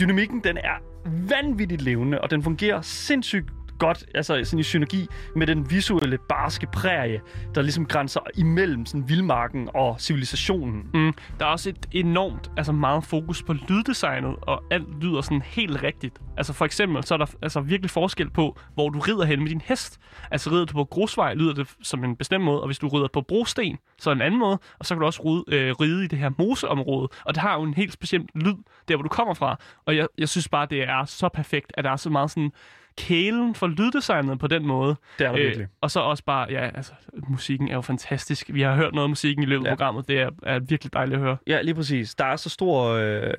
Dynamikken, 0.00 0.40
den 0.44 0.56
er 0.56 0.82
vanvittigt 1.28 1.82
levende, 1.82 2.20
og 2.20 2.30
den 2.30 2.42
fungerer 2.42 2.80
sindssygt 2.80 3.48
godt, 3.78 4.04
altså 4.14 4.44
sådan 4.44 4.58
i 4.58 4.62
synergi 4.62 5.06
med 5.36 5.46
den 5.46 5.70
visuelle, 5.70 6.18
barske 6.28 6.66
prærie, 6.72 7.20
der 7.54 7.62
ligesom 7.62 7.86
grænser 7.86 8.20
imellem 8.34 8.86
sådan 8.86 9.08
vildmarken 9.08 9.68
og 9.74 10.00
civilisationen. 10.00 10.90
Mm. 10.94 11.12
Der 11.38 11.46
er 11.46 11.50
også 11.50 11.68
et 11.68 11.86
enormt, 11.92 12.50
altså 12.56 12.72
meget 12.72 13.04
fokus 13.04 13.42
på 13.42 13.52
lyddesignet, 13.52 14.36
og 14.42 14.62
alt 14.70 15.02
lyder 15.02 15.20
sådan 15.20 15.42
helt 15.42 15.82
rigtigt. 15.82 16.20
Altså 16.36 16.52
for 16.52 16.64
eksempel, 16.64 17.04
så 17.04 17.14
er 17.14 17.18
der 17.18 17.26
altså 17.42 17.60
virkelig 17.60 17.90
forskel 17.90 18.30
på, 18.30 18.58
hvor 18.74 18.88
du 18.88 18.98
rider 18.98 19.24
hen 19.24 19.40
med 19.40 19.48
din 19.48 19.62
hest. 19.64 20.00
Altså 20.30 20.50
rider 20.50 20.64
du 20.64 20.72
på 20.72 20.84
grusvej, 20.84 21.34
lyder 21.34 21.54
det 21.54 21.74
som 21.82 22.04
en 22.04 22.16
bestemt 22.16 22.44
måde, 22.44 22.60
og 22.60 22.66
hvis 22.66 22.78
du 22.78 22.88
rider 22.88 23.08
på 23.12 23.20
brosten, 23.20 23.78
så 23.98 24.10
en 24.10 24.20
anden 24.20 24.40
måde, 24.40 24.58
og 24.78 24.86
så 24.86 24.94
kan 24.94 25.00
du 25.00 25.06
også 25.06 25.22
ride, 25.22 25.44
øh, 25.56 25.72
ride 25.72 26.04
i 26.04 26.06
det 26.06 26.18
her 26.18 26.30
moseområde, 26.38 27.08
og 27.24 27.34
det 27.34 27.42
har 27.42 27.54
jo 27.54 27.62
en 27.62 27.74
helt 27.74 27.92
speciel 27.92 28.26
lyd, 28.34 28.54
der 28.88 28.96
hvor 28.96 29.02
du 29.02 29.08
kommer 29.08 29.34
fra. 29.34 29.56
Og 29.86 29.96
jeg, 29.96 30.06
jeg 30.18 30.28
synes 30.28 30.48
bare, 30.48 30.66
det 30.70 30.82
er 30.82 31.04
så 31.04 31.28
perfekt, 31.28 31.72
at 31.74 31.84
der 31.84 31.90
er 31.90 31.96
så 31.96 32.10
meget 32.10 32.30
sådan 32.30 32.50
kælen 32.98 33.54
for 33.54 33.66
lyddesignet 33.66 34.38
på 34.38 34.46
den 34.46 34.66
måde. 34.66 34.96
Det 35.18 35.26
er 35.26 35.32
der 35.32 35.38
virkelig. 35.38 35.66
og 35.80 35.90
så 35.90 36.00
også 36.00 36.24
bare, 36.24 36.46
ja, 36.50 36.70
altså, 36.74 36.92
musikken 37.28 37.68
er 37.68 37.74
jo 37.74 37.80
fantastisk. 37.80 38.50
Vi 38.54 38.62
har 38.62 38.74
hørt 38.74 38.92
noget 38.94 39.04
af 39.04 39.08
musikken 39.08 39.42
i 39.42 39.46
løbet 39.46 39.66
af 39.66 39.70
Ja. 39.70 39.74
programmet. 39.74 40.08
Det 40.08 40.20
er, 40.20 40.30
er 40.42 40.58
virkelig 40.58 40.92
dejligt 40.92 41.14
at 41.14 41.20
høre. 41.22 41.36
Ja, 41.46 41.62
lige 41.62 41.74
præcis. 41.74 42.14
Der 42.14 42.24
er 42.24 42.36
så 42.36 42.48
stor, 42.50 42.84
øh, 42.88 43.34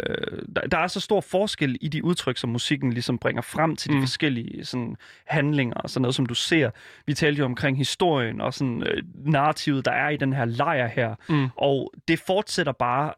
der, 0.56 0.62
der 0.62 0.78
er 0.78 0.88
så 0.88 1.00
stor 1.00 1.22
forskel 1.22 1.78
i 1.82 1.88
de 1.88 2.04
udtryk, 2.04 2.38
som 2.38 2.50
musikken 2.50 2.94
ligesom 2.94 3.18
bringer 3.18 3.42
frem 3.42 3.76
til 3.76 3.90
de 3.92 3.96
Mm. 3.96 4.02
forskellige 4.02 4.66
sådan, 4.66 4.96
handlinger 5.26 5.76
og 5.76 5.90
sådan 5.90 6.02
noget, 6.02 6.16
som 6.16 6.26
du 6.26 6.34
ser. 6.36 6.70
Vi 7.06 7.14
talte 7.14 7.40
jo 7.40 7.46
omkring 7.46 7.78
historien 7.78 8.42
og 8.42 8.54
sådan, 8.54 8.84
øh, 8.84 9.04
narrativet, 9.16 9.86
der 9.86 9.92
er 9.92 10.10
i 10.10 10.18
den 10.18 10.34
her 10.34 10.46
lejr 10.46 10.88
her. 10.88 11.16
Mm. 11.30 11.48
Og 11.56 11.94
det 12.08 12.20
fortsætter 12.20 12.72
bare 12.72 13.14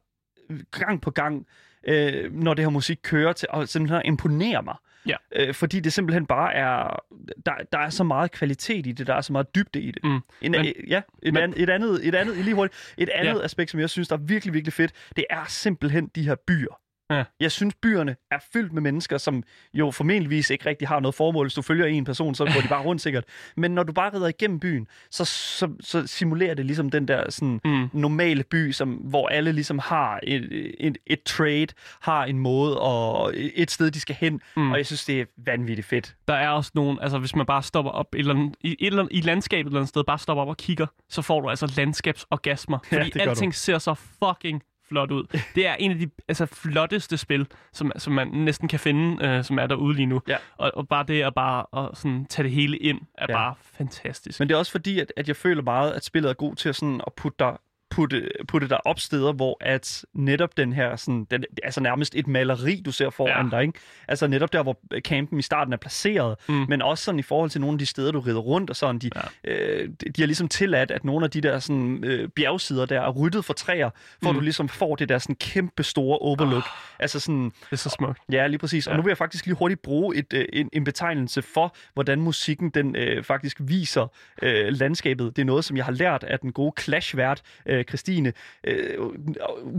gang 0.72 1.02
på 1.02 1.12
gang, 1.12 1.46
øh, 1.88 2.34
når 2.34 2.54
det 2.54 2.66
her 2.66 2.70
musik 2.70 3.00
kører 3.04 3.34
til 3.34 3.48
at 3.54 3.70
simpelthen 3.70 4.02
imponere 4.06 4.62
mig. 4.64 4.76
Ja. 5.08 5.16
Øh, 5.36 5.54
fordi 5.54 5.80
det 5.80 5.93
simpelthen 5.93 6.26
bare 6.26 6.54
er... 6.54 7.04
Der, 7.45 7.52
der 7.72 7.78
er 7.80 7.89
så 7.89 8.04
meget 8.04 8.32
kvalitet 8.32 8.88
i 8.88 8.91
det, 8.91 9.08
der 9.08 9.14
er 9.14 9.22
så 9.22 9.34
meget 9.34 9.56
dybde 9.56 9.82
i 9.82 9.91
det. 9.91 10.04
Mm. 10.04 10.20
En, 10.41 10.52
Men- 10.52 10.74
ja, 10.88 11.02
et, 11.24 11.34
men- 11.34 11.43
an, 11.43 11.54
et 11.58 11.70
andet, 11.70 12.08
et 12.08 12.16
andet, 12.16 12.38
lige 12.38 12.56
hurtigt, 12.56 12.93
et 12.97 13.10
andet 13.10 13.39
Ja. 13.39 13.43
aspekt, 13.43 13.72
som 13.72 13.80
jeg 13.80 13.89
synes, 13.89 14.08
der 14.08 14.16
er 14.16 14.20
virkelig, 14.22 14.54
virkelig 14.54 14.74
fedt, 14.74 14.91
det 15.16 15.26
er 15.30 15.45
simpelthen 15.47 16.08
de 16.16 16.24
her 16.24 16.36
byer. 16.47 16.80
Ja. 17.10 17.24
Jeg 17.39 17.51
synes, 17.51 17.76
byerne 17.82 18.16
er 18.32 18.38
fyldt 18.53 18.74
med 18.74 18.82
mennesker, 18.82 19.18
som 19.18 19.43
jo 19.74 19.91
formentligvis 19.91 20.49
ikke 20.49 20.66
rigtig 20.66 20.88
har 20.88 20.99
noget 20.99 21.16
formål. 21.16 21.45
Hvis 21.45 21.53
du 21.53 21.62
følger 21.62 21.86
en 21.86 22.05
person, 22.05 22.36
så 22.36 22.45
går 22.45 22.62
de 22.62 22.68
bare 22.68 22.84
rundt 22.84 23.01
sikkert. 23.01 23.24
Men 23.57 23.72
når 23.72 23.84
du 23.84 23.93
bare 23.93 24.14
rider 24.14 24.28
igennem 24.28 24.60
byen, 24.60 24.88
så, 25.12 25.26
så, 25.26 25.70
så 25.80 26.07
simulerer 26.07 26.53
det 26.53 26.66
ligesom 26.66 26.89
den 26.89 27.07
der 27.07 27.32
sådan, 27.32 27.60
Mm. 27.66 27.89
normale 27.93 28.43
by, 28.43 28.72
som, 28.72 28.89
hvor 28.93 29.28
alle 29.28 29.51
ligesom 29.51 29.80
har 29.80 30.20
et, 30.24 30.74
et, 30.80 30.97
et 31.07 31.24
trade, 31.24 31.68
har 32.01 32.26
en 32.26 32.39
måde 32.39 32.80
og 32.80 33.34
et 33.36 33.72
sted, 33.72 33.91
de 33.91 33.99
skal 33.99 34.16
hen. 34.16 34.41
Mm. 34.55 34.72
Og 34.72 34.78
jeg 34.78 34.86
synes, 34.86 35.05
det 35.05 35.22
er 35.22 35.26
vanvittigt 35.38 35.88
fedt. 35.88 36.16
Der 36.28 36.34
er 36.34 36.49
også 36.49 36.72
nogen, 36.76 36.97
altså 37.01 37.18
hvis 37.20 37.36
man 37.36 37.45
bare 37.45 37.64
stopper 37.64 37.91
op 37.91 38.16
et 38.16 38.20
eller 38.20 38.34
andet, 38.34 38.55
i, 38.62 38.72
et 38.80 38.88
eller 38.88 38.99
andet, 39.03 39.18
i 39.18 39.22
landskabet 39.22 39.62
et 39.62 39.66
eller 39.68 39.80
andet 39.80 39.89
sted, 39.89 40.03
bare 40.03 40.20
stopper 40.20 40.41
op 40.41 40.47
og 40.49 40.57
kigger, 40.57 40.88
så 41.10 41.22
får 41.22 41.41
du 41.41 41.49
altså 41.49 41.74
landskabsorgasmer. 41.78 42.78
Ja, 42.91 42.97
Fordi 42.97 43.10
gør 43.10 43.22
alting 43.30 43.55
ser 43.55 43.78
så 43.78 43.93
fucking 43.93 44.62
flot 44.90 45.12
ud. 45.12 45.24
Det 45.56 45.68
er 45.68 45.76
en 45.76 45.92
af 45.92 45.98
de 45.98 46.10
altså, 46.28 46.46
flotteste 46.46 47.18
spil, 47.18 47.48
som, 47.74 47.92
som 47.98 48.14
man 48.14 48.28
næsten 48.28 48.68
kan 48.68 48.80
finde, 48.80 49.26
øh, 49.28 49.44
som 49.44 49.60
er 49.60 49.68
derude 49.68 49.96
lige 49.96 50.06
nu. 50.06 50.22
Ja. 50.28 50.38
Og, 50.58 50.72
og 50.74 50.88
bare 50.88 51.04
det 51.08 51.22
at 51.22 51.34
bare 51.36 51.86
at 51.86 51.98
sådan, 51.98 52.26
tage 52.26 52.44
det 52.44 52.52
hele 52.52 52.78
ind, 52.78 53.02
er 53.18 53.26
Ja. 53.30 53.34
bare 53.34 53.54
fantastisk. 53.78 54.40
Men 54.40 54.50
det 54.50 54.56
er 54.56 54.60
også 54.60 54.72
fordi, 54.72 55.00
at, 55.00 55.14
at 55.18 55.28
jeg 55.28 55.36
føler 55.36 55.62
meget, 55.62 55.92
at 55.92 56.06
spillet 56.06 56.30
er 56.30 56.34
god 56.34 56.56
til 56.56 56.70
at, 56.70 56.76
sådan, 56.76 57.02
at 57.08 57.14
putte 57.14 57.36
dig 57.40 57.58
putte, 58.00 58.30
putte 58.47 58.70
dig 58.70 58.88
op 58.88 59.00
steder, 59.00 59.34
hvor 59.34 59.58
at 59.62 60.06
netop 60.14 60.58
den 60.58 60.74
her, 60.74 60.95
sådan, 60.95 61.28
den, 61.32 61.43
altså 61.64 61.82
nærmest 61.82 62.16
et 62.16 62.28
maleri, 62.28 62.82
du 62.86 62.91
ser 62.91 63.10
foran 63.10 63.50
Ja. 63.52 63.58
dig, 63.58 63.62
ikke? 63.62 63.80
Altså 64.08 64.28
netop 64.28 64.54
der, 64.54 64.64
hvor 64.64 64.80
campen 65.00 65.39
i 65.39 65.41
starten 65.41 65.74
er 65.74 65.78
placeret, 65.78 66.36
Mm. 66.50 66.66
men 66.70 66.82
også 66.82 67.04
sådan 67.04 67.20
i 67.20 67.22
forhold 67.22 67.50
til 67.50 67.62
nogle 67.62 67.76
af 67.76 67.80
de 67.80 67.86
steder, 67.86 68.12
du 68.12 68.20
rider 68.20 68.39
rundt, 68.39 68.70
og 68.70 68.76
sådan, 68.76 69.00
de, 69.00 69.10
Ja. 69.45 69.52
øh, 69.52 69.89
de 70.16 70.22
har 70.22 70.26
ligesom 70.26 70.47
tilladt, 70.47 70.91
at 70.91 71.06
nogle 71.06 71.26
af 71.26 71.32
de 71.32 71.41
der 71.41 71.60
sådan, 71.60 72.04
øh, 72.04 72.30
bjergsider 72.30 72.86
der 72.86 73.02
er 73.02 73.10
ryddet 73.10 73.45
for 73.45 73.54
træer, 73.54 73.89
hvor 74.20 74.32
Mm. 74.32 74.38
du 74.38 74.41
ligesom 74.43 74.68
får 74.70 74.95
det 74.95 75.10
der 75.10 75.18
sådan 75.18 75.36
kæmpe 75.36 75.84
store 75.84 76.18
overlook. 76.20 76.64
Oh. 76.64 77.00
Altså 77.00 77.20
sådan, 77.20 77.43
Det 77.45 77.54
er 77.72 77.76
så 77.76 77.89
smukt. 77.89 78.20
Ja, 78.32 78.47
lige 78.47 78.60
præcis. 78.60 78.88
Og 78.88 78.91
Ja. 78.93 78.97
nu 78.97 79.04
vil 79.04 79.10
jeg 79.10 79.18
faktisk 79.18 79.45
lige 79.45 79.56
hurtigt 79.56 79.82
bruge 79.82 80.16
et, 80.16 80.34
øh, 80.34 80.45
en, 80.54 80.70
en 80.74 80.84
betegnelse 80.84 81.41
for, 81.41 81.76
hvordan 81.93 82.22
musikken 82.22 82.70
den 82.70 82.95
øh, 82.95 83.24
faktisk 83.24 83.58
viser 83.60 84.08
øh, 84.41 84.68
landskabet. 84.74 85.36
Det 85.36 85.41
er 85.41 85.45
noget, 85.45 85.66
som 85.66 85.78
jeg 85.78 85.86
har 85.86 85.91
lært 85.91 86.24
af 86.24 86.39
den 86.39 86.52
gode 86.52 86.74
Clash-vært, 86.82 87.41
øh, 87.66 87.86
Christine. 87.90 88.34
Øh, 88.64 88.98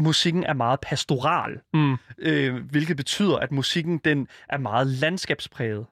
musikken 0.00 0.44
er 0.44 0.52
meget 0.54 0.80
pastoral, 0.80 1.60
Mm. 1.74 1.96
øh, 2.18 2.54
hvilket 2.70 2.96
betyder, 2.96 3.36
at 3.36 3.52
musikken 3.52 3.98
den 3.98 4.28
er 4.48 4.58
meget 4.58 4.86
landskabspræget. 4.86 5.86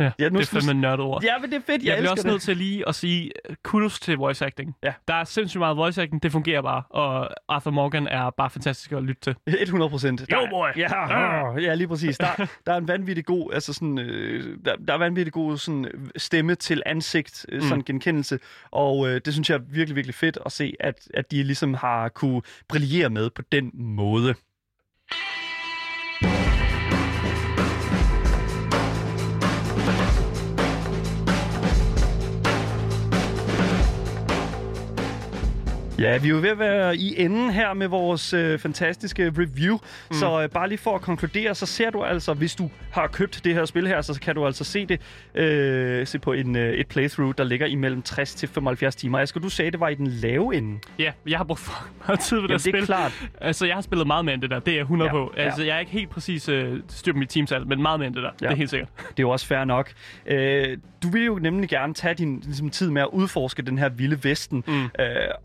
Ja, 0.00 0.10
Ja, 0.18 0.28
nu 0.28 0.38
det 0.38 0.52
er 0.54 0.60
fandme 0.60 0.80
nørdet 0.80 1.00
ord. 1.06 1.24
Ja, 1.24 1.38
men 1.38 1.50
det 1.50 1.56
er 1.56 1.60
fedt. 1.66 1.82
Jeg, 1.82 1.88
Jeg, 1.90 1.96
bliver 1.98 2.10
også 2.10 2.22
det. 2.22 2.30
nødt 2.32 2.42
til 2.42 2.56
lige 2.56 2.88
at 2.88 2.94
sige 2.94 3.30
uh, 3.50 3.54
kudos 3.62 4.00
til 4.00 4.16
voice 4.16 4.46
acting. 4.46 4.74
Ja. 4.82 4.92
Der 5.08 5.14
er 5.14 5.24
sindssygt 5.24 5.58
meget 5.58 5.76
voice 5.76 6.02
acting, 6.02 6.22
det 6.22 6.32
fungerer 6.32 6.62
bare, 6.62 6.82
og 6.90 7.30
Arthur 7.48 7.70
Morgan 7.70 8.06
er 8.06 8.30
bare 8.30 8.50
fantastisk 8.50 8.92
at 8.92 9.02
lytte 9.02 9.20
til. 9.20 9.36
100 9.46 9.90
procent. 9.90 10.24
Jo, 10.32 10.46
boy. 10.50 10.68
Ja, 10.76 11.58
ja, 11.60 11.74
lige 11.74 11.88
præcis. 11.88 12.18
Der, 12.18 12.26
der 12.66 12.72
er 12.72 12.76
en 12.76 12.88
vanvittig 12.88 13.24
god, 13.24 13.52
altså 13.52 13.72
sådan, 13.72 13.98
øh, 13.98 14.56
der, 14.64 14.76
der 14.76 14.94
er 14.94 14.98
vanvittig 14.98 15.32
god 15.32 15.56
sådan, 15.56 15.84
øh, 15.84 15.90
stemme 16.16 16.54
til 16.54 16.82
ansigt, 16.86 17.46
øh, 17.48 17.62
sådan 17.62 17.78
Mm. 17.78 17.84
genkendelse, 17.84 18.38
og 18.70 19.08
øh, 19.08 19.20
det 19.24 19.32
synes 19.32 19.50
jeg 19.50 19.56
er 19.56 19.62
virkelig, 19.70 19.96
virkelig 19.96 20.14
fedt 20.14 20.38
at 20.46 20.52
se, 20.52 20.74
at, 20.80 21.08
at 21.14 21.30
de 21.30 21.42
ligesom 21.42 21.74
har 21.74 22.08
kunne 22.08 22.42
brillere 22.68 23.10
med 23.10 23.30
på 23.30 23.42
den 23.52 23.70
måde. 23.74 24.34
Ja, 35.98 36.18
vi 36.18 36.28
er 36.28 36.32
jo 36.32 36.36
ved 36.40 36.48
at 36.48 36.58
være 36.58 36.96
i 36.96 37.14
enden 37.24 37.50
her 37.50 37.74
med 37.74 37.86
vores 37.88 38.32
øh, 38.32 38.58
fantastiske 38.58 39.32
review. 39.38 39.74
Mm. 40.10 40.14
Så 40.14 40.42
øh, 40.42 40.48
bare 40.48 40.68
lige 40.68 40.78
for 40.78 40.94
at 40.94 41.00
konkludere, 41.00 41.54
så 41.54 41.66
ser 41.66 41.90
du 41.90 42.02
altså, 42.04 42.34
hvis 42.34 42.54
du 42.54 42.70
har 42.92 43.06
købt 43.06 43.40
det 43.44 43.54
her 43.54 43.64
spil 43.64 43.86
her, 43.88 44.00
så 44.02 44.20
kan 44.20 44.34
du 44.34 44.46
altså 44.46 44.64
se 44.64 44.86
det 44.86 45.00
øh, 45.34 46.06
se 46.06 46.18
på 46.18 46.32
en, 46.32 46.56
øh, 46.56 46.72
et 46.72 46.86
playthrough, 46.86 47.32
der 47.38 47.44
ligger 47.44 47.66
imellem 47.66 48.02
60 48.02 48.34
til 48.34 48.48
75 48.48 48.96
timer. 48.96 49.18
Asger, 49.18 49.40
du 49.40 49.48
sagde, 49.48 49.70
det 49.70 49.80
var 49.80 49.88
i 49.88 49.94
den 49.94 50.06
lave 50.06 50.54
ende. 50.56 50.78
Ja, 50.98 51.12
jeg 51.26 51.38
har 51.38 51.44
brugt 51.44 51.60
for 51.60 51.86
meget 52.06 52.20
tid 52.20 52.36
ved 52.36 52.42
Jamen, 52.48 52.58
det 52.58 52.64
det 52.64 52.70
er 52.74 52.78
spil. 52.78 52.86
klart. 52.86 53.12
Altså, 53.40 53.66
jeg 53.66 53.74
har 53.74 53.82
spillet 53.82 54.06
meget 54.06 54.24
mere 54.24 54.34
end 54.34 54.42
det 54.42 54.50
der. 54.50 54.58
Det 54.58 54.70
er 54.72 54.76
jeg 54.76 54.82
100 54.82 55.08
Ja, 55.08 55.12
på. 55.12 55.32
Altså, 55.36 55.62
jeg 55.64 55.76
er 55.76 55.80
ikke 55.80 55.92
helt 55.92 56.10
præcis 56.10 56.48
øh, 56.48 56.80
styr 56.88 57.12
på 57.12 57.18
mit 57.18 57.28
teamsal, 57.28 57.66
men 57.66 57.82
meget 57.82 58.00
mere 58.00 58.06
end 58.06 58.14
det 58.14 58.22
der. 58.22 58.30
Ja. 58.40 58.46
Det 58.46 58.52
er 58.52 58.56
helt 58.56 58.70
sikkert. 58.70 58.88
Det 58.98 59.18
er 59.18 59.22
jo 59.22 59.30
også 59.30 59.46
fair 59.46 59.64
nok. 59.64 59.92
Øh, 60.26 60.78
du 61.02 61.08
vil 61.10 61.24
jo 61.24 61.38
nemlig 61.42 61.68
gerne 61.68 61.94
tage 61.94 62.14
din 62.14 62.40
ligesom, 62.44 62.70
tid 62.70 62.90
med 62.90 63.02
at 63.02 63.08
udforske 63.12 63.62
den 63.62 63.78
her 63.78 63.88
vilde 63.88 64.24
vesten. 64.24 64.64
Mm. 64.66 64.84
Øh, 64.84 64.88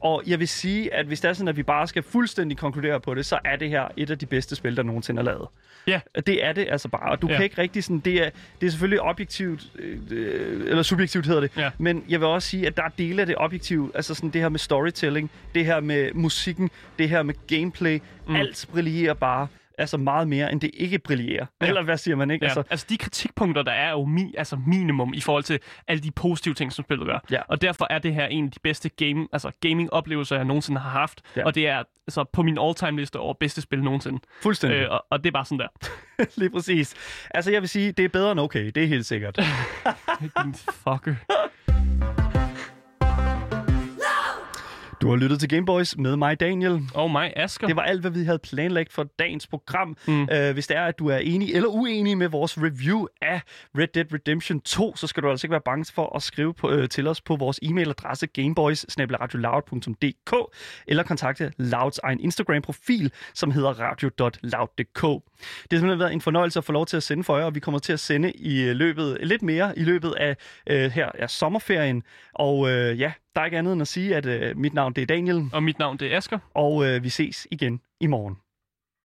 og 0.02 0.24
jeg 0.28 0.40
vil 0.44 0.48
sige, 0.48 0.94
at 0.94 1.06
hvis 1.06 1.22
det 1.22 1.30
er 1.30 1.34
sådan, 1.34 1.48
at 1.48 1.58
vi 1.58 1.64
bare 1.64 1.88
skal 1.88 2.04
fuldstændig 2.04 2.58
konkludere 2.58 3.00
på 3.00 3.14
det, 3.14 3.26
så 3.26 3.40
er 3.46 3.56
det 3.56 3.70
her 3.70 3.88
et 3.98 4.10
af 4.12 4.20
de 4.20 4.26
bedste 4.26 4.56
spil, 4.56 4.78
der 4.78 4.84
nogensinde 4.84 5.20
er 5.20 5.24
lavet. 5.26 5.48
Ja. 5.88 6.00
Det 6.28 6.46
er 6.46 6.54
det 6.54 6.68
altså 6.70 6.88
bare. 6.88 7.12
Og 7.12 7.22
du 7.22 7.28
Ja. 7.28 7.36
kan 7.36 7.44
ikke 7.44 7.62
rigtig 7.62 7.84
sådan... 7.84 8.00
Det 8.00 8.14
er, 8.26 8.30
det 8.62 8.68
er 8.68 8.72
selvfølgelig 8.72 9.02
objektivt, 9.02 9.64
øh, 9.80 10.62
eller 10.68 10.84
subjektivt 10.84 11.26
hedder 11.26 11.42
det. 11.42 11.52
Ja. 11.58 11.70
Men 11.78 12.06
jeg 12.10 12.20
vil 12.20 12.28
også 12.28 12.50
sige, 12.50 12.68
at 12.68 12.78
der 12.78 12.84
er 12.84 12.90
dele 12.98 13.22
af 13.22 13.26
det 13.28 13.36
objektive. 13.38 13.92
Altså 13.96 14.14
sådan 14.16 14.30
det 14.30 14.42
her 14.42 14.50
med 14.50 14.60
storytelling, 14.60 15.32
det 15.56 15.66
her 15.66 15.80
med 15.80 16.14
musikken, 16.14 16.70
det 17.00 17.10
her 17.10 17.24
med 17.24 17.34
gameplay. 17.48 18.00
Mm. 18.28 18.36
Alt 18.36 18.66
brillerer 18.72 19.14
bare 19.14 19.48
altså 19.78 19.98
meget 19.98 20.28
mere, 20.28 20.52
end 20.52 20.62
det 20.62 20.72
ikke 20.74 21.00
brillerer. 21.00 21.46
Ja. 21.62 21.68
Eller 21.68 21.84
hvad 21.84 21.98
siger 21.98 22.16
man, 22.16 22.32
ikke? 22.32 22.46
Ja. 22.46 22.50
Altså, 22.50 22.64
Altså, 22.70 22.86
de 22.90 22.98
kritikpunkter, 22.98 23.62
der 23.64 23.72
er 23.72 23.92
jo 23.92 24.06
mi, 24.06 24.34
altså 24.38 24.56
minimum 24.68 25.14
i 25.14 25.20
forhold 25.22 25.44
til 25.44 25.60
alle 25.88 26.04
de 26.04 26.12
positive 26.12 26.54
ting, 26.54 26.74
som 26.74 26.86
spillet 26.86 27.08
gør. 27.08 27.20
Ja. 27.32 27.42
Og 27.48 27.62
derfor 27.62 27.88
er 27.90 28.00
det 28.00 28.14
her 28.14 28.26
en 28.26 28.46
af 28.46 28.52
de 28.52 28.60
bedste 28.60 28.90
game, 28.90 29.28
altså 29.34 29.52
gaming-oplevelser, 29.62 30.36
jeg 30.36 30.46
nogensinde 30.46 30.80
har 30.82 30.90
haft. 30.90 31.22
Ja. 31.36 31.46
Og 31.46 31.56
det 31.56 31.68
er 31.68 31.84
altså, 32.08 32.24
på 32.34 32.42
min 32.44 32.58
all-time 32.62 33.00
liste 33.00 33.20
over 33.20 33.34
bedste 33.34 33.62
spil 33.62 33.84
nogensinde. 33.84 34.20
fuldstændig. 34.42 34.78
Øh, 34.80 34.92
og, 34.92 35.06
og 35.10 35.24
det 35.24 35.30
er 35.30 35.34
bare 35.34 35.46
sådan 35.46 35.60
der. 35.60 35.68
Lige 36.40 36.50
præcis. 36.50 36.96
Altså, 37.32 37.52
jeg 37.52 37.62
vil 37.62 37.70
sige, 37.70 37.92
det 37.92 38.06
er 38.06 38.10
bedre 38.10 38.32
end 38.32 38.40
okay. 38.40 38.66
Det 38.76 38.84
er 38.84 38.88
helt 38.88 39.06
sikkert. 39.06 39.36
Din 40.44 40.54
fucker. 40.54 41.16
Du 45.04 45.10
har 45.10 45.16
lyttet 45.16 45.40
til 45.40 45.50
Gameboys 45.50 45.98
med 45.98 46.16
mig, 46.16 46.40
Daniel. 46.40 46.82
Og 46.94 47.12
mig, 47.12 47.34
Asger. 47.36 47.68
Det 47.68 47.76
var 47.76 47.82
alt, 47.82 48.02
hvad 48.02 48.12
vi 48.12 48.24
havde 48.24 48.40
planlagt 48.40 48.94
for 48.94 49.04
dagens 49.20 49.48
program. 49.48 49.98
Mm. 50.08 50.22
Uh, 50.22 50.52
hvis 50.54 50.68
det 50.68 50.78
er, 50.78 50.86
at 50.86 51.00
du 51.00 51.08
er 51.08 51.18
enig 51.18 51.54
eller 51.54 51.70
uenig 51.70 52.18
med 52.18 52.28
vores 52.28 52.58
review 52.58 53.06
af 53.22 53.42
Red 53.78 53.88
Dead 53.88 54.14
Redemption 54.14 54.62
2, 54.62 54.96
så 54.96 55.08
skal 55.08 55.24
du 55.24 55.30
altså 55.30 55.48
ikke 55.48 55.52
være 55.52 55.62
bange 55.66 55.94
for 55.96 56.16
at 56.16 56.24
skrive 56.24 56.54
på, 56.54 56.68
uh, 56.68 56.88
til 56.88 57.08
os 57.08 57.22
på 57.22 57.36
vores 57.36 57.60
e-mailadresse 57.64 58.26
gameboys 58.26 58.86
eller 60.88 61.04
kontakte 61.04 61.52
Louds 61.58 62.00
egen 62.00 62.20
Instagram-profil, 62.20 63.12
som 63.34 63.52
hedder 63.52 63.70
radio.loud.dk. 63.70 65.02
Det 65.02 65.72
har 65.72 65.78
simpelthen 65.78 66.00
været 66.00 66.14
en 66.14 66.22
fornøjelse 66.22 66.60
at 66.60 66.66
få 66.66 66.72
lov 66.72 66.86
til 66.86 66.98
at 66.98 67.04
sende 67.04 67.24
for 67.24 67.38
jer, 67.38 67.46
og 67.46 67.56
vi 67.56 67.60
kommer 67.60 67.80
til 67.80 67.94
at 67.94 68.00
sende 68.00 68.32
i 68.32 68.64
øh, 68.64 68.76
løbet 68.76 69.18
lidt 69.22 69.42
mere 69.42 69.80
i 69.80 69.84
løbet 69.84 70.14
af 70.18 70.36
uh, 70.72 70.76
her 70.76 71.10
af 71.14 71.30
sommerferien. 71.30 72.04
Og 72.34 72.60
uh, 72.60 72.70
ja, 72.70 73.12
der 73.36 73.42
er 73.42 73.46
ikke 73.46 73.58
andet 73.58 73.74
end 73.74 73.82
at 73.82 73.88
sige, 73.88 74.16
at 74.16 74.26
uh, 74.26 74.58
mit 74.58 74.74
navn 74.74 74.94
det 74.94 75.02
er 75.02 75.06
Daniel, 75.06 75.50
Og 75.54 75.64
mit 75.64 75.80
navn, 75.80 75.98
det 75.98 76.14
er 76.14 76.18
Asger. 76.18 76.40
og 76.54 76.74
uh, 76.76 77.04
vi 77.04 77.10
ses 77.10 77.48
igen 77.52 77.82
i 78.00 78.08
morgen. 78.08 78.36